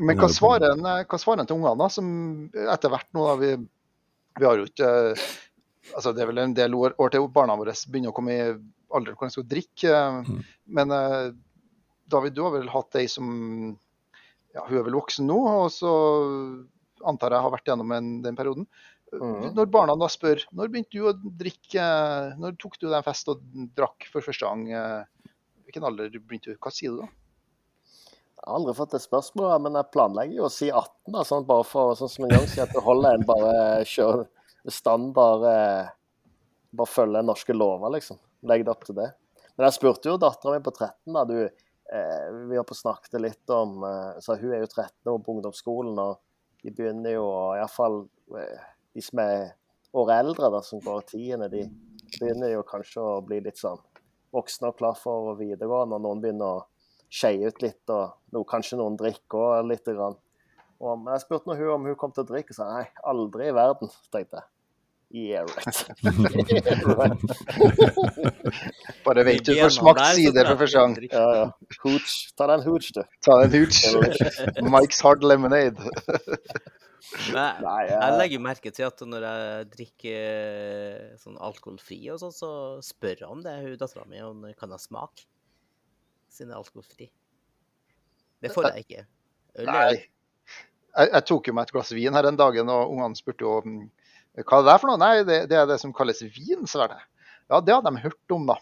Men 0.00 0.18
hva 0.18 0.28
svarer 0.32 0.72
en, 0.72 0.84
hva 0.84 1.18
svarer 1.20 1.42
en 1.42 1.48
til 1.48 1.58
ungene, 1.58 1.76
da, 1.80 1.88
som 1.92 2.06
etter 2.52 2.92
hvert 2.92 3.08
nå 3.12 3.24
da, 3.28 3.34
vi, 3.40 3.50
vi 4.40 4.46
har 4.48 4.60
jo 4.60 4.68
ikke 4.68 4.92
eh, 5.12 5.24
altså 5.96 6.12
Det 6.14 6.22
er 6.22 6.30
vel 6.30 6.40
en 6.42 6.54
del 6.56 6.76
år, 6.78 6.94
år 7.02 7.12
til 7.12 7.26
barna 7.34 7.56
våre 7.58 7.74
begynner 7.90 8.12
å 8.12 8.16
komme 8.16 8.34
i 8.36 8.44
alder 8.92 9.16
hvor 9.16 9.28
de 9.28 9.34
skal 9.36 9.48
drikke. 9.48 9.90
eh, 9.90 10.20
Mm. 10.22 10.42
Men 10.78 10.94
eh, 10.96 11.32
David, 12.12 12.36
du 12.36 12.42
har 12.44 12.54
vel 12.54 12.70
hatt 12.72 12.96
ei 13.00 13.08
som 13.08 13.26
ja, 14.52 14.64
Hun 14.68 14.78
er 14.78 14.86
vel 14.86 14.98
voksen 14.98 15.28
nå, 15.28 15.38
og 15.64 15.70
så 15.72 15.92
antar 17.08 17.34
jeg 17.34 17.44
har 17.44 17.54
vært 17.54 17.70
gjennom 17.70 17.92
en, 17.96 18.10
den 18.22 18.36
perioden. 18.38 18.66
Mm. 19.12 19.52
Når 19.56 19.70
barna 19.72 19.96
da 20.00 20.08
spør 20.08 20.40
når 20.56 20.70
begynte 20.72 20.96
du 20.96 21.08
å 21.08 21.14
drikke, 21.16 21.80
eh, 21.84 22.36
når 22.40 22.56
tok 22.60 22.78
du 22.78 22.86
deg 22.88 23.00
en 23.00 23.06
fest 23.06 23.28
og 23.32 23.42
drakk 23.76 24.08
for 24.12 24.24
første 24.24 24.48
gang? 24.48 25.06
Hvilken 25.72 25.86
alder 25.88 26.10
begynte 26.12 26.52
du? 26.52 26.56
Hva 26.60 26.68
sier 26.68 26.92
du 26.92 26.98
da? 27.00 27.06
Jeg 28.12 28.42
har 28.44 28.56
aldri 28.58 28.72
fått 28.76 28.92
det 28.92 28.98
spørsmålet, 29.00 29.62
men 29.64 29.76
jeg 29.78 29.88
planlegger 29.94 30.34
jo 30.36 30.42
å 30.44 30.50
si 30.52 30.66
18, 30.68 31.12
da, 31.14 31.22
sånn 31.24 31.46
bare 31.48 31.64
for, 31.64 31.94
sånn 31.96 32.10
som 32.12 32.26
en 32.26 32.34
gang 32.34 32.42
sier 32.50 32.66
at 32.66 32.74
du 32.76 32.80
holder 32.84 33.16
en 33.16 33.22
bare 33.24 33.54
kjører 33.88 34.26
standard 34.76 35.46
eh, 35.48 35.86
Bare 36.76 36.92
følge 36.92 37.22
norske 37.24 37.56
lover, 37.56 37.94
liksom. 37.94 38.18
Legg 38.50 38.66
det 38.66 38.72
opp 38.74 38.84
til 38.84 38.98
det. 38.98 39.06
Men 39.54 39.64
jeg 39.66 39.76
spurte 39.78 40.10
jo 40.10 40.18
dattera 40.20 40.58
mi 40.58 40.66
på 40.66 40.74
13, 40.74 41.16
da. 41.16 41.22
Du, 41.30 41.38
eh, 41.40 42.26
vi 42.50 42.60
har 42.60 42.66
på 42.68 42.76
snakket 42.76 43.16
litt 43.24 43.54
om 43.56 43.80
eh, 43.88 44.20
Så 44.24 44.36
hun 44.42 44.52
er 44.52 44.60
jo 44.66 44.68
13 44.68 45.12
år 45.14 45.22
på 45.24 45.38
ungdomsskolen, 45.38 46.02
og 46.04 46.20
de 46.60 46.74
begynner 46.74 47.16
jo 47.16 47.30
iallfall 47.56 48.02
eh, 48.42 48.68
De 48.92 49.06
som 49.08 49.24
er 49.24 49.54
året 49.96 50.20
eldre, 50.20 50.52
da, 50.52 50.60
som 50.68 50.84
går 50.84 51.08
tiende, 51.14 51.48
de 51.52 51.64
begynner 52.18 52.58
jo 52.58 52.68
kanskje 52.68 53.08
å 53.08 53.16
bli 53.24 53.40
litt 53.48 53.60
sånn 53.60 53.80
voksne 54.32 54.70
og 54.72 54.78
klar 54.78 54.96
for 54.98 55.34
videregående, 55.38 55.98
og 55.98 56.04
noen 56.06 56.22
begynner 56.22 56.60
å 56.60 56.66
skeie 57.12 57.48
ut 57.48 57.64
litt, 57.64 57.82
og 57.92 58.16
no, 58.32 58.44
kanskje 58.48 58.80
noen 58.80 58.96
drikker 59.00 59.38
òg 59.38 59.68
lite 59.68 59.96
grann. 59.96 60.16
Og, 60.82 61.04
jeg 61.12 61.22
spurte 61.22 61.56
hun 61.58 61.74
om 61.76 61.90
hun 61.90 61.98
kom 61.98 62.14
til 62.14 62.24
å 62.24 62.30
drikke, 62.32 62.54
og 62.54 62.58
sa 62.58 62.70
nei, 62.72 62.86
aldri 63.12 63.50
i 63.50 63.56
verden, 63.56 63.92
tenkte 64.14 64.40
jeg. 64.40 64.51
Yeah, 65.12 65.44
right. 65.44 65.84
Yeah, 66.48 66.80
right. 66.96 67.12
Bare 69.04 69.24
vent 69.26 69.44
til 69.44 69.58
du 69.58 69.60
får 69.60 69.74
smakt 69.76 70.00
der, 70.00 70.14
sider 70.16 70.46
for 70.46 70.54
jeg 70.54 70.60
første 70.62 70.80
gang. 70.80 70.94
Ja, 71.12 71.24
ja. 71.36 71.42
Hooch. 71.82 72.14
Ta 72.38 72.46
deg 72.48 72.54
en 72.56 72.64
hooch, 72.64 72.88
du. 72.96 73.02
Ta 73.20 73.36
en 73.44 73.52
hooch. 73.52 73.82
Mike's 74.72 75.02
Hard 75.04 75.26
Lemonade. 75.28 75.76
Men 77.28 77.60
jeg 77.60 77.90
jeg, 77.90 78.16
legger 78.22 78.40
merke 78.40 78.72
til 78.72 78.88
at 78.88 79.04
når 79.04 79.28
jeg 79.28 79.70
drikker 79.76 80.16
eh, 80.16 81.14
sånn 81.20 81.36
alkoholfri 81.36 82.00
og 82.14 82.22
sånn, 82.22 82.32
så 82.32 82.52
spør 82.80 83.26
jeg 83.26 83.28
om 83.28 83.44
det, 83.44 83.58
hun 83.66 83.76
dattera 83.76 84.08
mi, 84.08 84.22
om 84.24 84.46
kan 84.56 84.72
ha 84.72 84.80
smak. 84.80 85.26
Siden 86.32 86.54
det 86.54 86.56
er 86.56 86.62
alkoholfri. 86.62 87.12
Det 88.40 88.56
får 88.56 88.70
jeg 88.70 88.86
ikke. 88.86 89.04
Øl 89.60 89.68
Nei. 89.68 89.88
Jeg, 89.92 91.08
jeg 91.18 91.24
tok 91.28 91.52
jo 91.52 91.54
meg 91.56 91.68
et 91.68 91.76
glass 91.76 91.92
vin 91.92 92.16
her 92.16 92.32
en 92.32 92.40
dagen, 92.40 92.72
og 92.72 92.96
ungene 92.96 93.18
spurte 93.18 93.44
jo 93.44 93.58
om 93.60 93.82
hva 94.40 94.60
er 94.62 94.68
det 94.68 94.76
for 94.80 94.88
noe. 94.88 95.00
Nei, 95.00 95.14
det, 95.28 95.42
det 95.50 95.58
er 95.60 95.66
det 95.68 95.80
som 95.82 95.92
kalles 95.96 96.22
vin, 96.24 96.64
sa 96.70 96.88
det. 96.88 97.00
Ja, 97.52 97.60
det 97.60 97.74
hadde 97.74 97.90
de 97.92 98.04
hørt 98.06 98.34
om, 98.34 98.46
da. 98.48 98.56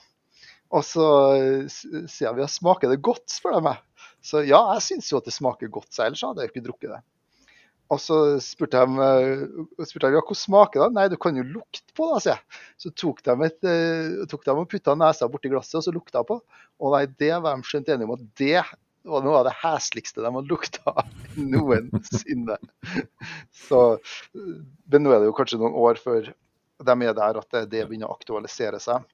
Og 0.70 0.82
så 0.86 1.06
sier 1.70 2.34
vi 2.36 2.44
at 2.44 2.52
smaker 2.52 2.90
det 2.90 3.00
godt, 3.06 3.26
spør 3.30 3.58
de 3.58 3.64
meg. 3.70 3.80
Så 4.22 4.42
ja, 4.44 4.60
jeg 4.76 4.84
syns 4.86 5.08
jo 5.10 5.18
at 5.18 5.26
det 5.26 5.34
smaker 5.34 5.70
godt, 5.72 5.90
så 5.94 6.04
ellers 6.06 6.22
hadde 6.26 6.44
jeg 6.44 6.52
ikke 6.52 6.66
drukket 6.66 6.94
det. 6.94 7.00
Og 7.90 7.98
så 7.98 8.16
de, 8.36 8.36
eh, 8.38 8.52
spurte 9.82 10.06
jeg, 10.06 10.14
ja, 10.14 10.22
hvordan 10.22 10.38
smaker 10.38 10.84
det? 10.84 10.90
Nei, 10.94 11.08
du 11.10 11.16
kan 11.18 11.34
jo 11.34 11.42
lukte 11.46 11.82
på 11.96 12.06
det, 12.12 12.20
sier 12.22 12.36
jeg. 12.36 12.60
Så 12.78 12.92
tok 13.02 13.22
de, 13.26 13.34
et, 13.48 13.58
eh, 13.66 14.20
tok 14.30 14.46
de 14.46 14.54
og 14.54 14.68
putta 14.70 14.94
nesa 14.98 15.26
borti 15.30 15.50
glasset, 15.50 15.80
og 15.80 15.86
så 15.88 15.94
lukta 15.94 16.22
jeg 16.22 16.28
på. 16.28 16.38
Og 16.78 16.94
nei, 16.94 17.02
det 17.18 17.32
var 17.42 17.58
de 17.58 17.66
skjønt 17.66 17.90
enige 17.90 18.06
om 18.06 18.14
at 18.14 18.22
det 18.38 18.62
var 19.08 19.24
noe 19.24 19.40
av 19.40 19.46
det 19.48 19.56
hesligste 19.62 20.22
de 20.24 20.32
har 20.34 20.46
lukta 20.48 20.92
noensinne. 21.54 22.58
Så, 23.56 23.80
men 24.34 25.04
nå 25.04 25.14
er 25.14 25.22
det 25.22 25.30
jo 25.30 25.36
kanskje 25.38 25.60
noen 25.60 25.78
år 25.80 26.00
før 26.02 26.30
de 26.80 26.96
er 27.04 27.16
der 27.16 27.40
at 27.40 27.50
det, 27.52 27.66
det 27.72 27.86
begynner 27.88 28.08
å 28.08 28.16
aktualisere 28.16 28.80
seg. 28.80 29.04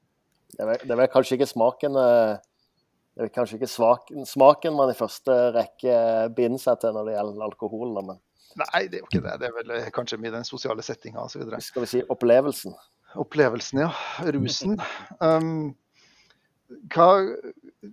det, 0.55 0.61
er 0.62 0.70
vel, 0.70 0.84
det 0.84 0.95
er 0.95 1.01
vel 1.03 1.11
kanskje 1.11 1.39
ikke 1.39 1.51
smaken 1.51 1.99
eh, 1.99 2.37
Det 3.16 3.26
er 3.26 3.32
kanskje 3.34 3.59
ikke 3.59 3.70
smaken, 3.72 4.28
smaken 4.28 4.76
man 4.78 4.93
i 4.93 4.99
første 4.99 5.34
rekke 5.57 5.97
binder 6.37 6.62
seg 6.62 6.78
til 6.82 6.95
når 6.95 7.09
det 7.09 7.16
gjelder 7.16 7.49
alkohol, 7.49 7.97
men 7.97 8.22
Nei, 8.57 8.87
det 8.89 8.99
er 8.99 9.03
jo 9.03 9.09
ikke 9.11 9.20
det. 9.20 9.34
Det 9.41 9.49
er 9.51 9.57
vel 9.57 9.72
eh, 9.76 9.89
kanskje 9.93 10.18
mye 10.20 10.32
den 10.32 10.47
sosiale 10.49 10.84
settinga 10.84 11.26
osv. 11.26 11.43
skal 11.61 11.84
vi 11.84 11.91
si 11.91 11.99
opplevelsen. 12.12 12.72
Opplevelsen, 13.20 13.82
ja. 13.84 13.91
Rusen. 14.32 14.78
Um, 15.20 15.74
hva, 16.95 17.09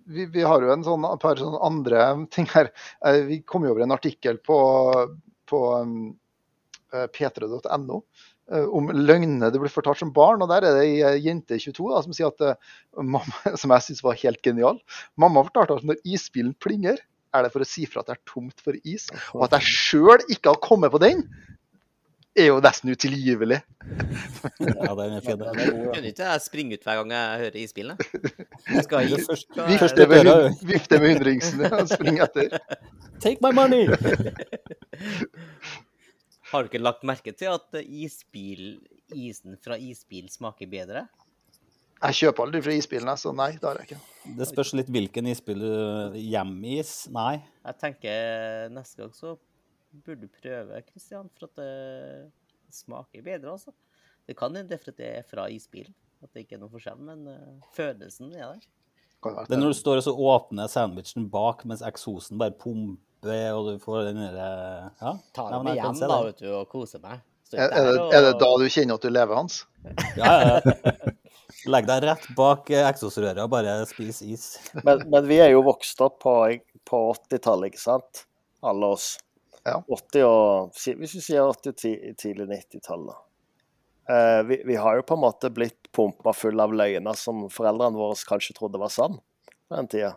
vi, 0.06 0.26
vi 0.34 0.44
har 0.46 0.64
jo 0.64 0.74
en 0.74 0.86
sånn, 0.86 1.06
et 1.08 1.24
par 1.24 1.40
sånne 1.40 1.62
andre 1.66 2.10
ting 2.34 2.48
her. 2.54 2.72
Eh, 3.06 3.22
Vi 3.30 3.42
kom 3.48 3.66
jo 3.66 3.74
over 3.74 3.86
en 3.86 3.96
artikkel 3.96 4.40
på, 4.46 4.58
på 5.50 5.64
eh, 5.80 7.08
p3.no 7.16 8.02
eh, 8.52 8.68
om 8.68 8.92
løgnene 8.94 9.52
det 9.54 9.62
blir 9.62 9.74
fortalt 9.74 10.02
som 10.02 10.14
barn. 10.16 10.44
og 10.44 10.52
Der 10.52 10.68
er 10.68 10.78
det 10.80 10.86
ei 10.90 11.24
jente 11.26 11.60
22 11.60 11.90
da, 11.94 12.04
som 12.06 12.16
sier 12.16 12.34
at 12.34 12.60
mamma, 13.00 13.34
som 13.62 13.74
jeg 13.76 13.88
syns 13.88 14.06
var 14.06 14.20
helt 14.22 14.44
genial. 14.46 14.82
Mamma 15.20 15.46
fortalte 15.48 15.82
at 15.82 15.90
når 15.90 16.02
isbilen 16.04 16.56
plinger, 16.64 17.02
er 17.34 17.46
det 17.46 17.54
for 17.54 17.66
å 17.66 17.68
si 17.68 17.88
fra 17.90 18.04
at 18.04 18.12
det 18.12 18.18
er 18.20 18.28
tomt 18.30 18.62
for 18.62 18.78
is. 18.86 19.08
Og 19.34 19.48
at 19.48 19.56
jeg 19.58 19.74
sjøl 19.74 20.22
ikke 20.30 20.54
har 20.54 20.62
kommet 20.62 20.94
på 20.94 21.02
den, 21.02 21.26
er 22.36 22.48
jo 22.50 22.60
nesten 22.64 22.92
utilgivelig. 22.94 23.60
Ja, 23.62 24.94
den 24.98 25.16
er 25.18 25.24
fin. 25.26 25.44
Ja. 25.44 25.52
Kunne 25.94 26.10
ikke 26.10 26.28
jeg 26.28 26.44
springe 26.44 26.78
ut 26.78 26.86
hver 26.88 26.98
gang 27.02 27.10
jeg 27.14 27.40
hører 27.44 27.58
isbilene? 27.62 27.96
Jeg 28.70 28.84
skal 28.88 29.00
Vifte 29.70 30.08
med, 30.10 30.26
vifte 30.66 31.00
med 31.00 31.08
hundringsen 31.14 31.58
og 31.70 31.88
springe 31.92 32.20
etter. 32.26 32.48
Take 33.24 33.40
my 33.46 33.52
money! 33.56 33.84
Har 36.54 36.62
du 36.62 36.68
ikke 36.70 36.84
lagt 36.84 37.06
merke 37.08 37.32
til 37.34 37.50
at 37.50 37.80
isbil, 37.82 38.76
isen 39.18 39.56
fra 39.64 39.74
isbil 39.82 40.28
smaker 40.30 40.68
bedre? 40.70 41.08
Jeg 42.04 42.18
kjøper 42.20 42.44
aldri 42.44 42.60
fra 42.66 42.74
isbilen, 42.76 43.10
så 43.18 43.32
nei, 43.34 43.54
det 43.56 43.64
har 43.64 43.80
jeg 43.80 43.88
ikke. 43.88 44.00
Det 44.38 44.46
spørs 44.50 44.74
litt 44.76 44.90
hvilken 44.92 45.30
isbil 45.32 45.64
du 45.64 46.18
Hjemis? 46.20 46.92
Nei. 47.16 47.38
Jeg 47.64 47.80
tenker 47.80 48.68
neste 48.76 49.06
gang 49.06 49.14
så 49.16 49.38
burde 50.06 50.30
prøve, 50.42 50.82
Kristian, 50.90 51.30
for 51.38 51.50
at 51.50 51.60
det 51.60 52.74
smaker 52.74 53.26
bedre, 53.26 53.54
altså. 53.54 53.74
Det 54.28 54.38
kan 54.40 54.56
hende 54.56 54.80
at 54.80 54.98
det 54.98 55.10
er 55.20 55.26
fra 55.28 55.50
isbilen, 55.52 55.94
at 56.24 56.32
det 56.34 56.46
ikke 56.46 56.58
er 56.58 56.64
noe 56.64 56.72
forskjell, 56.72 57.02
men 57.04 57.28
uh, 57.28 57.74
følelsen 57.76 58.32
er 58.32 58.54
der. 58.56 58.64
Det 59.24 59.56
er 59.56 59.60
når 59.60 59.72
du 59.72 59.78
står 59.78 60.02
og 60.02 60.04
så 60.04 60.14
åpner 60.34 60.72
sandwichen 60.72 61.30
bak 61.32 61.62
mens 61.70 61.84
eksosen 61.86 62.40
bare 62.40 62.56
pumper, 62.60 63.54
og 63.56 63.70
du 63.70 63.78
får 63.84 64.10
den 64.10 64.20
derre 64.20 64.48
Ja. 65.00 65.14
Ta 65.36 65.48
den 65.48 65.54
det 65.54 65.62
med 65.70 65.80
hjem 65.80 66.02
da, 66.02 66.18
vet 66.28 66.42
du, 66.44 66.50
og 66.52 66.66
kose 66.72 67.00
meg. 67.04 67.24
Er, 67.54 67.70
er, 67.70 67.86
det, 67.86 68.06
er 68.18 68.24
det 68.26 68.32
da 68.42 68.50
du 68.58 68.66
kjenner 68.66 68.98
at 68.98 69.04
du 69.06 69.12
lever, 69.14 69.38
Hans? 69.38 69.62
Ja, 70.20 70.32
ja, 70.42 70.56
ja. 70.66 71.14
Legg 71.70 71.86
deg 71.88 72.04
rett 72.04 72.24
bak 72.36 72.72
eh, 72.74 72.84
eksosrøret 72.90 73.40
og 73.44 73.52
bare 73.54 73.76
spis 73.88 74.24
is. 74.26 74.46
Men, 74.82 75.06
men 75.12 75.28
vi 75.30 75.38
er 75.44 75.54
jo 75.54 75.62
vokst 75.64 76.02
opp 76.04 76.18
på, 76.24 76.34
på 76.90 77.02
80-tallet, 77.14 77.72
ikke 77.72 77.84
sant? 77.84 78.24
Alle 78.66 78.90
oss. 78.96 79.14
Ja. 79.64 79.78
80 79.88 80.26
og, 80.28 80.74
hvis 81.00 81.16
vi 81.16 81.22
sier 81.24 81.48
80 81.48 81.72
og 81.72 82.18
tidlig 82.20 82.48
90-tall, 82.50 83.06
da. 83.08 83.16
eh, 84.12 84.40
vi, 84.50 84.58
vi 84.68 84.76
har 84.76 84.98
jo 85.00 85.06
på 85.08 85.16
en 85.16 85.24
måte 85.24 85.52
blitt 85.56 85.92
pumpa 85.96 86.34
full 86.36 86.60
av 86.60 86.74
løgner 86.76 87.16
som 87.16 87.46
foreldrene 87.54 87.96
våre 87.96 88.18
kanskje 88.28 88.58
trodde 88.58 88.82
var 88.82 88.92
sann 88.92 89.20
på 89.20 89.78
den 89.78 89.88
tida. 89.88 90.14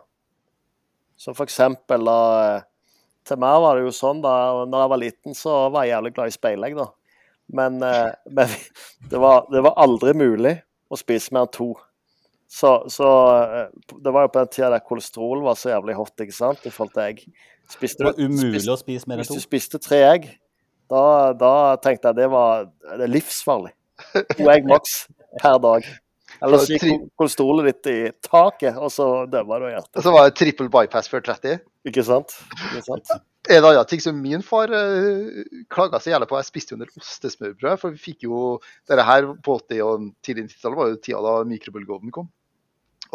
Så 1.17 1.33
for 1.33 1.47
eksempel 1.47 2.03
da 2.05 2.19
eh, 2.43 2.65
Til 3.27 3.39
meg 3.41 3.57
var 3.59 3.75
det 3.75 3.87
jo 3.87 3.91
sånn 3.91 4.21
da 4.23 4.33
når 4.69 4.83
jeg 4.83 4.91
var 4.91 5.01
liten, 5.01 5.33
så 5.35 5.55
var 5.73 5.83
jeg 5.83 5.97
jævlig 5.97 6.11
glad 6.15 6.29
i 6.29 6.35
speilegg, 6.35 6.77
da. 6.77 6.85
Men, 7.59 7.81
eh, 7.83 8.13
men 8.37 8.53
det, 9.11 9.19
var, 9.19 9.47
det 9.51 9.63
var 9.65 9.79
aldri 9.83 10.13
mulig 10.15 10.53
å 10.87 10.99
spise 10.99 11.35
mer 11.35 11.47
enn 11.47 11.55
to. 11.55 11.73
Så, 12.47 12.71
så 12.89 13.07
eh, 13.43 13.93
det 14.03 14.13
var 14.15 14.25
jo 14.27 14.31
på 14.31 14.39
den 14.43 14.51
tida 14.55 14.69
der 14.71 14.83
kolesterol 14.85 15.41
var 15.43 15.57
så 15.59 15.73
jævlig 15.73 15.97
hot, 15.97 16.13
ikke 16.23 16.35
sant, 16.35 16.63
i 16.65 16.71
forhold 16.71 16.93
til 16.95 17.03
egg. 17.03 17.23
Spiste 17.67 18.03
Det 18.05 18.07
var 18.13 18.21
umulig 18.23 18.53
spiste- 18.61 18.71
å 18.75 18.79
spise 18.79 19.07
mer 19.09 19.17
enn 19.19 19.25
hvis 19.25 19.35
du 19.35 19.43
spiste 19.43 19.81
tre 19.83 19.99
egg, 20.07 20.27
da, 20.87 21.33
da 21.35 21.53
tenkte 21.83 22.13
jeg 22.13 22.21
det 22.21 22.29
var 22.31 22.69
det 23.01 23.09
livsfarlig. 23.11 23.73
To 24.37 24.47
egg 24.53 24.67
maks 24.69 25.01
per 25.41 25.57
dag. 25.59 25.87
Ellers 26.37 26.67
gikk 26.69 26.83
Tri- 26.85 26.97
kolesterolet 27.19 27.65
ditt 27.71 27.87
i 27.91 27.97
taket, 28.23 28.77
og 28.77 28.91
så 28.93 29.07
døva 29.27 29.57
du 29.59 29.65
av 29.67 29.73
hjertet. 29.73 30.03
Så 30.05 30.13
var 30.13 30.27
det 30.29 30.37
trippel 30.37 30.69
bypass 30.71 31.09
før 31.11 31.23
30. 31.25 31.59
Ikke 31.89 32.03
sant? 32.07 32.37
Ikke 32.69 32.85
sant? 32.91 33.17
En 33.47 33.63
annen 33.63 33.85
ting 33.87 34.01
som 34.03 34.17
min 34.19 34.41
far 34.43 34.67
uh, 34.75 35.37
klaga 35.71 36.01
så 36.03 36.09
jævlig 36.11 36.27
på, 36.27 36.35
jeg 36.35 36.47
spiste 36.49 36.73
jo 36.73 36.75
en 36.75 36.81
del 36.83 36.89
ostesmørbrød. 36.99 37.77
For 37.79 37.93
vi 37.95 38.01
fikk 38.09 38.25
jo 38.25 38.57
Dette 38.89 39.05
her 39.07 39.29
på 39.45 39.55
80- 39.61 39.83
og 39.85 40.09
tidlig 40.19 40.49
90-tallet 40.49 40.75
var 40.81 40.89
jo 40.91 40.97
tida 40.99 41.21
da 41.23 41.35
mikrobølgeovnen 41.47 42.11
kom. 42.11 42.27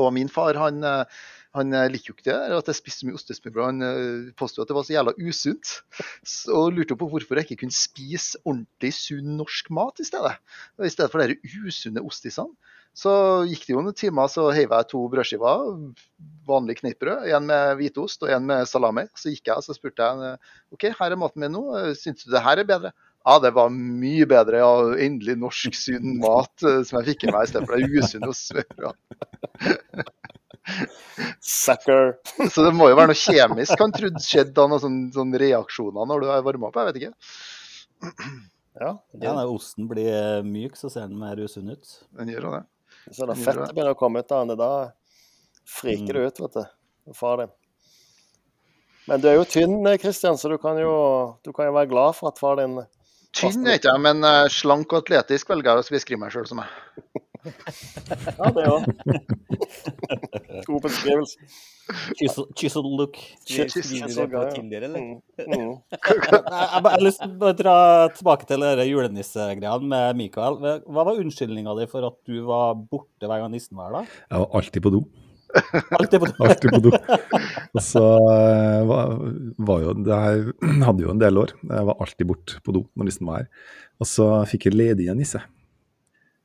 Og 0.01 0.12
min 0.16 0.30
far 0.32 0.59
han, 0.61 0.82
eh, 0.84 1.22
han 1.57 1.72
liker 1.72 1.93
likte 1.93 2.11
jo 2.11 2.16
ikke 2.16 2.28
det, 2.28 2.36
der, 2.36 2.57
at 2.57 2.70
jeg 2.70 2.78
spiste 2.78 3.03
så 3.03 3.09
mye 3.09 3.18
ostesmørbrød. 3.18 3.64
Han 3.68 3.86
eh, 3.86 4.32
påsto 4.38 4.62
at 4.62 4.70
det 4.70 4.76
var 4.76 4.86
så 4.88 4.97
jævla 4.97 5.16
usunt. 5.20 5.72
Og 6.55 6.72
lurte 6.76 6.99
på 6.99 7.09
hvorfor 7.12 7.40
jeg 7.40 7.51
ikke 7.51 7.64
kunne 7.64 7.76
spise 7.76 8.40
ordentlig 8.45 8.93
sunn 8.97 9.36
norsk 9.40 9.72
mat 9.74 10.03
i 10.03 10.09
stedet. 10.09 10.36
I 10.80 10.93
stedet 10.93 11.12
for 11.12 11.24
de 11.24 11.38
usunne 11.66 12.05
ostisene. 12.05 12.55
Så 12.93 13.11
gikk 13.49 13.62
det 13.64 13.72
jo 13.72 13.80
noen 13.80 13.97
timer, 13.97 14.28
så 14.28 14.51
heiv 14.53 14.72
jeg 14.76 14.86
to 14.90 14.99
brødskiver, 15.09 15.62
vanlig 16.45 16.74
kneippbrød, 16.82 17.22
en 17.32 17.47
med 17.49 17.78
hvitost 17.78 18.26
og 18.26 18.34
en 18.34 18.45
med 18.51 18.68
salami. 18.68 19.07
Så 19.16 19.32
gikk 19.32 19.49
jeg 19.49 19.57
og 19.57 19.64
så 19.64 19.72
spurte 19.72 20.05
jeg 20.05 20.34
OK, 20.76 20.90
her 20.99 21.14
er 21.14 21.16
maten 21.16 21.40
min 21.40 21.57
nå, 21.57 21.62
syns 21.97 22.26
du 22.26 22.34
det 22.34 22.45
her 22.45 22.61
er 22.61 22.68
bedre? 22.68 22.93
Ja, 23.22 23.36
det 23.38 23.52
var 23.54 23.70
mye 23.70 24.26
bedre. 24.26 24.58
ja, 24.62 24.70
Endelig 25.04 25.36
norsk, 25.38 25.76
sunn 25.78 26.16
mat 26.22 26.64
eh, 26.66 26.80
som 26.86 26.98
jeg 27.00 27.12
fikk 27.12 27.28
i 27.28 27.34
meg 27.34 27.46
i 27.46 27.50
stedet 27.52 27.68
for 27.68 27.78
det 27.78 28.02
usunne 28.02 28.30
ostesmørbrød. 28.32 28.96
Sucker. 31.42 32.16
Så 32.50 32.64
det 32.66 32.72
må 32.76 32.88
jo 32.90 32.96
være 32.98 33.10
noe 33.12 33.18
kjemisk 33.18 33.80
han 33.82 33.94
trodde 33.94 34.22
skjedde 34.22 34.54
da, 34.56 34.66
noen 34.70 34.82
sånne, 34.82 35.06
sånne 35.14 35.40
reaksjoner 35.42 36.08
når 36.10 36.24
du 36.24 36.28
er 36.34 36.44
varma 36.46 36.70
opp. 36.70 36.78
Jeg 36.80 36.90
vet 36.90 37.00
ikke. 37.02 37.14
Ja, 38.78 38.92
Ja, 39.20 39.32
når 39.36 39.50
osten 39.52 39.88
blir 39.90 40.08
eh, 40.10 40.44
myk, 40.46 40.78
så 40.80 40.90
ser 40.90 41.08
den 41.10 41.18
mer 41.20 41.38
usunn 41.42 41.70
ut. 41.74 41.96
Den 42.18 42.30
gjør 42.32 42.46
jo 42.48 42.52
det. 42.56 42.62
så 43.12 43.26
da 43.28 43.34
fettet 43.38 43.74
begynner 43.74 43.94
å 43.96 43.98
komme 43.98 44.22
ut 44.22 44.32
av 44.32 44.46
den, 44.46 44.58
da 44.58 44.70
friker 45.68 46.18
det 46.18 46.30
ut, 46.30 46.40
vet 46.46 46.56
du. 46.56 46.64
Og 47.10 47.18
Far 47.18 47.42
din. 47.42 47.52
Men 49.10 49.18
du 49.22 49.26
er 49.28 49.34
jo 49.34 49.46
tynn, 49.50 49.80
Kristian, 49.98 50.38
så 50.38 50.48
du 50.50 50.56
kan, 50.62 50.78
jo, 50.78 50.94
du 51.42 51.50
kan 51.54 51.66
jo 51.66 51.74
være 51.74 51.90
glad 51.90 52.14
for 52.14 52.30
at 52.30 52.38
far 52.38 52.60
din 52.60 52.76
Tynn 53.33 53.66
er 53.66 53.78
ikke 53.78 53.93
jeg, 53.93 54.03
men 54.05 54.24
eh, 54.28 54.47
slank 54.53 54.93
og 54.93 55.03
atletisk 55.03 55.53
velger 55.53 55.72
jeg 55.72 55.85
å 55.85 55.95
beskrive 55.97 56.20
meg 56.20 56.35
sjøl 56.35 56.49
som. 56.51 56.64
jeg. 56.64 56.70
Ja, 57.43 58.51
det 58.55 58.64
òg. 58.70 58.85
God 60.68 60.85
beskrivelse. 60.85 61.35
Chisel, 62.14 62.47
chisel 62.55 62.87
look. 62.87 63.16
Jeg 63.51 63.66
har 66.87 67.03
lyst 67.03 67.18
til 67.18 67.43
å 67.43 67.51
dra 67.59 67.74
tilbake 68.14 68.47
til 68.47 68.62
julenissegreiene 68.87 69.91
med 69.91 70.20
Mikael. 70.20 70.61
Hva 70.62 71.03
var 71.09 71.18
unnskyldninga 71.18 71.74
di 71.80 71.89
for 71.91 72.07
at 72.12 72.16
du 72.30 72.39
var 72.47 72.78
borte 72.78 73.26
hver 73.26 73.43
gang 73.43 73.51
nissen 73.51 73.74
var 73.80 73.91
da? 73.99 74.07
Jeg 74.28 74.45
var 74.45 74.49
alltid 74.61 74.87
på 74.87 74.95
do. 74.95 75.03
Alltid 75.99 76.22
på 76.22 76.26
Alltid 76.47 76.68
på 76.72 76.80
do. 76.87 76.91
Og 77.72 77.80
så 77.80 78.02
eh, 78.04 78.82
var, 78.84 79.14
var 79.56 79.80
jo 79.80 79.94
det 80.04 80.20
her 80.24 80.42
hadde 80.86 81.06
jo 81.06 81.12
en 81.14 81.22
del 81.22 81.40
år. 81.40 81.54
Jeg 81.64 81.88
var 81.88 82.04
alltid 82.04 82.28
borte 82.28 82.60
på 82.64 82.74
do 82.76 82.84
når 82.92 83.08
nissen 83.08 83.28
var 83.28 83.42
her. 83.42 83.68
Og 84.02 84.08
så 84.08 84.28
fikk 84.50 84.68
jeg 84.68 84.76
ledig 84.76 85.08
en 85.08 85.20
nisse. 85.22 85.40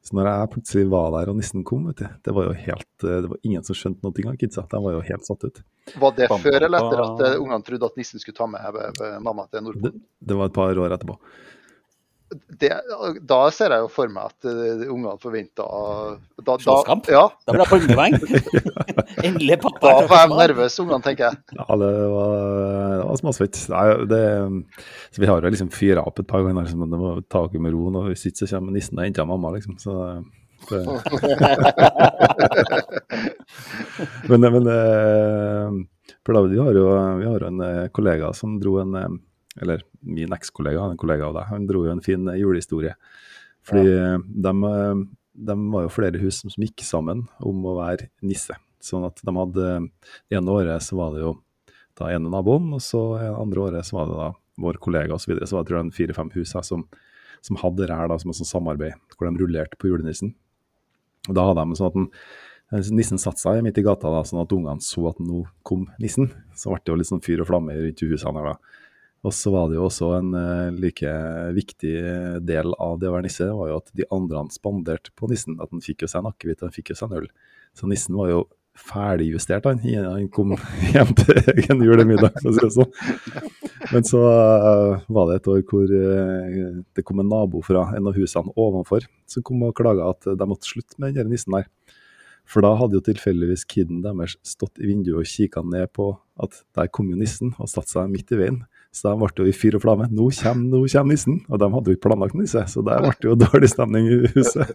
Så 0.08 0.16
når 0.16 0.30
jeg 0.30 0.52
plutselig 0.54 0.86
var 0.88 1.10
der 1.18 1.34
og 1.34 1.36
nissen 1.36 1.66
kom, 1.68 1.90
vet 1.90 2.00
du, 2.00 2.08
det 2.24 2.36
var 2.38 2.48
jo 2.48 2.54
helt 2.56 3.04
eh, 3.04 3.20
Det 3.26 3.32
var 3.34 3.42
ingen 3.44 3.68
som 3.68 3.76
skjønte 3.76 4.08
noe 4.08 4.32
av 4.32 4.40
kidsa. 4.40 4.64
De 4.72 4.82
var 4.86 4.96
jo 4.96 5.04
helt 5.10 5.28
satt 5.28 5.44
ut. 5.44 5.62
Var 6.00 6.16
det 6.16 6.32
før 6.32 6.60
eller 6.62 6.80
etter 6.80 7.04
at 7.04 7.26
eh, 7.28 7.38
ungene 7.42 7.68
trodde 7.68 7.92
at 7.92 8.00
nissen 8.00 8.24
skulle 8.24 8.40
ta 8.40 8.48
med 8.48 9.22
mamma 9.24 9.50
til 9.52 9.74
Det, 9.76 9.92
det 10.24 10.40
var 10.40 10.48
et 10.48 10.56
par 10.56 10.80
år 10.80 10.96
etterpå. 10.96 11.20
Det, 12.28 12.70
da 13.24 13.38
ser 13.56 13.72
jeg 13.72 13.84
jo 13.86 13.90
for 13.92 14.12
meg 14.12 14.28
at 14.34 14.48
eh, 14.50 14.82
ungene 14.92 15.14
forventa 15.22 15.64
da, 16.44 16.56
Slåsskamp? 16.60 17.08
Ja, 17.12 17.22
Da 17.48 17.54
blir 17.56 17.64
det 17.64 17.70
håndgemeng. 17.72 18.18
Endelig 19.28 19.58
pappa. 19.64 19.80
da 19.86 20.08
var 20.10 20.26
jeg 20.26 20.32
nervøs, 20.34 20.76
ungene, 20.84 21.00
tenker 21.06 21.30
jeg. 21.30 21.40
Ja, 21.56 21.68
det 21.80 21.92
var, 22.12 22.34
det 22.98 23.06
var 23.08 23.22
småsvett. 23.22 23.62
Nei, 23.72 23.86
det, 24.12 24.22
så 25.16 25.24
vi 25.24 25.30
har 25.32 25.40
jo 25.40 25.54
liksom 25.56 25.72
fyra 25.72 26.04
opp 26.04 26.20
et 26.20 26.28
par 26.28 26.44
ganger, 26.44 26.68
liksom, 26.68 26.84
men 26.84 26.92
det 26.92 27.00
var 27.06 27.24
ta 27.32 27.46
dere 27.48 27.64
med 27.64 27.76
ro. 27.78 27.82
Og 27.94 28.10
hvis 28.10 28.28
ikke 28.28 28.44
så 28.44 28.52
kommer 28.58 28.76
nissen 28.76 29.00
og 29.00 29.06
henter 29.08 29.30
mamma, 29.30 29.54
liksom. 29.56 29.80
Så 29.80 29.92
det, 30.68 30.82
men, 34.28 34.42
men 34.42 34.66
eh, 34.74 35.68
for 36.26 36.36
da, 36.36 36.44
vi 36.50 36.60
har 36.60 36.74
jo 36.76 36.86
vi 37.22 37.28
har 37.30 37.40
jo 37.40 37.52
en 37.54 37.62
eh, 37.64 37.88
kollega 37.94 38.34
som 38.36 38.60
dro 38.60 38.80
en 38.82 39.22
Eller 39.62 39.84
min 40.06 40.34
ekskollega, 40.36 40.86
en 40.86 41.00
kollega 41.00 41.30
av 41.30 41.38
deg, 41.38 41.50
han 41.52 41.68
dro 41.70 41.84
jo 41.86 41.94
en 41.94 42.04
fin 42.06 42.30
eh, 42.32 42.40
julehistorie. 42.42 42.94
Fordi 43.68 43.90
ja. 43.90 44.14
de, 44.18 44.54
de, 45.50 45.58
var 45.74 45.88
jo 45.88 45.92
flere 45.92 46.22
hus 46.22 46.40
som 46.44 46.64
gikk 46.64 46.86
sammen 46.88 47.26
om 47.44 47.66
å 47.68 47.78
være 47.82 48.10
nisse. 48.24 48.56
Sånn 48.84 49.04
at 49.08 49.20
de 49.26 49.34
hadde 49.34 49.70
Det 50.30 50.38
ene 50.38 50.54
året 50.54 50.86
så 50.86 51.00
var 51.00 51.16
det 51.16 51.26
jo 51.26 51.34
da 51.98 52.12
ene 52.14 52.30
naboen, 52.32 52.70
og 52.78 52.84
så 52.86 53.02
andre 53.18 53.64
året 53.66 53.88
så 53.88 53.98
var 53.98 54.10
det 54.10 54.18
da 54.20 54.32
vår 54.62 54.80
kollega 54.82 55.16
osv. 55.16 55.26
Så, 55.26 55.32
videre. 55.32 55.48
så 55.50 55.58
var 55.58 55.64
det 55.64 55.72
tror 55.72 55.80
jeg 55.82 55.96
fire-fem 55.98 56.34
hus 56.36 56.54
her 56.58 56.66
som, 56.66 56.84
som 57.46 57.60
hadde 57.62 57.86
det 57.86 57.98
her 57.98 58.10
da 58.12 58.18
som 58.22 58.32
et 58.32 58.40
sånt 58.40 58.52
samarbeid, 58.52 58.98
hvor 59.16 59.30
de 59.30 59.42
rullerte 59.42 59.80
på 59.82 59.92
julenissen. 59.92 60.34
Og 61.28 61.36
da 61.38 61.48
hadde 61.50 61.66
de 61.66 61.80
sånn 61.80 61.90
at 61.90 61.98
den, 61.98 62.10
nissen 62.98 63.22
satte 63.22 63.42
seg 63.42 63.62
midt 63.66 63.80
i 63.80 63.86
gata, 63.86 64.12
da, 64.12 64.24
sånn 64.28 64.44
at 64.44 64.54
ungene 64.56 64.84
så 64.84 65.06
at 65.12 65.22
nå 65.24 65.46
kom 65.68 65.88
nissen. 66.02 66.32
Så 66.58 66.74
ble 66.74 66.82
det 66.84 66.94
jo 66.94 67.00
litt 67.00 67.12
sånn 67.12 67.24
fyr 67.24 67.44
og 67.44 67.50
flamme 67.50 67.76
rundt 67.78 68.04
husene 68.04 68.42
her 68.42 68.54
da. 68.54 68.84
Og 69.26 69.34
så 69.34 69.52
var 69.54 69.70
det 69.70 69.80
jo 69.80 69.88
også 69.88 70.12
en 70.20 70.36
eh, 70.38 70.76
like 70.78 71.14
viktig 71.56 71.96
del 72.46 72.76
av 72.78 73.00
det 73.02 73.10
å 73.10 73.16
være 73.16 73.26
nisse, 73.26 73.48
var 73.50 73.72
jo 73.72 73.80
at 73.82 73.90
de 73.98 74.06
andre 74.14 74.44
han 74.44 74.54
spanderte 74.54 75.14
på 75.18 75.30
nissen. 75.32 75.58
At 75.64 75.74
han 75.74 75.84
fikk 75.84 76.06
jo 76.06 76.12
seg 76.12 76.22
en 76.22 76.30
akevitt, 76.32 76.62
og 76.62 76.70
han 76.70 76.76
fikk 76.76 76.94
jo 76.94 77.00
seg 77.00 77.10
en 77.10 77.24
øl. 77.24 77.28
Så 77.78 77.90
nissen 77.90 78.18
var 78.18 78.32
jo 78.32 78.46
ferdigjustert, 78.78 79.66
han. 79.66 79.82
Han 79.82 80.30
kom 80.34 80.54
hjem 80.94 81.16
til 81.18 81.42
egen 81.56 81.84
julemiddag, 81.86 82.38
for 82.38 82.52
å 82.52 82.56
si 82.56 82.66
det 82.68 82.76
sånn. 82.78 83.52
Men 83.94 84.06
så 84.08 84.22
eh, 84.30 85.06
var 85.18 85.30
det 85.30 85.40
et 85.40 85.52
år 85.54 85.62
hvor 85.68 85.98
eh, 85.98 86.64
det 86.98 87.06
kom 87.08 87.24
en 87.24 87.32
nabo 87.32 87.64
fra 87.66 87.88
en 87.98 88.10
av 88.10 88.18
husene 88.18 88.54
ovenfor 88.60 89.08
som 89.30 89.46
kom 89.48 89.64
og 89.66 89.76
klaga 89.78 90.12
at 90.12 90.28
de 90.28 90.50
måtte 90.50 90.70
slutte 90.70 91.00
med 91.02 91.18
den 91.18 91.32
nissen 91.32 91.56
der. 91.56 91.70
For 92.48 92.64
da 92.64 92.74
hadde 92.80 92.96
jo 92.96 93.04
tilfeldigvis 93.04 93.66
kiden 93.68 94.04
deres 94.06 94.38
stått 94.48 94.80
i 94.80 94.88
vinduet 94.88 95.20
og 95.20 95.28
kikka 95.28 95.66
ned 95.68 95.92
på 95.96 96.14
at 96.40 96.62
der 96.78 96.88
kom 96.94 97.10
jo 97.12 97.20
nissen 97.20 97.52
og 97.58 97.68
satte 97.72 97.92
seg 97.92 98.12
midt 98.12 98.32
i 98.32 98.40
veien. 98.40 98.62
Så 98.96 99.10
de 99.10 99.14
ble 99.20 99.30
jo 99.38 99.48
i 99.50 99.54
fyr 99.56 99.78
og 99.78 99.84
flamme. 99.84 100.08
Nå 100.10 100.30
kommer, 100.40 100.64
nå 100.72 100.80
kommer 100.90 101.12
nissen! 101.12 101.40
Og 101.52 101.60
de 101.62 101.70
hadde 101.74 101.92
jo 101.92 101.98
ikke 101.98 102.06
planlagt 102.08 102.38
nisse, 102.40 102.64
så 102.72 102.84
der 102.86 103.04
ble 103.04 103.14
det 103.18 103.30
jo 103.30 103.36
dårlig 103.44 103.70
stemning 103.72 104.08
i 104.10 104.18
huset. 104.34 104.74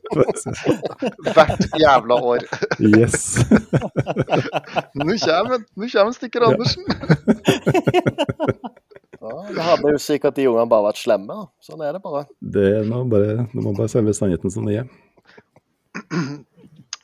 Hvert 1.35 1.67
jævla 1.81 2.19
år. 2.33 2.47
Yes. 2.83 3.41
Nå 4.99 5.17
kommer, 5.25 5.65
nå 5.77 5.89
kommer 5.89 6.15
Stikker 6.17 6.47
Andersen! 6.47 6.85
Ja, 9.23 9.35
det 9.55 9.63
hadde 9.63 9.91
jo 9.95 9.99
sikkert 10.03 10.37
de 10.37 10.49
ungene 10.51 10.67
bare 10.71 10.89
vært 10.89 10.99
slemme. 10.99 11.35
da. 11.35 11.45
Sånn 11.63 11.83
er 11.87 11.95
det 11.95 12.03
bare. 12.03 12.25
Det 12.43 12.65
er 12.81 12.89
nå 12.89 13.05
bare, 13.11 13.47
må 13.55 13.75
bare 13.77 13.91
selve 13.93 14.15
sannheten 14.17 14.51
som 14.53 14.67
det 14.67 14.83
er. 14.83 14.89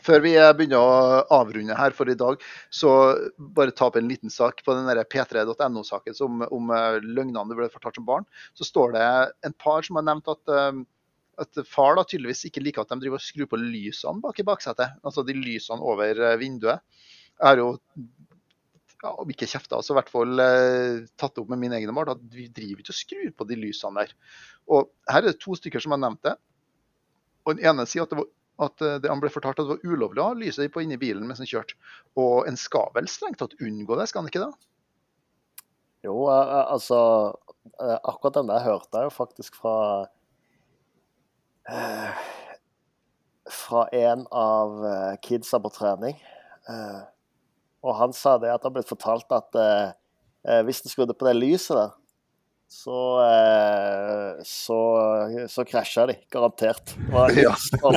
Før 0.09 0.23
vi 0.25 0.31
begynner 0.57 0.81
å 0.81 1.17
avrunde 1.37 1.77
her 1.77 1.93
for 1.97 2.09
i 2.09 2.17
dag, 2.17 2.41
så 2.73 2.91
bare 3.37 3.75
ta 3.77 3.91
opp 3.91 3.99
en 4.01 4.07
liten 4.09 4.33
sak 4.33 4.63
på 4.65 4.77
den 4.77 4.87
der 4.89 5.03
p3.no-saken 5.05 6.17
om, 6.25 6.45
om 6.49 6.71
eh, 6.73 7.01
løgnene 7.05 7.45
du 7.51 7.57
ble 7.59 7.69
fortalt 7.69 7.99
som 7.99 8.07
barn. 8.09 8.25
Så 8.57 8.65
står 8.65 8.95
det 8.97 9.09
en 9.45 9.57
par 9.61 9.85
som 9.85 9.99
har 10.01 10.07
nevnt 10.09 10.31
at, 10.33 10.41
eh, 10.55 10.79
at 11.45 11.61
far 11.69 11.99
da 11.99 12.07
tydeligvis 12.09 12.47
ikke 12.49 12.63
liker 12.65 12.87
at 12.87 12.95
de 12.95 13.03
driver 13.03 13.21
og 13.21 13.27
skrur 13.27 13.51
på 13.53 13.61
lysene 13.61 14.25
bak 14.25 14.41
i 14.41 14.47
baksetet. 14.49 14.97
Altså 15.05 15.27
de 15.29 15.37
lysene 15.37 15.85
over 15.85 16.25
eh, 16.31 16.39
vinduet. 16.41 17.05
Jeg 17.37 17.45
har 17.45 17.61
jo 17.61 17.69
ja, 19.05 19.13
om 19.13 19.29
ikke 19.31 19.47
kjefta, 19.47 19.83
så 19.85 19.93
i 19.93 19.99
hvert 20.01 20.09
fall 20.11 20.41
tatt 21.21 21.37
opp 21.39 21.53
med 21.53 21.61
min 21.61 21.77
egen 21.77 21.93
mor 21.95 22.09
at 22.11 22.25
vi 22.33 22.49
driver 22.49 22.81
ikke 22.81 22.97
og 22.97 23.03
skrur 23.03 23.29
på 23.37 23.47
de 23.47 23.61
lysene 23.61 24.01
der. 24.01 24.17
Og 24.73 24.89
her 25.05 25.21
er 25.21 25.29
det 25.29 25.39
to 25.45 25.53
stykker 25.55 25.85
som 25.85 25.95
har 25.95 26.01
nevnt 26.03 26.25
det. 26.25 26.35
Og 27.45 27.55
den 27.55 27.69
ene 27.69 27.87
sier 27.89 28.09
at 28.09 28.11
det 28.11 28.19
var 28.19 28.33
at 28.63 28.83
eh, 28.83 28.99
han 29.07 29.21
ble 29.23 29.31
fortalt 29.33 29.61
at 29.61 29.67
det 29.67 29.77
var 29.77 29.87
ulovlig 29.87 30.23
å 30.23 30.31
ha 30.31 30.39
lyset 30.39 30.73
på 30.75 30.83
inni 30.83 30.99
bilen 31.01 31.27
mens 31.29 31.43
han 31.43 31.51
kjørte. 31.51 31.79
Og 32.19 32.49
en 32.51 32.59
skal 32.59 32.91
vel 32.97 33.11
strengt 33.11 33.41
tatt 33.43 33.57
unngå 33.63 33.99
det, 33.99 34.09
skal 34.11 34.25
han 34.25 34.31
ikke 34.33 34.45
det? 34.45 34.53
Jo, 36.07 36.17
eh, 36.33 36.55
eh, 36.57 36.65
altså 36.75 37.03
Akkurat 37.79 38.39
den 38.39 38.49
der 38.49 38.63
hørte 38.65 38.97
jeg 38.97 39.11
jo 39.11 39.13
faktisk 39.13 39.59
fra 39.61 40.07
fra 43.53 43.83
en 43.93 44.23
av 44.33 44.79
kidsa 45.21 45.61
på 45.61 45.69
trening. 45.75 46.17
Og 47.85 47.93
han 47.99 48.17
sa 48.17 48.39
det 48.41 48.55
at 48.55 48.65
det 48.65 48.73
ble 48.73 48.85
fortalt 48.89 49.37
at 49.37 49.61
hvis 50.65 50.81
en 50.81 50.95
skrudde 50.95 51.13
på 51.13 51.29
det 51.29 51.37
lyset 51.37 51.77
der, 51.77 51.93
så, 52.71 53.21
eh, 53.25 54.43
så, 54.45 54.79
så 55.49 55.65
krasja 55.65 56.07
de, 56.07 56.15
garantert. 56.31 56.97
Ja. 57.37 57.55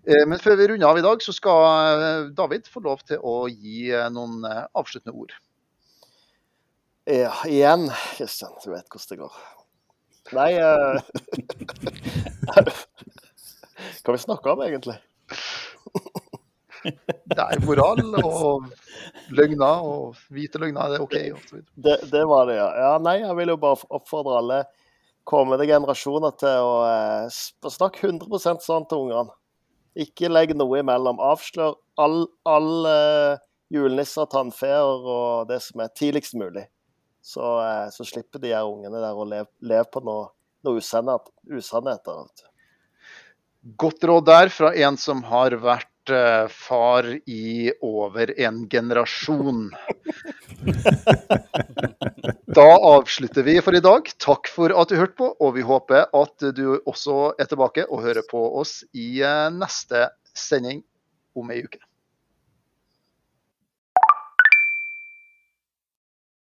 Eh, 0.05 0.25
Men 0.27 0.39
før 0.39 0.55
vi 0.59 0.67
runder 0.67 0.87
av 0.87 0.97
i 0.99 1.05
dag, 1.05 1.21
så 1.23 1.33
skal 1.35 2.31
David 2.35 2.67
få 2.67 2.83
lov 2.83 2.99
til 3.07 3.17
å 3.23 3.47
gi 3.47 3.91
noen 4.11 4.43
eh, 4.45 4.65
avsluttende 4.75 5.15
ord. 5.15 5.31
Ja, 7.09 7.33
igjen, 7.49 7.89
Kristian, 8.17 8.51
du 8.63 8.71
vet 8.71 8.85
hvordan 8.91 9.09
det 9.09 9.17
går. 9.23 9.33
Nei 10.31 10.51
uh... 10.61 11.01
Hva 14.05 14.13
vi 14.13 14.21
snakker 14.21 14.53
om, 14.53 14.61
egentlig? 14.61 14.97
Det 17.31 17.37
er 17.37 17.61
moral 17.65 17.99
og 18.25 18.69
løgner 19.37 19.83
og 19.85 20.15
hvite 20.33 20.61
løgner, 20.61 20.95
er 20.95 21.03
OK? 21.03 21.13
Det, 21.75 21.97
det 22.09 22.23
var 22.29 22.47
det, 22.49 22.55
ja. 22.57 22.69
ja. 22.83 22.93
Nei, 23.01 23.19
jeg 23.21 23.35
vil 23.37 23.51
jo 23.53 23.57
bare 23.61 23.89
oppfordre 23.97 24.39
alle 24.39 24.57
kommende 25.27 25.67
generasjoner 25.69 26.33
til 26.39 26.65
å 26.65 26.73
eh, 26.87 27.69
snakke 27.69 28.07
100% 28.09 28.65
sånn 28.65 28.87
til 28.89 29.05
ungene. 29.05 29.35
Ikke 29.99 30.31
legg 30.31 30.53
noe 30.55 30.79
imellom. 30.81 31.19
Avslør 31.21 31.75
all, 31.99 32.23
all 32.47 32.87
eh, 32.89 33.41
julenisser, 33.73 34.29
tannfeer 34.31 34.85
og 34.85 35.49
det 35.51 35.59
som 35.65 35.83
er 35.83 35.91
tidligst 35.97 36.37
mulig. 36.39 36.65
Så, 37.21 37.43
eh, 37.61 37.87
så 37.93 38.07
slipper 38.07 38.41
de 38.41 38.53
her 38.55 38.67
ungene 38.67 39.01
der 39.03 39.17
å 39.17 39.27
leve, 39.27 39.51
leve 39.61 39.85
på 39.93 40.03
noe, 40.05 40.31
noe 40.65 40.81
usannhet, 40.81 41.29
usannheter. 41.51 42.25
Godt 43.77 44.07
råd 44.09 44.25
der 44.25 44.49
fra 44.49 44.71
en 44.73 44.97
som 44.97 45.21
har 45.29 45.53
vært 45.61 45.90
eh, 46.15 46.47
far 46.51 47.07
i 47.25 47.71
over 47.81 48.33
en 48.39 48.65
generasjon. 48.69 49.69
Da 52.51 52.65
avslutter 52.83 53.45
vi 53.47 53.53
for 53.63 53.75
i 53.75 53.79
dag. 53.79 54.09
Takk 54.19 54.49
for 54.51 54.73
at 54.75 54.89
du 54.91 54.97
hørte 54.99 55.15
på, 55.15 55.29
og 55.39 55.53
vi 55.55 55.63
håper 55.63 56.09
at 56.11 56.47
du 56.57 56.81
også 56.83 57.31
er 57.39 57.47
tilbake 57.47 57.85
og 57.87 58.03
hører 58.03 58.27
på 58.27 58.41
oss 58.59 58.81
i 58.91 59.21
eh, 59.23 59.47
neste 59.55 60.09
sending 60.35 60.83
om 61.37 61.53
ei 61.53 61.61
uke. 61.63 61.79